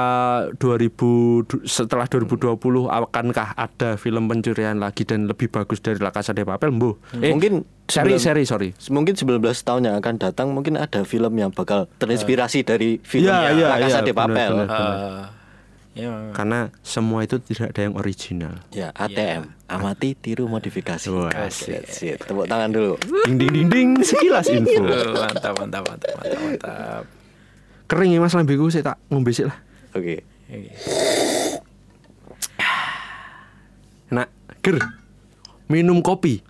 2000 0.53 0.93
du- 1.43 1.63
setelah 1.63 2.05
2020 2.05 2.53
akankah 2.85 3.53
ada 3.55 3.95
film 3.95 4.25
pencurian 4.25 4.77
lagi 4.77 5.03
dan 5.03 5.25
lebih 5.25 5.47
bagus 5.47 5.79
dari 5.79 5.97
La 5.97 6.09
Casa 6.09 6.31
de 6.31 6.41
Papel 6.41 6.69
mbuh 6.71 6.95
eh, 7.15 7.29
Mungkin 7.29 7.61
seri 7.83 8.15
seri 8.15 8.43
sorry 8.43 8.77
Mungkin 8.87 9.13
19 9.13 9.41
tahun 9.41 9.81
yang 9.83 9.95
akan 9.97 10.15
datang 10.17 10.47
mungkin 10.49 10.75
ada 10.75 11.01
film 11.01 11.33
yang 11.33 11.49
bakal 11.49 11.89
terinspirasi 11.97 12.61
dari 12.61 12.97
film 12.99 13.25
Iya, 13.27 13.51
iya, 13.51 13.67
La 13.67 13.77
Casa 13.79 13.99
iya, 13.99 14.05
de 14.05 14.13
Papel. 14.13 14.51
benar, 14.55 14.67
benar. 14.67 14.79
Eh, 14.79 15.23
ya 15.97 16.11
karena 16.31 16.59
semua 16.79 17.25
itu 17.25 17.41
tidak 17.41 17.73
ada 17.73 17.81
yang 17.83 17.95
original 17.95 18.53
Ya, 18.69 18.93
ATM. 18.93 19.49
Amati, 19.67 20.13
tiru, 20.13 20.45
modifikasi. 20.45 21.09
Wah. 21.09 21.29
Tepuk 21.29 22.45
tangan 22.45 22.69
dulu. 22.69 22.93
ding 23.25 23.35
ding 23.35 23.51
ding 23.51 23.67
ding 23.67 23.89
sekilas 23.99 24.47
info 24.47 24.81
mantap 25.19 25.53
mantap 25.57 25.83
mantap 25.83 26.13
mantap 26.15 26.39
mantap 26.39 27.03
kering 27.89 28.13
ya 28.13 28.21
mas 28.21 28.31
lambeku 28.31 28.69
saya 28.69 28.93
tak 28.93 28.97
ngombe 29.09 29.33
sik 29.33 29.49
lah 29.49 29.57
Oke. 29.91 30.21
Oke. 30.45 30.69
nak 34.09 34.29
ger 34.61 34.77
minum 35.65 36.01
kopi 36.01 36.41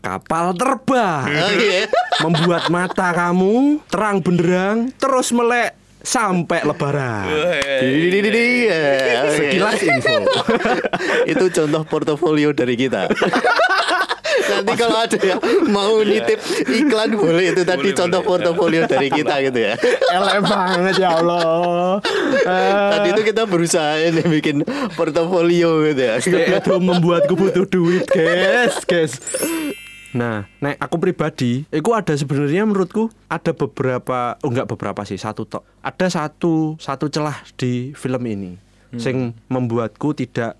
kapal 0.00 0.52
terbang 0.52 1.28
Oke. 1.28 1.88
membuat 2.22 2.68
mata 2.68 3.12
kamu 3.12 3.80
terang 3.88 4.20
benderang 4.20 4.88
terus 4.96 5.32
melek 5.32 5.72
sampai 6.00 6.62
lebaran 6.62 7.26
Dididididi. 7.82 8.70
Ya, 8.70 9.26
oke. 9.26 9.34
sekilas 9.34 9.80
info 9.82 10.16
Itu 11.26 11.50
contoh 11.50 11.82
portofolio 11.82 12.54
dari 12.54 12.78
kita. 12.78 13.10
Nanti 14.36 14.72
kalau 14.76 14.98
ada 15.00 15.18
yang 15.18 15.40
mau 15.68 16.00
nitip 16.00 16.38
iklan 16.68 17.16
boleh 17.16 17.54
itu 17.54 17.62
tadi 17.64 17.90
Boleh, 17.90 17.98
contoh 17.98 18.20
boleh. 18.22 18.30
portofolio 18.30 18.80
dari 18.84 19.08
kita 19.08 19.34
gitu 19.42 19.58
ya. 19.58 19.74
Elek 20.12 20.38
banget 20.44 20.94
ya 21.00 21.10
Allah. 21.18 21.98
Tadi 22.92 23.08
itu 23.12 23.22
kita 23.26 23.42
berusaha 23.48 23.98
ini 23.98 24.22
bikin 24.22 24.62
portofolio 24.94 25.82
gitu 25.88 26.02
ya. 26.02 26.14
itu 26.20 26.72
membuatku 26.76 27.34
butuh 27.34 27.66
duit, 27.66 28.04
guys, 28.08 28.82
guys. 28.86 29.18
Nah, 30.16 30.48
nek 30.64 30.80
aku 30.80 30.96
pribadi, 30.96 31.68
itu 31.68 31.90
ada 31.92 32.16
sebenarnya 32.16 32.64
menurutku 32.64 33.12
ada 33.28 33.52
beberapa, 33.52 34.40
oh 34.40 34.48
enggak 34.48 34.64
beberapa 34.64 35.04
sih, 35.04 35.20
satu 35.20 35.44
tok. 35.44 35.60
Ada 35.84 36.08
satu 36.08 36.80
satu 36.80 37.12
celah 37.12 37.44
di 37.60 37.92
film 37.92 38.24
ini, 38.24 38.56
sing 38.96 39.36
membuatku 39.52 40.16
tidak. 40.16 40.56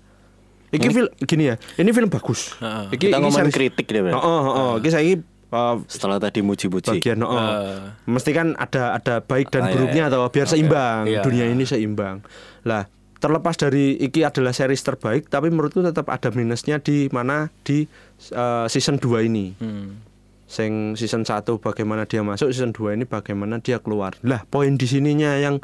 Iki 0.67 0.87
film 0.89 1.07
gini 1.17 1.43
ya, 1.47 1.55
ini 1.75 1.89
film 1.89 2.07
bagus. 2.07 2.51
Heeh. 2.57 2.91
Iki, 2.91 3.05
Kita 3.07 3.17
ngomongin 3.17 3.49
kritik 3.49 3.85
deh, 3.85 4.01
Bang. 4.01 4.13
Oh, 4.13 4.21
oh, 4.21 4.43
oh. 4.51 4.71
Iki 4.75 4.89
saiki 4.89 5.13
uh, 5.49 5.79
Setelah 5.85 6.19
tadi 6.19 6.39
muji-muji. 6.41 6.91
bagian 6.93 7.19
oh, 7.21 7.31
Eh. 7.31 7.95
mesti 8.03 8.31
kan 8.31 8.51
ada 8.53 8.91
ada 8.93 9.19
baik 9.19 9.47
dan 9.47 9.61
Ah, 9.61 9.65
iya, 9.65 9.73
buruknya 9.73 10.03
iya. 10.03 10.11
atau 10.11 10.27
biar 10.27 10.43
seimbang 10.45 11.03
Iya. 11.05 11.21
dunia 11.21 11.45
ini 11.45 11.63
seimbang 11.63 12.19
lah 12.61 12.83
terlepas 13.17 13.55
dari 13.55 13.95
iki 13.95 14.21
adalah 14.21 14.51
series 14.51 14.77
terbaik 14.79 15.25
tapi 15.25 15.47
menurutku 15.47 15.79
tetap 15.79 16.05
ada 16.05 16.29
minusnya 16.29 16.77
di 16.77 17.07
mana 17.09 17.47
di 17.61 17.87
uh, 18.29 18.67
season 18.67 18.99
2 18.99 19.23
ini 19.23 19.55
Hmm. 19.55 20.03
sing 20.45 20.71
season 20.93 21.23
1 21.23 21.33
bagaimana 21.57 22.03
dia 22.03 22.21
masuk 22.21 22.47
season 22.47 22.71
2 22.71 22.93
ini 22.93 23.03
bagaimana 23.03 23.57
dia 23.57 23.79
keluar 23.79 24.13
lah 24.21 24.43
poin 24.45 24.69
di 24.71 24.83
sininya 24.83 25.33
yang 25.33 25.63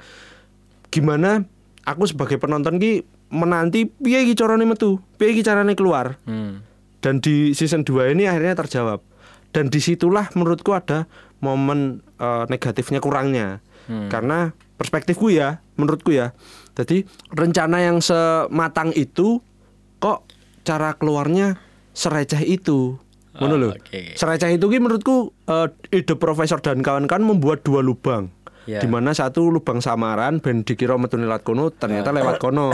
gimana 0.89 1.43
aku 1.83 2.03
sebagai 2.05 2.37
penonton 2.37 2.77
ki 2.77 3.03
menanti 3.33 3.89
piye 3.89 4.21
iki 4.21 4.33
carane 4.33 4.61
metu 4.63 5.01
piye 5.17 5.33
iki 5.33 5.41
carane 5.41 5.73
keluar 5.73 6.21
Hmm. 6.23 6.61
dan 7.01 7.17
di 7.17 7.51
season 7.51 7.81
2 7.81 8.13
ini 8.13 8.23
akhirnya 8.23 8.53
terjawab 8.55 9.01
dan 9.49 9.67
di 9.67 9.77
situlah 9.77 10.29
menurutku 10.31 10.71
ada 10.71 11.09
momen 11.39 11.99
eh, 12.15 12.45
negatifnya 12.47 13.01
kurangnya 13.01 13.59
karena 14.07 14.53
perspektifku 14.73 15.27
ya 15.27 15.59
menurutku 15.75 16.09
ya 16.09 16.31
jadi 16.71 17.03
rencana 17.29 17.83
yang 17.83 17.99
sematang 17.99 18.93
itu 18.93 19.43
kok 19.97 20.23
cara 20.61 20.93
keluarnya 20.93 21.59
sereceh 21.91 22.39
itu 22.41 22.95
Ngono 23.33 23.57
lho. 23.57 23.69
oke. 23.73 24.13
Sereceh 24.13 24.53
itu 24.53 24.61
ki 24.63 24.77
menurutku 24.77 25.33
eh, 25.43 25.67
ide 25.91 26.13
profesor 26.13 26.61
dan 26.61 26.79
kawan-kawan 26.79 27.25
membuat 27.25 27.65
dua 27.65 27.81
lubang. 27.81 28.29
Ya. 28.63 28.79
Di 28.79 28.87
mana 28.87 29.11
satu 29.11 29.51
lubang 29.51 29.83
samaran 29.83 30.39
ben 30.39 30.63
dikira 30.63 30.95
metu 30.95 31.19
lewat 31.19 31.43
kono 31.43 31.69
ternyata 31.71 32.15
lewat 32.15 32.39
kono. 32.39 32.71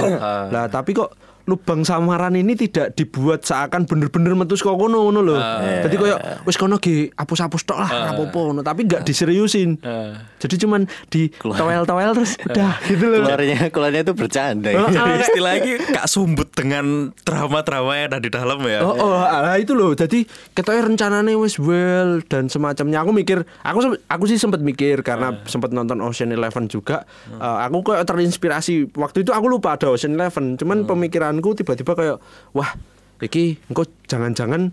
Lah 0.53 0.69
tapi 0.69 0.93
kok 0.93 1.17
lubang 1.49 1.81
samaran 1.81 2.37
ini 2.37 2.53
tidak 2.53 2.93
dibuat 2.93 3.41
seakan 3.41 3.89
bener-bener 3.89 4.37
metu 4.37 4.53
saka 4.53 4.77
kono 4.77 5.09
ngono 5.09 5.19
lho. 5.25 5.37
Jadi 5.81 5.95
koyo 5.97 6.15
wis 6.45 6.61
kono 6.61 6.77
ge 6.77 7.09
hapus-hapus 7.17 7.61
tok 7.65 7.79
lah 7.81 7.89
ora 7.89 8.09
apa-apa 8.13 8.39
ngono, 8.39 8.61
tapi 8.61 8.85
nggak 8.85 9.01
diseriusin. 9.01 9.81
Eh. 9.81 10.13
Jadi 10.39 10.55
cuman 10.63 10.87
di 11.11 11.27
toel-toel 11.35 12.11
terus 12.15 12.33
udah 12.47 12.73
gitu 12.87 13.05
loh. 13.11 13.27
Keluarnya 13.27 13.59
keluarnya 13.69 14.01
itu 14.07 14.13
bercanda. 14.15 14.69
Oh, 14.71 14.87
ya. 14.87 15.03
ah, 15.03 15.19
Istilah 15.23 15.53
lagi 15.59 15.71
kak 15.91 16.07
sumbut 16.07 16.49
dengan 16.55 17.11
drama-drama 17.27 17.91
yang 17.99 18.07
ada 18.15 18.19
di 18.23 18.31
dalam 18.31 18.59
ya. 18.63 18.79
Oh, 18.81 18.95
oh 18.95 19.19
ah, 19.19 19.59
itu 19.59 19.75
loh. 19.75 19.91
Jadi 19.91 20.23
ketoknya 20.55 20.87
rencananya 20.87 21.35
wis 21.35 21.59
well 21.59 22.23
dan 22.31 22.47
semacamnya. 22.47 23.03
Aku 23.03 23.11
mikir, 23.11 23.43
aku 23.61 23.99
aku 24.07 24.23
sih 24.31 24.39
sempat 24.39 24.63
mikir 24.63 25.03
karena 25.03 25.43
sempat 25.43 25.75
nonton 25.75 25.99
Ocean 25.99 26.31
Eleven 26.31 26.71
juga. 26.71 27.03
Eh, 27.29 27.57
aku 27.67 27.91
kayak 27.91 28.07
terinspirasi. 28.07 28.95
Waktu 28.95 29.27
itu 29.27 29.35
aku 29.35 29.45
lupa 29.51 29.75
ada 29.75 29.91
Ocean 29.91 30.15
Eleven. 30.15 30.55
Cuman 30.55 30.87
pemikiranku 30.87 31.57
tiba-tiba 31.59 31.91
kayak 31.93 32.17
wah, 32.55 32.71
iki 33.19 33.59
engko 33.67 33.83
jangan-jangan 34.07 34.71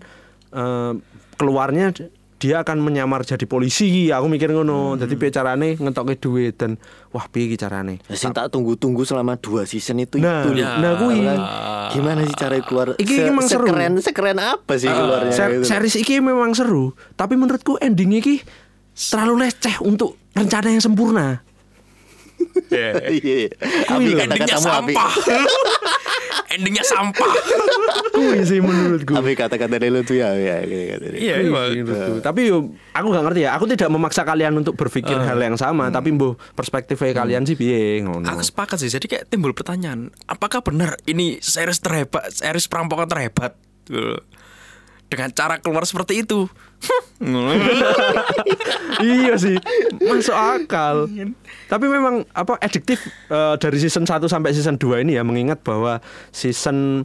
eh, 0.55 0.93
keluarnya 1.37 1.93
dia 2.37 2.61
akan 2.61 2.77
menyamar 2.79 3.21
jadi 3.21 3.41
polisi 3.43 4.07
aku 4.07 4.25
mikir 4.27 4.49
ngono 4.49 4.93
jadi 4.95 5.09
piye 5.11 5.31
carane 5.31 5.73
ngetokke 5.73 6.15
duit 6.15 6.53
dan 6.53 6.77
wah 7.09 7.25
piye 7.25 7.49
carane 7.53 7.97
Nah, 7.99 8.13
Sing 8.13 8.29
tak 8.29 8.49
tunggu-tunggu 8.49 9.01
selama 9.01 9.35
dua 9.35 9.63
season 9.63 9.97
itu 9.97 10.17
Nah, 10.17 10.45
itu. 10.45 10.53
ya. 10.55 10.77
nah, 10.77 10.93
kui. 10.95 11.17
Gimana 11.89 12.21
sih 12.21 12.33
cara 12.33 12.53
keluar? 12.59 12.93
Iki 12.95 13.09
Se- 13.11 13.25
emang 13.25 13.45
seru. 13.45 13.65
sekeren 13.65 13.91
sekeren 13.97 14.37
apa 14.37 14.73
sih 14.75 14.85
keluarnya? 14.85 15.31
Ser- 15.31 15.53
gitu? 15.55 15.65
series 15.65 15.95
iki 15.97 16.19
memang 16.19 16.53
seru, 16.53 16.85
tapi 17.13 17.33
menurutku 17.33 17.79
ending 17.79 18.13
iki 18.13 18.45
terlalu 18.93 19.43
leceh 19.43 19.81
untuk 19.81 20.15
rencana 20.31 20.69
yang 20.69 20.83
sempurna. 20.83 21.41
Iya. 22.67 22.91
Iya. 23.09 23.47
Abi 23.87 24.11
Endingnya 24.13 24.27
kata-katamu 24.27 24.67
Abi. 24.67 24.93
sampah. 24.95 25.13
Endingnya 26.53 26.85
sampah. 26.85 27.31
Kuwi 28.15 28.39
sih 28.43 28.59
menurutku. 28.63 29.13
Abi 29.13 29.35
kata-kata 29.35 29.77
lu 29.87 30.01
tuh 30.03 30.19
ya 30.19 30.31
ya 30.35 30.63
gitu. 30.63 31.15
Iya, 31.15 31.35
Kuwi 31.43 31.47
emang. 31.47 31.67
sih 31.71 31.81
menurutku. 31.83 32.19
Tapi 32.23 32.41
aku 32.91 33.07
gak 33.11 33.23
ngerti 33.29 33.41
ya. 33.43 33.49
Aku 33.55 33.65
tidak 33.67 33.89
memaksa 33.91 34.21
kalian 34.23 34.53
untuk 34.57 34.73
berpikir 34.75 35.15
hal 35.15 35.37
yang 35.37 35.55
sama, 35.59 35.91
tapi 35.91 36.15
mbuh 36.15 36.35
perspektifnya 36.55 37.13
kalian 37.13 37.43
sih 37.43 37.55
piye 37.55 38.01
ngono. 38.03 38.25
Aku 38.27 38.41
sepakat 38.43 38.79
sih. 38.79 38.89
Jadi 38.91 39.05
kayak 39.07 39.27
timbul 39.27 39.51
pertanyaan, 39.51 40.09
apakah 40.25 40.63
benar 40.63 40.95
ini 41.05 41.39
series 41.43 41.79
terhebat, 41.79 42.31
series 42.31 42.67
perampokan 42.67 43.07
terhebat? 43.11 43.55
Gitu. 43.87 44.19
Dengan 45.07 45.31
cara 45.31 45.59
keluar 45.63 45.87
seperti 45.87 46.23
itu. 46.23 46.51
iya 49.03 49.33
sih, 49.35 49.57
masuk 49.99 50.33
akal. 50.33 51.09
Tapi 51.65 51.85
memang 51.85 52.23
apa 52.31 52.57
adiktif 52.57 53.01
eh, 53.27 53.55
dari 53.57 53.77
season 53.77 54.05
1 54.05 54.21
sampai 54.23 54.53
season 54.53 54.77
2 54.77 55.01
ini 55.01 55.17
ya 55.17 55.23
mengingat 55.23 55.61
bahwa 55.61 55.99
season 56.29 57.03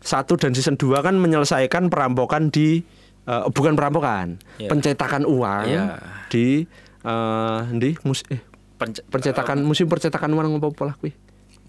1 0.00 0.12
dan 0.36 0.52
season 0.52 0.76
2 0.76 1.00
kan 1.00 1.16
menyelesaikan 1.16 1.88
perampokan 1.88 2.48
di 2.48 2.84
eh, 3.24 3.44
bukan 3.48 3.74
perampokan, 3.74 4.36
Iya. 4.56 4.68
pencetakan 4.68 5.24
uang 5.24 5.64
Iya. 5.66 5.84
di 6.28 6.68
eh 7.00 7.60
di 7.74 7.90
mus 8.02 8.24
eh, 8.28 8.40
Pence- 8.74 9.04
pencetakan 9.06 9.60
musim 9.60 9.86
percetakan 9.86 10.28
uang 10.30 10.58
apa 10.58 10.82
lah 10.84 10.94
kuwi. 10.94 11.12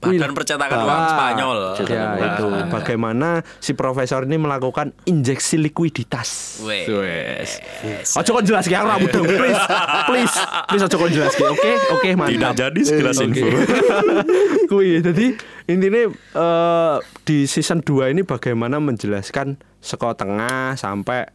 Badan 0.07 0.31
percetakan 0.31 0.77
uang 0.81 0.93
Ah, 0.95 1.09
Spanyol. 1.09 1.59
Ya 1.87 2.05
itu 2.35 2.45
bagaimana 2.69 3.29
si 3.57 3.73
profesor 3.73 4.23
ini 4.23 4.37
melakukan 4.37 4.93
injeksi 5.03 5.57
likuiditas. 5.57 6.61
Wes. 6.61 7.61
Ojo 8.13 8.29
kon 8.31 8.45
jelas 8.45 8.65
ya, 8.65 8.81
aku 8.81 9.09
mudeng. 9.09 9.23
Please, 9.25 9.63
please, 10.05 10.35
please 10.69 10.83
ojo 10.85 10.97
kon 10.97 11.11
jelas 11.11 11.33
Oke, 11.35 11.71
oke, 11.91 12.09
mantap. 12.13 12.31
Tidak 12.31 12.53
jadi 12.55 12.79
sekilas 12.81 13.17
Oke. 13.17 13.25
info. 13.27 13.47
Kuwi 14.69 15.01
jadi 15.01 15.25
intinya 15.65 16.01
eh, 16.11 16.95
di 17.23 17.45
season 17.45 17.81
2 17.81 18.13
ini 18.13 18.21
bagaimana 18.21 18.77
menjelaskan 18.77 19.57
seko 19.77 20.13
tengah 20.13 20.73
sampai 20.73 21.25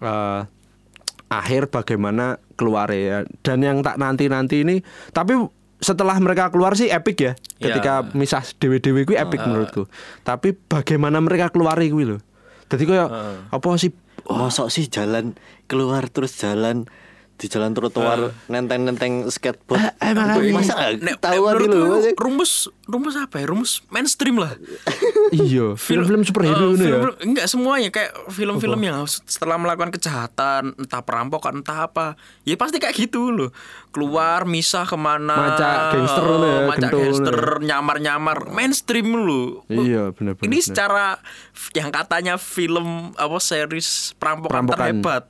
eh, 0.00 0.40
akhir 1.30 1.70
bagaimana 1.70 2.38
keluar 2.54 2.90
ya. 2.90 3.22
Dan 3.42 3.62
yang 3.62 3.82
tak 3.82 3.98
nanti-nanti 3.98 4.62
ini 4.62 4.76
tapi 5.10 5.34
setelah 5.82 6.16
mereka 6.22 6.50
keluar 6.50 6.78
sih 6.78 6.90
epic 6.90 7.16
ya. 7.20 7.32
Ketika 7.58 8.04
misah 8.14 8.44
dewe-dewe 8.60 9.08
kuwi 9.08 9.16
epic 9.18 9.40
menurutku. 9.42 9.88
Tapi 10.22 10.54
bagaimana 10.54 11.18
mereka 11.22 11.50
keluar 11.50 11.78
kuwi 11.78 12.04
lho. 12.04 12.18
Jadi 12.68 12.84
kayak 12.88 13.08
apa 13.52 13.68
sih 13.76 13.92
Mosok 14.24 14.72
sih 14.72 14.88
jalan 14.88 15.36
keluar 15.68 16.08
terus 16.08 16.32
jalan 16.40 16.88
di 17.34 17.50
jalan 17.50 17.74
trotoar 17.74 18.30
nenteng-nenteng 18.46 19.26
skateboard. 19.26 19.82
Eh, 19.98 20.14
makanya. 20.14 20.54
Masa 20.54 20.74
Nek- 20.94 21.18
tahu 21.18 21.42
nek 21.42 21.66
dulu 21.66 21.82
rumus 22.14 22.52
rumus 22.86 23.14
apa 23.18 23.42
ya? 23.42 23.50
Rumus 23.50 23.82
mainstream 23.90 24.38
lah. 24.38 24.54
iya, 25.34 25.74
film-film 25.74 26.22
superhero 26.22 26.72
ini 26.72 26.86
ya. 26.86 27.10
Enggak 27.26 27.46
semuanya 27.50 27.90
kayak 27.90 28.30
film-film 28.30 28.78
yang 28.78 29.02
setelah 29.08 29.58
melakukan 29.58 29.90
kejahatan, 29.90 30.78
entah 30.78 31.02
perampokan, 31.02 31.58
entah 31.58 31.90
apa, 31.90 32.14
ya 32.46 32.54
pasti 32.54 32.78
kayak 32.78 32.94
gitu 32.94 33.34
loh. 33.34 33.50
Keluar 33.90 34.46
misah 34.46 34.86
ke 34.86 34.94
mana? 34.94 35.34
Maca 35.34 35.70
gangster 35.90 36.24
loh 36.24 36.46
ya, 36.46 36.60
maca 36.66 36.88
gangster, 36.88 37.34
loh. 37.34 37.62
nyamar-nyamar, 37.62 38.38
mainstream 38.50 39.10
loh. 39.10 39.66
Iya, 39.66 40.14
benar-benar. 40.14 40.46
Ini 40.46 40.58
secara 40.62 41.18
yang 41.74 41.90
katanya 41.90 42.38
film 42.38 43.10
apa 43.14 43.38
series 43.38 44.14
perampokan, 44.18 44.66
Perampokan. 44.66 44.78
terhebat, 44.78 45.24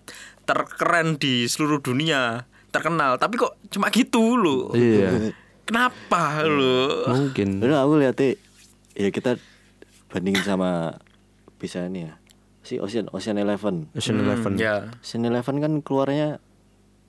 terkeren 0.44 1.16
di 1.16 1.44
seluruh 1.44 1.80
dunia, 1.80 2.44
terkenal, 2.68 3.16
tapi 3.16 3.36
kok 3.36 3.56
cuma 3.68 3.88
gitu 3.88 4.36
loh. 4.36 4.70
Iya. 4.72 5.32
Kenapa 5.64 6.44
loh? 6.44 7.08
Mungkin. 7.08 7.58
Udah 7.58 7.82
aku 7.82 7.96
lihatnya 7.96 8.36
ya 8.92 9.08
kita 9.08 9.40
bandingin 10.08 10.44
sama 10.44 11.00
bisa 11.56 11.88
ini 11.88 12.04
ya. 12.04 12.14
Si 12.60 12.76
Ocean 12.76 13.08
Ocean 13.10 13.36
Eleven. 13.36 13.88
Ocean 13.92 14.16
Eleven. 14.18 14.56
Ya, 14.56 14.92
Ocean 14.94 15.24
Eleven 15.24 15.56
kan 15.58 15.72
keluarnya 15.80 16.38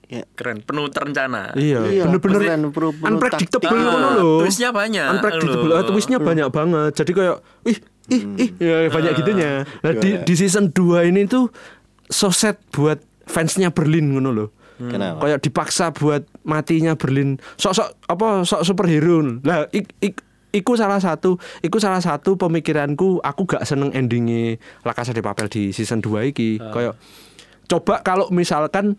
ya 0.05 0.21
keren, 0.33 0.61
penuh 0.61 0.85
terencana. 0.87 1.51
Iya, 1.53 1.81
Iya, 1.83 2.03
bener-bener 2.05 2.39
keren, 2.39 2.61
perlu- 2.69 2.93
perlu 2.93 3.15
unpredictable 3.17 3.73
taktik. 3.73 3.89
Ah, 3.89 4.13
lho. 4.13 4.31
twistnya 4.39 4.69
banyak, 4.69 5.07
Unpredictable, 5.11 5.71
ah, 5.73 5.83
twistnya 5.83 6.19
banyak 6.21 6.47
banget. 6.47 6.91
Jadi 6.93 7.11
kayak 7.11 7.35
ih 7.65 7.77
ih 8.13 8.21
ih 8.37 8.49
ya 8.55 8.75
banyak 8.87 9.11
gitunya. 9.17 9.51
Nah, 9.81 9.91
di 9.97 10.21
di 10.21 10.33
season 10.37 10.69
2 10.69 11.09
ini 11.09 11.25
tuh 11.25 11.49
so 12.05 12.29
sad 12.29 12.61
buat 12.69 13.01
fansnya 13.25 13.69
Berlin 13.73 14.13
ngono 14.13 14.29
loh. 14.31 14.49
Kenapa? 14.75 15.23
Kayak 15.23 15.39
dipaksa 15.39 15.95
buat 15.95 16.27
matinya 16.43 16.99
Berlin. 16.99 17.39
Sok-sok 17.55 18.11
apa 18.11 18.43
sok 18.43 18.61
superhero. 18.67 19.23
Lah 19.43 19.71
ik, 19.71 19.87
ik, 20.03 20.19
iku 20.55 20.79
salah 20.79 20.99
satu 21.03 21.35
iku 21.59 21.77
salah 21.79 21.99
satu 21.99 22.39
pemikiranku 22.39 23.19
aku 23.19 23.43
gak 23.43 23.67
seneng 23.67 23.91
endingnya 23.91 24.55
La 24.87 24.95
Casa 24.95 25.11
de 25.11 25.19
Papel 25.19 25.51
di 25.51 25.75
season 25.75 25.99
2 25.99 26.31
iki 26.31 26.59
kayak 26.59 26.95
coba 27.67 27.99
kalau 27.99 28.31
misalkan 28.31 28.95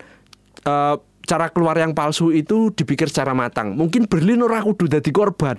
eh, 0.61 0.95
cara 1.27 1.49
keluar 1.49 1.75
yang 1.75 1.97
palsu 1.97 2.29
itu 2.29 2.69
dipikir 2.71 3.09
secara 3.09 3.33
matang 3.33 3.73
mungkin 3.73 4.05
Berlin 4.05 4.45
ora 4.45 4.61
kudu 4.61 4.85
dadi 4.85 5.09
korban 5.09 5.57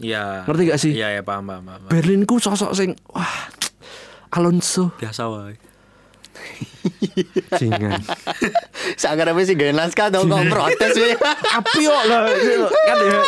Iya. 0.00 0.48
Ngerti 0.48 0.62
gak 0.64 0.80
sih? 0.80 0.92
Iya, 0.96 1.20
ya 1.20 1.22
paham, 1.22 1.44
paham, 1.44 1.60
paham. 1.60 1.80
Berlin 1.92 2.24
ku 2.24 2.40
sosok 2.40 2.72
sing 2.72 2.96
wah 3.12 3.52
Alonso 4.40 4.96
Biasa 4.96 5.28
wae. 5.28 5.60
Jingan 7.60 8.00
Sangar 8.96 9.30
apa 9.30 9.40
sih 9.44 9.54
gak 9.54 9.76
naskah 9.76 10.08
dong 10.08 10.30
kok 10.32 10.46
protes 10.48 10.94
ya. 10.96 11.16
api 11.60 11.80
kok 11.84 12.04
lah 12.08 12.20
kan 12.88 12.96
ya 12.98 13.20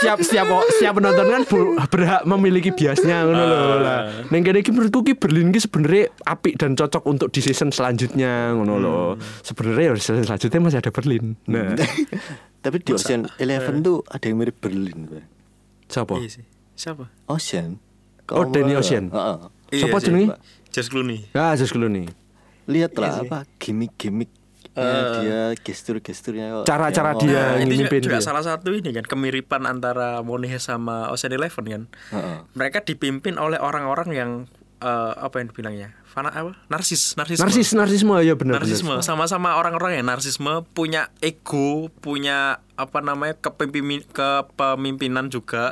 siap 0.00 0.18
siap 0.24 0.46
siap 0.80 0.92
penonton 0.96 1.26
kan 1.28 1.42
berhak 1.90 2.22
memiliki 2.24 2.72
biasnya 2.72 3.26
ngono 3.28 3.44
lho 3.44 3.76
lah 3.84 3.98
ning 4.32 4.40
kene 4.40 4.64
iki 4.64 4.72
menurutku 4.72 5.04
ki 5.04 5.14
Berlin 5.18 5.52
ki 5.52 5.60
sebenarnya 5.60 6.08
apik 6.24 6.56
dan 6.56 6.72
cocok 6.72 7.04
untuk 7.04 7.28
di 7.28 7.44
season 7.44 7.68
selanjutnya 7.68 8.56
ngono 8.56 8.74
lho 8.80 8.98
sebenarnya 9.44 9.92
ya 9.92 9.92
di 9.92 10.02
season 10.02 10.24
selanjutnya 10.24 10.60
masih 10.62 10.78
ada 10.80 10.90
Berlin 10.94 11.36
nah 11.44 11.76
Tapi 12.60 12.76
di 12.84 12.92
Ocean 12.92 13.24
Eleven 13.40 13.80
tuh 13.80 14.04
ada 14.04 14.20
yang 14.28 14.36
mirip 14.36 14.60
Berlin. 14.60 15.08
Siapa 15.88 16.20
Iya 16.20 16.28
sih. 16.28 16.44
Siapa? 16.76 17.08
Ocean. 17.24 17.80
Oh, 18.30 18.44
Danny 18.46 18.76
Ocean. 18.76 19.08
Heeh. 19.08 19.38
Siapa 19.70 19.86
Iya 19.88 19.96
sih, 19.96 20.06
jenenge. 20.06 20.28
Just 20.70 20.88
Clooney. 20.88 21.18
ah 21.32 21.54
just 21.54 21.74
nih 21.74 22.06
Lihatlah 22.66 23.26
apa 23.26 23.38
gimmick-gimmick 23.58 24.30
dia 24.70 25.40
gestur-gesturnya. 25.58 26.62
Cara-cara 26.62 27.12
Ya, 27.12 27.18
dia 27.18 27.42
Nah, 27.58 27.60
itu 27.60 27.74
juga, 28.00 28.16
dia. 28.16 28.22
salah 28.22 28.40
satu 28.40 28.70
ini 28.70 28.94
kan 28.94 29.02
kemiripan 29.02 29.66
antara 29.66 30.22
Monehe 30.22 30.56
sama 30.56 31.10
Ocean 31.10 31.34
Eleven 31.34 31.64
kan. 31.66 31.82
Heeh. 32.14 32.36
Mereka 32.54 32.86
dipimpin 32.86 33.34
oleh 33.36 33.58
orang-orang 33.58 34.08
yang 34.14 34.30
eh, 34.78 35.12
apa 35.18 35.42
yang 35.42 35.50
dibilangnya? 35.50 35.92
Fana 36.06 36.30
apa? 36.30 36.54
Narsis, 36.66 37.14
narsisme. 37.14 37.42
narsis 37.44 37.70
narsisme 37.70 38.14
ya 38.18 38.34
benar 38.34 38.58
narsisme 38.58 38.98
sama-sama 38.98 39.54
orang-orang 39.54 40.00
yang 40.00 40.10
narsisme 40.10 40.66
punya 40.74 41.06
ego 41.20 41.86
punya 42.02 42.58
apa 42.74 42.98
namanya 42.98 43.38
kepemimpinan 43.38 44.02
kepemimpinan 44.10 45.30
juga 45.30 45.70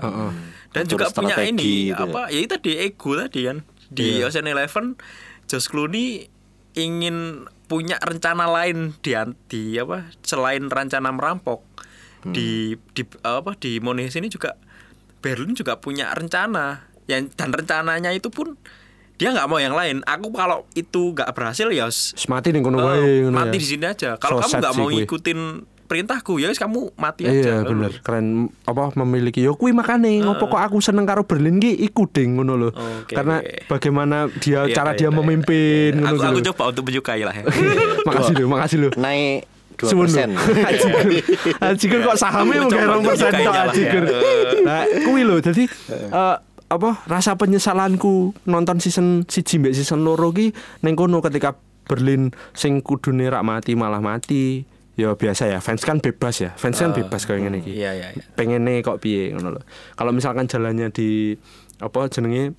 dan 0.70 0.86
Atur 0.86 0.94
juga 0.94 1.10
punya 1.10 1.42
ini 1.42 1.90
gitu 1.90 1.98
ya. 1.98 2.06
apa 2.06 2.22
ya 2.30 2.38
itu 2.38 2.54
tadi 2.54 2.70
ego 2.78 3.18
tadi 3.18 3.50
kan 3.50 3.58
di 3.88 4.20
Ocean 4.20 4.44
Eleven 4.44 4.96
Josh 5.48 5.68
Clooney 5.72 6.28
ingin 6.76 7.48
punya 7.68 7.96
rencana 8.00 8.48
lain 8.48 8.96
di, 9.00 9.12
di 9.48 9.76
apa 9.76 10.08
selain 10.24 10.68
rencana 10.68 11.12
merampok 11.12 11.64
di 12.26 12.74
di 12.92 13.02
apa 13.22 13.54
di 13.56 13.78
Monaco 13.78 14.18
ini 14.18 14.28
juga 14.28 14.58
Berlin 15.18 15.54
juga 15.54 15.78
punya 15.78 16.10
rencana. 16.14 16.86
Yang 17.08 17.32
dan 17.40 17.50
rencananya 17.56 18.10
itu 18.12 18.28
pun 18.28 18.60
dia 19.18 19.34
nggak 19.34 19.48
mau 19.48 19.58
yang 19.58 19.74
lain. 19.74 20.04
Aku 20.04 20.30
kalau 20.30 20.68
itu 20.76 21.16
nggak 21.16 21.32
berhasil 21.34 21.66
ya 21.72 21.88
mati 22.30 22.52
wae 22.52 22.60
ngono 23.24 23.34
mati 23.34 23.56
ya. 23.58 23.62
di 23.62 23.66
sini 23.66 23.84
aja. 23.88 24.10
Kalau 24.20 24.44
So 24.44 24.46
kamu 24.46 24.60
nggak 24.62 24.74
mau 24.76 24.88
ngikutin 24.92 25.40
perintahku 25.88 26.36
ya 26.36 26.52
wis 26.52 26.60
kamu 26.60 26.92
mati 26.94 27.24
Iya 27.24 27.64
aja 27.64 27.64
bener 27.64 27.96
keren 28.04 28.52
apa 28.68 28.92
memiliki 28.92 29.40
yo 29.40 29.56
kuwi 29.56 29.72
makane 29.72 30.20
ngopo 30.20 30.52
kok 30.52 30.60
aku 30.60 30.84
seneng 30.84 31.08
karo 31.08 31.24
Berlin 31.24 31.56
ki 31.56 31.72
iku 31.80 32.04
ding 32.04 32.36
ngono 32.36 32.54
lho. 32.54 32.70
Oke. 32.70 33.16
Karena 33.16 33.40
bagaimana 33.66 34.28
dia 34.38 34.68
Iya, 34.68 34.76
cara 34.76 34.92
iya, 34.92 34.98
dia 35.00 35.08
iya, 35.08 35.16
memimpin 35.16 35.92
iya. 35.96 36.12
ngono 36.12 36.20
aku, 36.20 36.28
aku 36.28 36.40
coba 36.52 36.62
untuk 36.76 36.84
menyukai 36.84 37.24
lah 37.24 37.32
ya 37.32 37.44
makasih 38.08 38.34
lho, 38.36 38.44
makasih 38.46 38.78
lho. 38.84 38.90
Naik 39.00 39.48
2 39.78 39.88
Suwun 39.88 40.06
lho. 40.06 40.12
persen. 40.12 40.30
Ajigur 41.72 41.98
kok 42.04 42.16
sahamnya 42.20 42.66
kayak 42.68 42.88
2 42.92 43.08
persen 43.08 43.30
tok 43.32 43.46
lah 43.48 43.54
ya. 43.56 43.70
ajigur. 43.72 44.02
Nah, 44.68 44.82
kuwi 45.08 45.20
lho 45.24 45.36
dadi 45.40 45.64
eh, 45.88 46.36
apa 46.68 46.90
rasa 47.08 47.32
penyesalanku 47.32 48.36
nonton 48.44 48.76
season 48.76 49.24
siji 49.24 49.56
mbek 49.56 49.72
season 49.72 50.04
loro 50.04 50.28
ki 50.36 50.52
ning 50.84 50.92
kono 50.92 51.24
ketika 51.24 51.56
Berlin 51.88 52.28
sing 52.52 52.84
kudune 52.84 53.24
rak 53.32 53.40
mati 53.40 53.72
malah 53.72 54.04
mati. 54.04 54.68
Ya 54.98 55.14
biasa 55.14 55.46
ya, 55.46 55.62
fans 55.62 55.86
kan 55.86 56.02
bebas 56.02 56.42
ya. 56.42 56.50
Fans 56.58 56.74
kan 56.74 56.90
bebas 56.90 57.22
kayak 57.22 57.46
ngene 57.46 57.62
iki. 57.62 57.70
iya 57.78 57.94
iya 57.94 58.10
iya. 58.18 58.24
pengennya 58.34 58.82
kok 58.82 58.98
piye 58.98 59.30
ngono 59.30 59.54
lho. 59.54 59.62
Kalau 59.94 60.10
misalkan 60.10 60.50
jalannya 60.50 60.90
di 60.90 61.38
apa 61.78 62.10
jenenge 62.10 62.58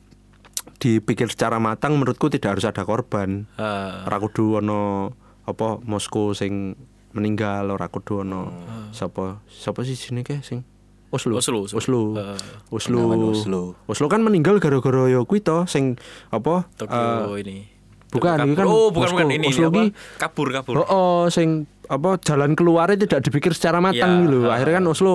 dipikir 0.79 1.27
secara 1.27 1.59
matang 1.59 1.99
menurutku 1.99 2.31
tidak 2.31 2.55
harus 2.55 2.63
ada 2.63 2.87
korban. 2.87 3.43
Eh, 3.59 4.07
Ora 4.07 4.17
kudu 4.23 4.63
ono 4.63 5.11
apa 5.43 5.83
Moskow 5.83 6.31
sing 6.31 6.79
meninggal 7.11 7.67
ora 7.75 7.91
kudu 7.91 8.23
ono 8.23 8.53
sapa 8.95 9.43
sapa 9.49 9.83
sih 9.83 9.99
sini 9.99 10.23
ke 10.23 10.39
sing 10.39 10.63
Oslo. 11.09 11.41
Oslo, 11.41 11.65
Oslo. 11.65 11.81
Oslo. 11.81 12.01
Eh. 12.21 12.37
Oslo. 12.69 13.33
Oslo. 13.33 13.61
Oslo 13.89 14.05
kan 14.07 14.21
meninggal 14.21 14.61
gara-gara 14.61 15.09
yo 15.09 15.25
kuwi 15.25 15.41
to 15.41 15.65
sing 15.65 15.97
apa 16.29 16.69
Tokyo 16.77 17.33
eh, 17.33 17.41
ini 17.41 17.57
bukan, 18.09 18.37
ini 18.43 18.53
kan 18.53 18.65
kabur. 18.65 18.73
oh 18.73 18.87
bukan 18.89 19.07
Moskow. 19.07 19.17
bukan 19.17 19.27
ini, 19.29 19.35
ini 19.37 19.47
Oslo 19.49 19.67
ki 19.69 19.85
kabur 20.17 20.47
kabur 20.49 20.73
Oh, 20.75 20.87
oh, 20.87 21.21
sing 21.27 21.49
apa 21.85 22.21
jalan 22.21 22.53
keluarnya 22.53 23.01
tidak 23.05 23.25
dipikir 23.25 23.51
secara 23.53 23.81
matang 23.81 24.21
Ya, 24.21 24.25
gitu. 24.29 24.37
ah. 24.45 24.53
Akhirnya 24.53 24.75
kan 24.77 24.85
Oslo 24.87 25.13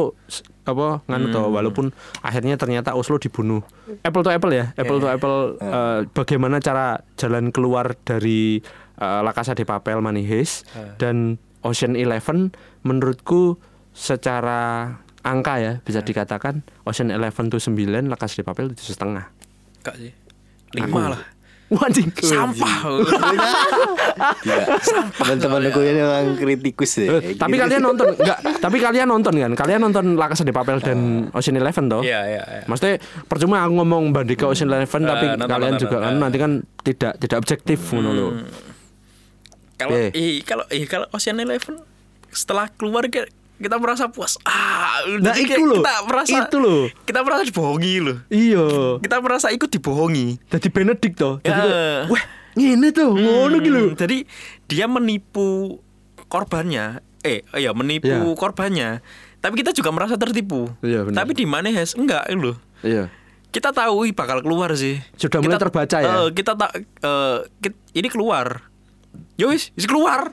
apa 0.65 1.05
nganu 1.07 1.27
toh, 1.29 1.47
walaupun 1.49 1.93
akhirnya 2.19 2.57
ternyata 2.57 2.97
Oslo 2.97 3.21
dibunuh. 3.21 3.63
Apple 4.01 4.23
to 4.23 4.31
apple 4.31 4.51
ya, 4.51 4.73
apple 4.75 4.99
to 4.99 5.07
apple 5.07 5.55
eh, 5.61 6.09
bagaimana 6.11 6.59
cara 6.59 6.99
jalan 7.15 7.53
keluar 7.53 7.95
dari 8.01 8.59
eh, 8.97 9.21
La 9.23 9.31
Casa 9.31 9.53
de 9.53 9.63
Papel 9.63 10.01
Money 10.01 10.25
Heist 10.25 10.67
dan 10.97 11.39
Ocean 11.63 11.95
Eleven 11.95 12.51
menurutku 12.83 13.57
secara 13.95 14.91
angka 15.23 15.55
ya 15.57 15.73
bisa 15.81 16.01
dikatakan 16.01 16.61
Ocean 16.85 17.09
Eleven 17.09 17.49
tuh 17.49 17.57
9, 17.57 18.11
La 18.11 18.17
Casa 18.17 18.37
de 18.37 18.45
Papel 18.45 18.73
itu 18.73 18.83
setengah. 18.85 19.31
Enggak 19.81 19.97
sih 19.97 20.13
lima 20.75 21.07
lah 21.07 21.23
anjing. 21.79 22.09
sampah 22.17 22.75
Gila. 24.41 24.65
Teman-teman 25.15 25.61
aku 25.65 25.81
ini 25.81 25.99
memang 25.99 26.27
kritikus 26.35 26.93
Eh, 26.97 27.05
deh. 27.05 27.35
tapi 27.35 27.55
kalian 27.55 27.81
nonton 27.81 28.13
enggak? 28.13 28.39
Tapi 28.57 28.77
kalian 28.79 29.07
nonton 29.07 29.35
kan? 29.35 29.53
Kalian 29.55 29.81
nonton 29.81 30.05
La 30.15 30.27
Casa 30.27 30.43
de 30.43 30.51
Papel 30.51 30.79
dan 30.79 30.99
Ocean 31.31 31.55
Eleven 31.55 31.85
toh? 31.87 32.01
iya 32.01 32.21
iya 32.25 32.43
iya 32.45 32.63
Maksudnya 32.65 32.99
percuma 33.25 33.61
aku 33.61 33.75
ngomong 33.77 34.11
banding 34.11 34.35
ke 34.35 34.45
Ocean 34.45 34.69
Eleven 34.69 35.03
tapi 35.03 35.27
nonton, 35.29 35.49
kalian 35.49 35.73
nonton, 35.73 35.83
juga 35.83 35.97
kan 36.01 36.15
nanti 36.17 36.37
kan 36.37 36.51
tidak 36.81 37.13
tidak 37.17 37.37
objektif 37.39 37.79
ngono 37.91 38.11
lho. 38.11 38.29
kalau 39.75 39.93
Eh. 39.93 40.11
ih 40.13 40.35
kalau 40.41 40.65
ih 40.69 40.85
kalau 40.85 41.07
Ocean 41.11 41.37
Eleven 41.37 41.83
setelah 42.29 42.71
keluar 42.71 43.07
kita, 43.57 43.77
merasa 43.77 44.09
puas 44.09 44.35
ah 44.43 44.99
Nah, 45.19 45.33
itu 45.33 45.63
loh. 45.63 45.79
kita 45.79 45.95
merasa 46.05 46.37
Itu 46.41 46.57
loh. 46.59 46.83
kita 47.03 47.21
merasa 47.21 47.43
dibohongi 47.43 47.95
loh 47.99 48.19
Iya. 48.27 48.67
kita 48.99 49.17
merasa 49.19 49.47
ikut 49.51 49.69
dibohongi 49.69 50.39
Jadi 50.49 50.69
Benedict 50.69 51.17
toh. 51.17 51.35
Jadi 51.39 51.61
Ya. 51.61 52.07
wah, 52.07 52.25
ngene 52.55 52.89
tuh, 52.91 53.11
ngono 53.11 53.57
gitu. 53.59 53.83
Hmm, 53.85 53.97
Jadi 53.97 54.27
dia 54.65 54.87
menipu 54.87 55.79
korbannya, 56.25 56.99
eh 57.21 57.43
ya 57.53 57.71
menipu 57.73 58.07
Iya. 58.07 58.35
korbannya. 58.35 58.91
Tapi 59.39 59.55
kita 59.57 59.71
juga 59.71 59.91
merasa 59.91 60.15
tertipu. 60.15 60.71
Iya, 60.81 61.05
benar. 61.05 61.21
Tapi 61.21 61.33
di 61.35 61.45
mana 61.45 61.69
Hes? 61.69 61.93
Enggak 61.93 62.25
loh. 62.33 62.57
Iya. 62.81 63.13
Kita 63.51 63.71
tahu 63.71 64.03
ih, 64.05 64.11
bakal 64.11 64.41
keluar 64.41 64.73
sih. 64.73 64.99
Sudah 65.15 65.39
mulai 65.39 65.55
Kita- 65.55 65.63
terbaca 65.63 65.97
ya? 65.99 66.07
eh, 66.09 66.29
kita 66.31 66.53
tak 66.55 66.71
eh, 66.81 67.39
kit- 67.61 67.83
ini 67.93 68.09
keluar. 68.09 68.67
Yo 69.35 69.51
wis, 69.51 69.71
wis 69.75 69.85
keluar. 69.85 70.33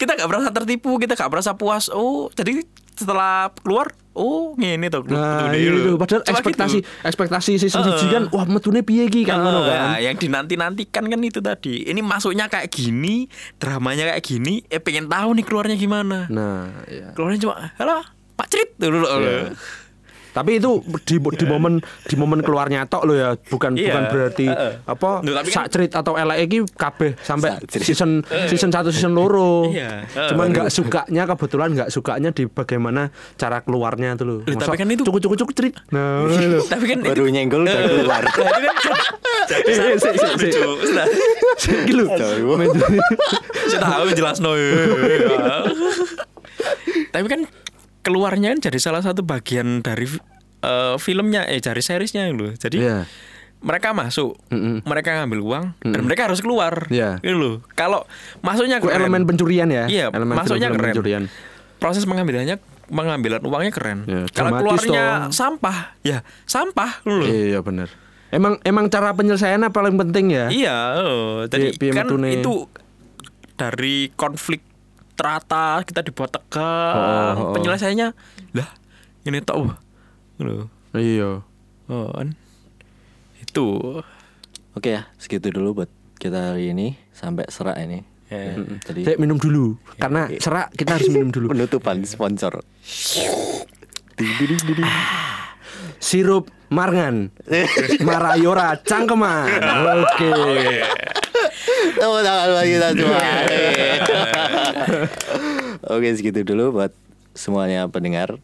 Kita 0.00 0.16
nggak 0.16 0.26
merasa 0.26 0.48
tertipu, 0.50 0.96
kita 0.96 1.12
nggak 1.12 1.28
merasa 1.28 1.52
puas. 1.52 1.92
Oh, 1.92 2.32
jadi 2.32 2.64
setelah 2.90 3.52
keluar, 3.54 3.92
oh 4.10 4.52
ngene 4.54 4.88
tuh. 4.88 5.04
Nah, 5.06 5.48
lho. 5.48 5.96
padahal 5.96 6.20
Cuma 6.20 6.32
ekspektasi 6.34 6.78
gitu. 6.78 6.88
ekspektasi 7.02 7.52
season 7.58 7.80
Heeh. 7.82 7.92
siji 7.94 8.06
kan 8.08 8.22
wah 8.28 8.44
metune 8.44 8.80
piye 8.80 9.04
iki 9.06 9.22
kan 9.22 9.40
ngono 9.40 9.60
Eh, 9.62 9.68
kan. 9.68 9.96
yang 9.98 10.16
dinanti-nantikan 10.16 11.04
kan 11.04 11.20
itu 11.20 11.40
tadi. 11.40 11.84
Ini 11.84 12.00
masuknya 12.00 12.44
kayak 12.46 12.68
gini, 12.68 13.28
dramanya 13.56 14.08
kayak 14.10 14.20
gini, 14.22 14.64
eh 14.66 14.76
pengen 14.78 15.04
tahu 15.06 15.32
nih 15.32 15.44
keluarnya 15.44 15.76
gimana. 15.76 16.28
Nah, 16.28 16.84
iya. 16.86 17.12
Keluarnya 17.12 17.40
cuma, 17.40 17.54
halo, 17.74 18.00
Pak 18.34 18.46
Cerit 18.48 18.70
dulu. 18.74 19.04
Iya. 19.04 19.52
Tapi 20.30 20.56
itu 20.56 20.78
di, 21.02 21.16
di 21.18 21.44
momen 21.44 21.78
di 21.80 22.14
momen 22.14 22.38
keluarnya 22.38 22.84
tok 22.84 23.02
lo 23.02 23.12
ya, 23.12 23.28
bukan 23.34 23.74
Iya. 23.74 23.86
bukan 23.86 24.02
berarti 24.08 24.46
Heeh. 24.46 24.72
apa 24.84 25.10
Loh, 25.20 25.34
tapi 25.34 25.48
kan- 25.48 25.56
sak 25.56 25.66
cerit 25.70 25.92
atau 25.92 26.14
elek 26.14 26.38
iki 26.42 26.58
kabeh 26.70 27.18
sampai 27.18 27.58
season 27.68 28.22
season 28.46 28.68
1 28.68 28.88
season 28.88 29.12
loro. 29.12 29.66
Iya. 29.66 30.06
Heeh. 30.06 30.28
Cuman 30.30 30.46
nggak 30.50 30.68
sukanya 30.68 31.22
kebetulan 31.26 31.68
nggak 31.72 31.88
sukanya 31.88 32.30
di 32.30 32.44
bagaimana 32.44 33.08
cara 33.34 33.60
keluarnya 33.60 34.14
tuh 34.14 34.24
lo. 34.24 34.34
Loh, 34.40 34.56
tapi 34.56 34.76
kan 34.76 34.86
itu- 34.86 35.02
cukup 35.02 35.20
cukup 35.20 35.36
cukup 35.38 35.54
cerit. 35.54 35.74
Nah. 35.90 36.26
Tapi 36.62 36.84
kan 36.86 36.98
Baru 37.02 37.26
nyenggol 37.26 37.62
udah 37.62 37.74
keluar. 37.90 38.22
Kan 38.22 38.62
jadi 39.50 39.66
Eh, 39.66 39.82
eh, 39.82 39.98
sik, 39.98 40.14
sik, 40.14 40.30
sik. 40.36 40.52
lucu. 40.54 40.62
Sudah. 40.86 41.06
Iki 41.58 41.92
lho. 41.92 42.04
Jauh. 42.12 42.54
Saya 43.66 43.80
tahu 43.88 44.04
jelas 44.12 44.38
no. 44.38 44.54
Tapi 47.10 47.26
kan 47.26 47.40
keluarnya 48.00 48.52
kan 48.52 48.60
jadi 48.62 48.78
salah 48.78 49.00
satu 49.00 49.20
bagian 49.20 49.80
dari 49.80 50.08
eh, 50.60 50.94
filmnya 50.96 51.44
eh 51.44 51.58
dari 51.58 51.80
seriesnya 51.80 52.28
loh. 52.28 52.52
Jadi 52.52 52.80
Iya. 52.80 53.04
mereka 53.60 53.92
masuk, 53.92 54.40
Mm-mm. 54.48 54.80
mereka 54.82 55.20
ngambil 55.20 55.40
uang 55.40 55.64
dan 55.82 56.00
mereka 56.00 56.24
harus 56.26 56.40
keluar. 56.40 56.88
Iya. 56.88 57.20
Gitu 57.20 57.36
loh. 57.36 57.54
Kalau 57.70 58.08
masuknya 58.40 58.80
keren. 58.80 58.96
elemen 58.98 59.24
pencurian 59.24 59.68
ya. 59.68 59.84
Iya, 59.84 60.08
elemen 60.08 60.32
masuknya 60.34 60.68
film-film 60.68 60.76
keren. 60.76 60.92
pencurian. 60.94 61.22
Proses 61.76 62.04
pengambilannya 62.04 62.56
pengambilan 62.88 63.40
uangnya 63.40 63.70
keren. 63.70 63.98
Ya, 64.04 64.24
Kalau 64.30 64.52
keluarnya 64.56 65.28
toh. 65.28 65.32
sampah, 65.32 65.96
ya 66.00 66.20
sampah 66.44 67.04
loh. 67.04 67.24
Iya 67.24 67.60
bener. 67.60 67.88
Emang 68.30 68.56
emang 68.62 68.86
cara 68.86 69.10
penyelesaiannya 69.10 69.68
paling 69.70 69.98
penting 69.98 70.30
ya. 70.30 70.46
Iya, 70.48 70.76
oh. 70.98 71.44
tadi 71.46 71.74
Piye- 71.74 71.90
piye 71.90 71.92
kan 71.92 72.06
itu 72.26 72.68
dari 73.56 74.08
konflik 74.14 74.64
teratas 75.20 75.84
kita 75.84 76.00
dibuat 76.00 76.32
tegang, 76.32 77.36
Oh, 77.36 77.44
oh, 77.44 77.44
oh. 77.44 77.52
penyelesaiannya 77.52 78.08
lah 78.56 78.70
ini 79.28 79.38
tau 79.44 79.68
loh. 80.40 80.64
Iya. 80.96 81.44
Oh, 81.92 82.08
kan. 82.16 82.32
Itu 83.44 84.00
Oke 84.72 84.96
ya, 84.96 85.10
segitu 85.20 85.52
dulu 85.52 85.82
buat 85.84 85.90
kita 86.16 86.54
hari 86.54 86.72
ini 86.72 86.96
sampai 87.12 87.44
serak 87.52 87.76
ini. 87.84 88.00
Ya. 88.30 88.54
Ya, 88.54 88.78
Tadi 88.80 89.02
Saya 89.02 89.16
minum 89.18 89.36
dulu 89.36 89.74
karena 89.98 90.30
serak 90.38 90.70
kita 90.72 90.96
harus 90.96 91.10
minum 91.10 91.28
dulu. 91.34 91.50
penutupan 91.52 92.06
sponsor. 92.06 92.62
Sirup 95.98 96.48
Marngan. 96.70 97.34
Marayora 98.06 98.78
Cangkeman. 98.80 99.50
Oke. 100.06 100.32
Tepuk 101.92 102.20
tangan 102.22 102.46
buat 102.50 102.66
kita 102.66 102.88
semua. 102.94 103.20
Oke, 105.90 106.08
segitu 106.14 106.40
dulu 106.44 106.76
buat 106.76 106.92
semuanya 107.32 107.86
pendengar. 107.86 108.36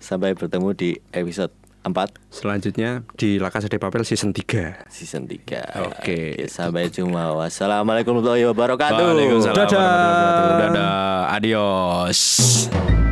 Sampai 0.00 0.32
bertemu 0.32 0.72
di 0.72 0.90
episode 1.12 1.52
4 1.80 1.92
Selanjutnya 2.32 3.04
di 3.16 3.36
La 3.36 3.48
Casa 3.48 3.68
de 3.68 3.76
Papel 3.76 4.04
season 4.04 4.32
3. 4.32 4.88
season 4.88 5.28
3. 5.28 5.92
Oke. 5.92 6.48
sampai 6.48 6.88
jumpa. 6.88 7.36
Wassalamualaikum 7.36 8.16
warahmatullahi 8.16 8.48
wabarakatuh. 8.48 9.04
Waalaikumsalam 9.12 9.56
Dadah. 9.56 9.76
warahmatullahi 9.76 10.40
wabarakatuh. 10.40 10.72
Dadah. 10.72 11.36
Adios. 11.36 13.09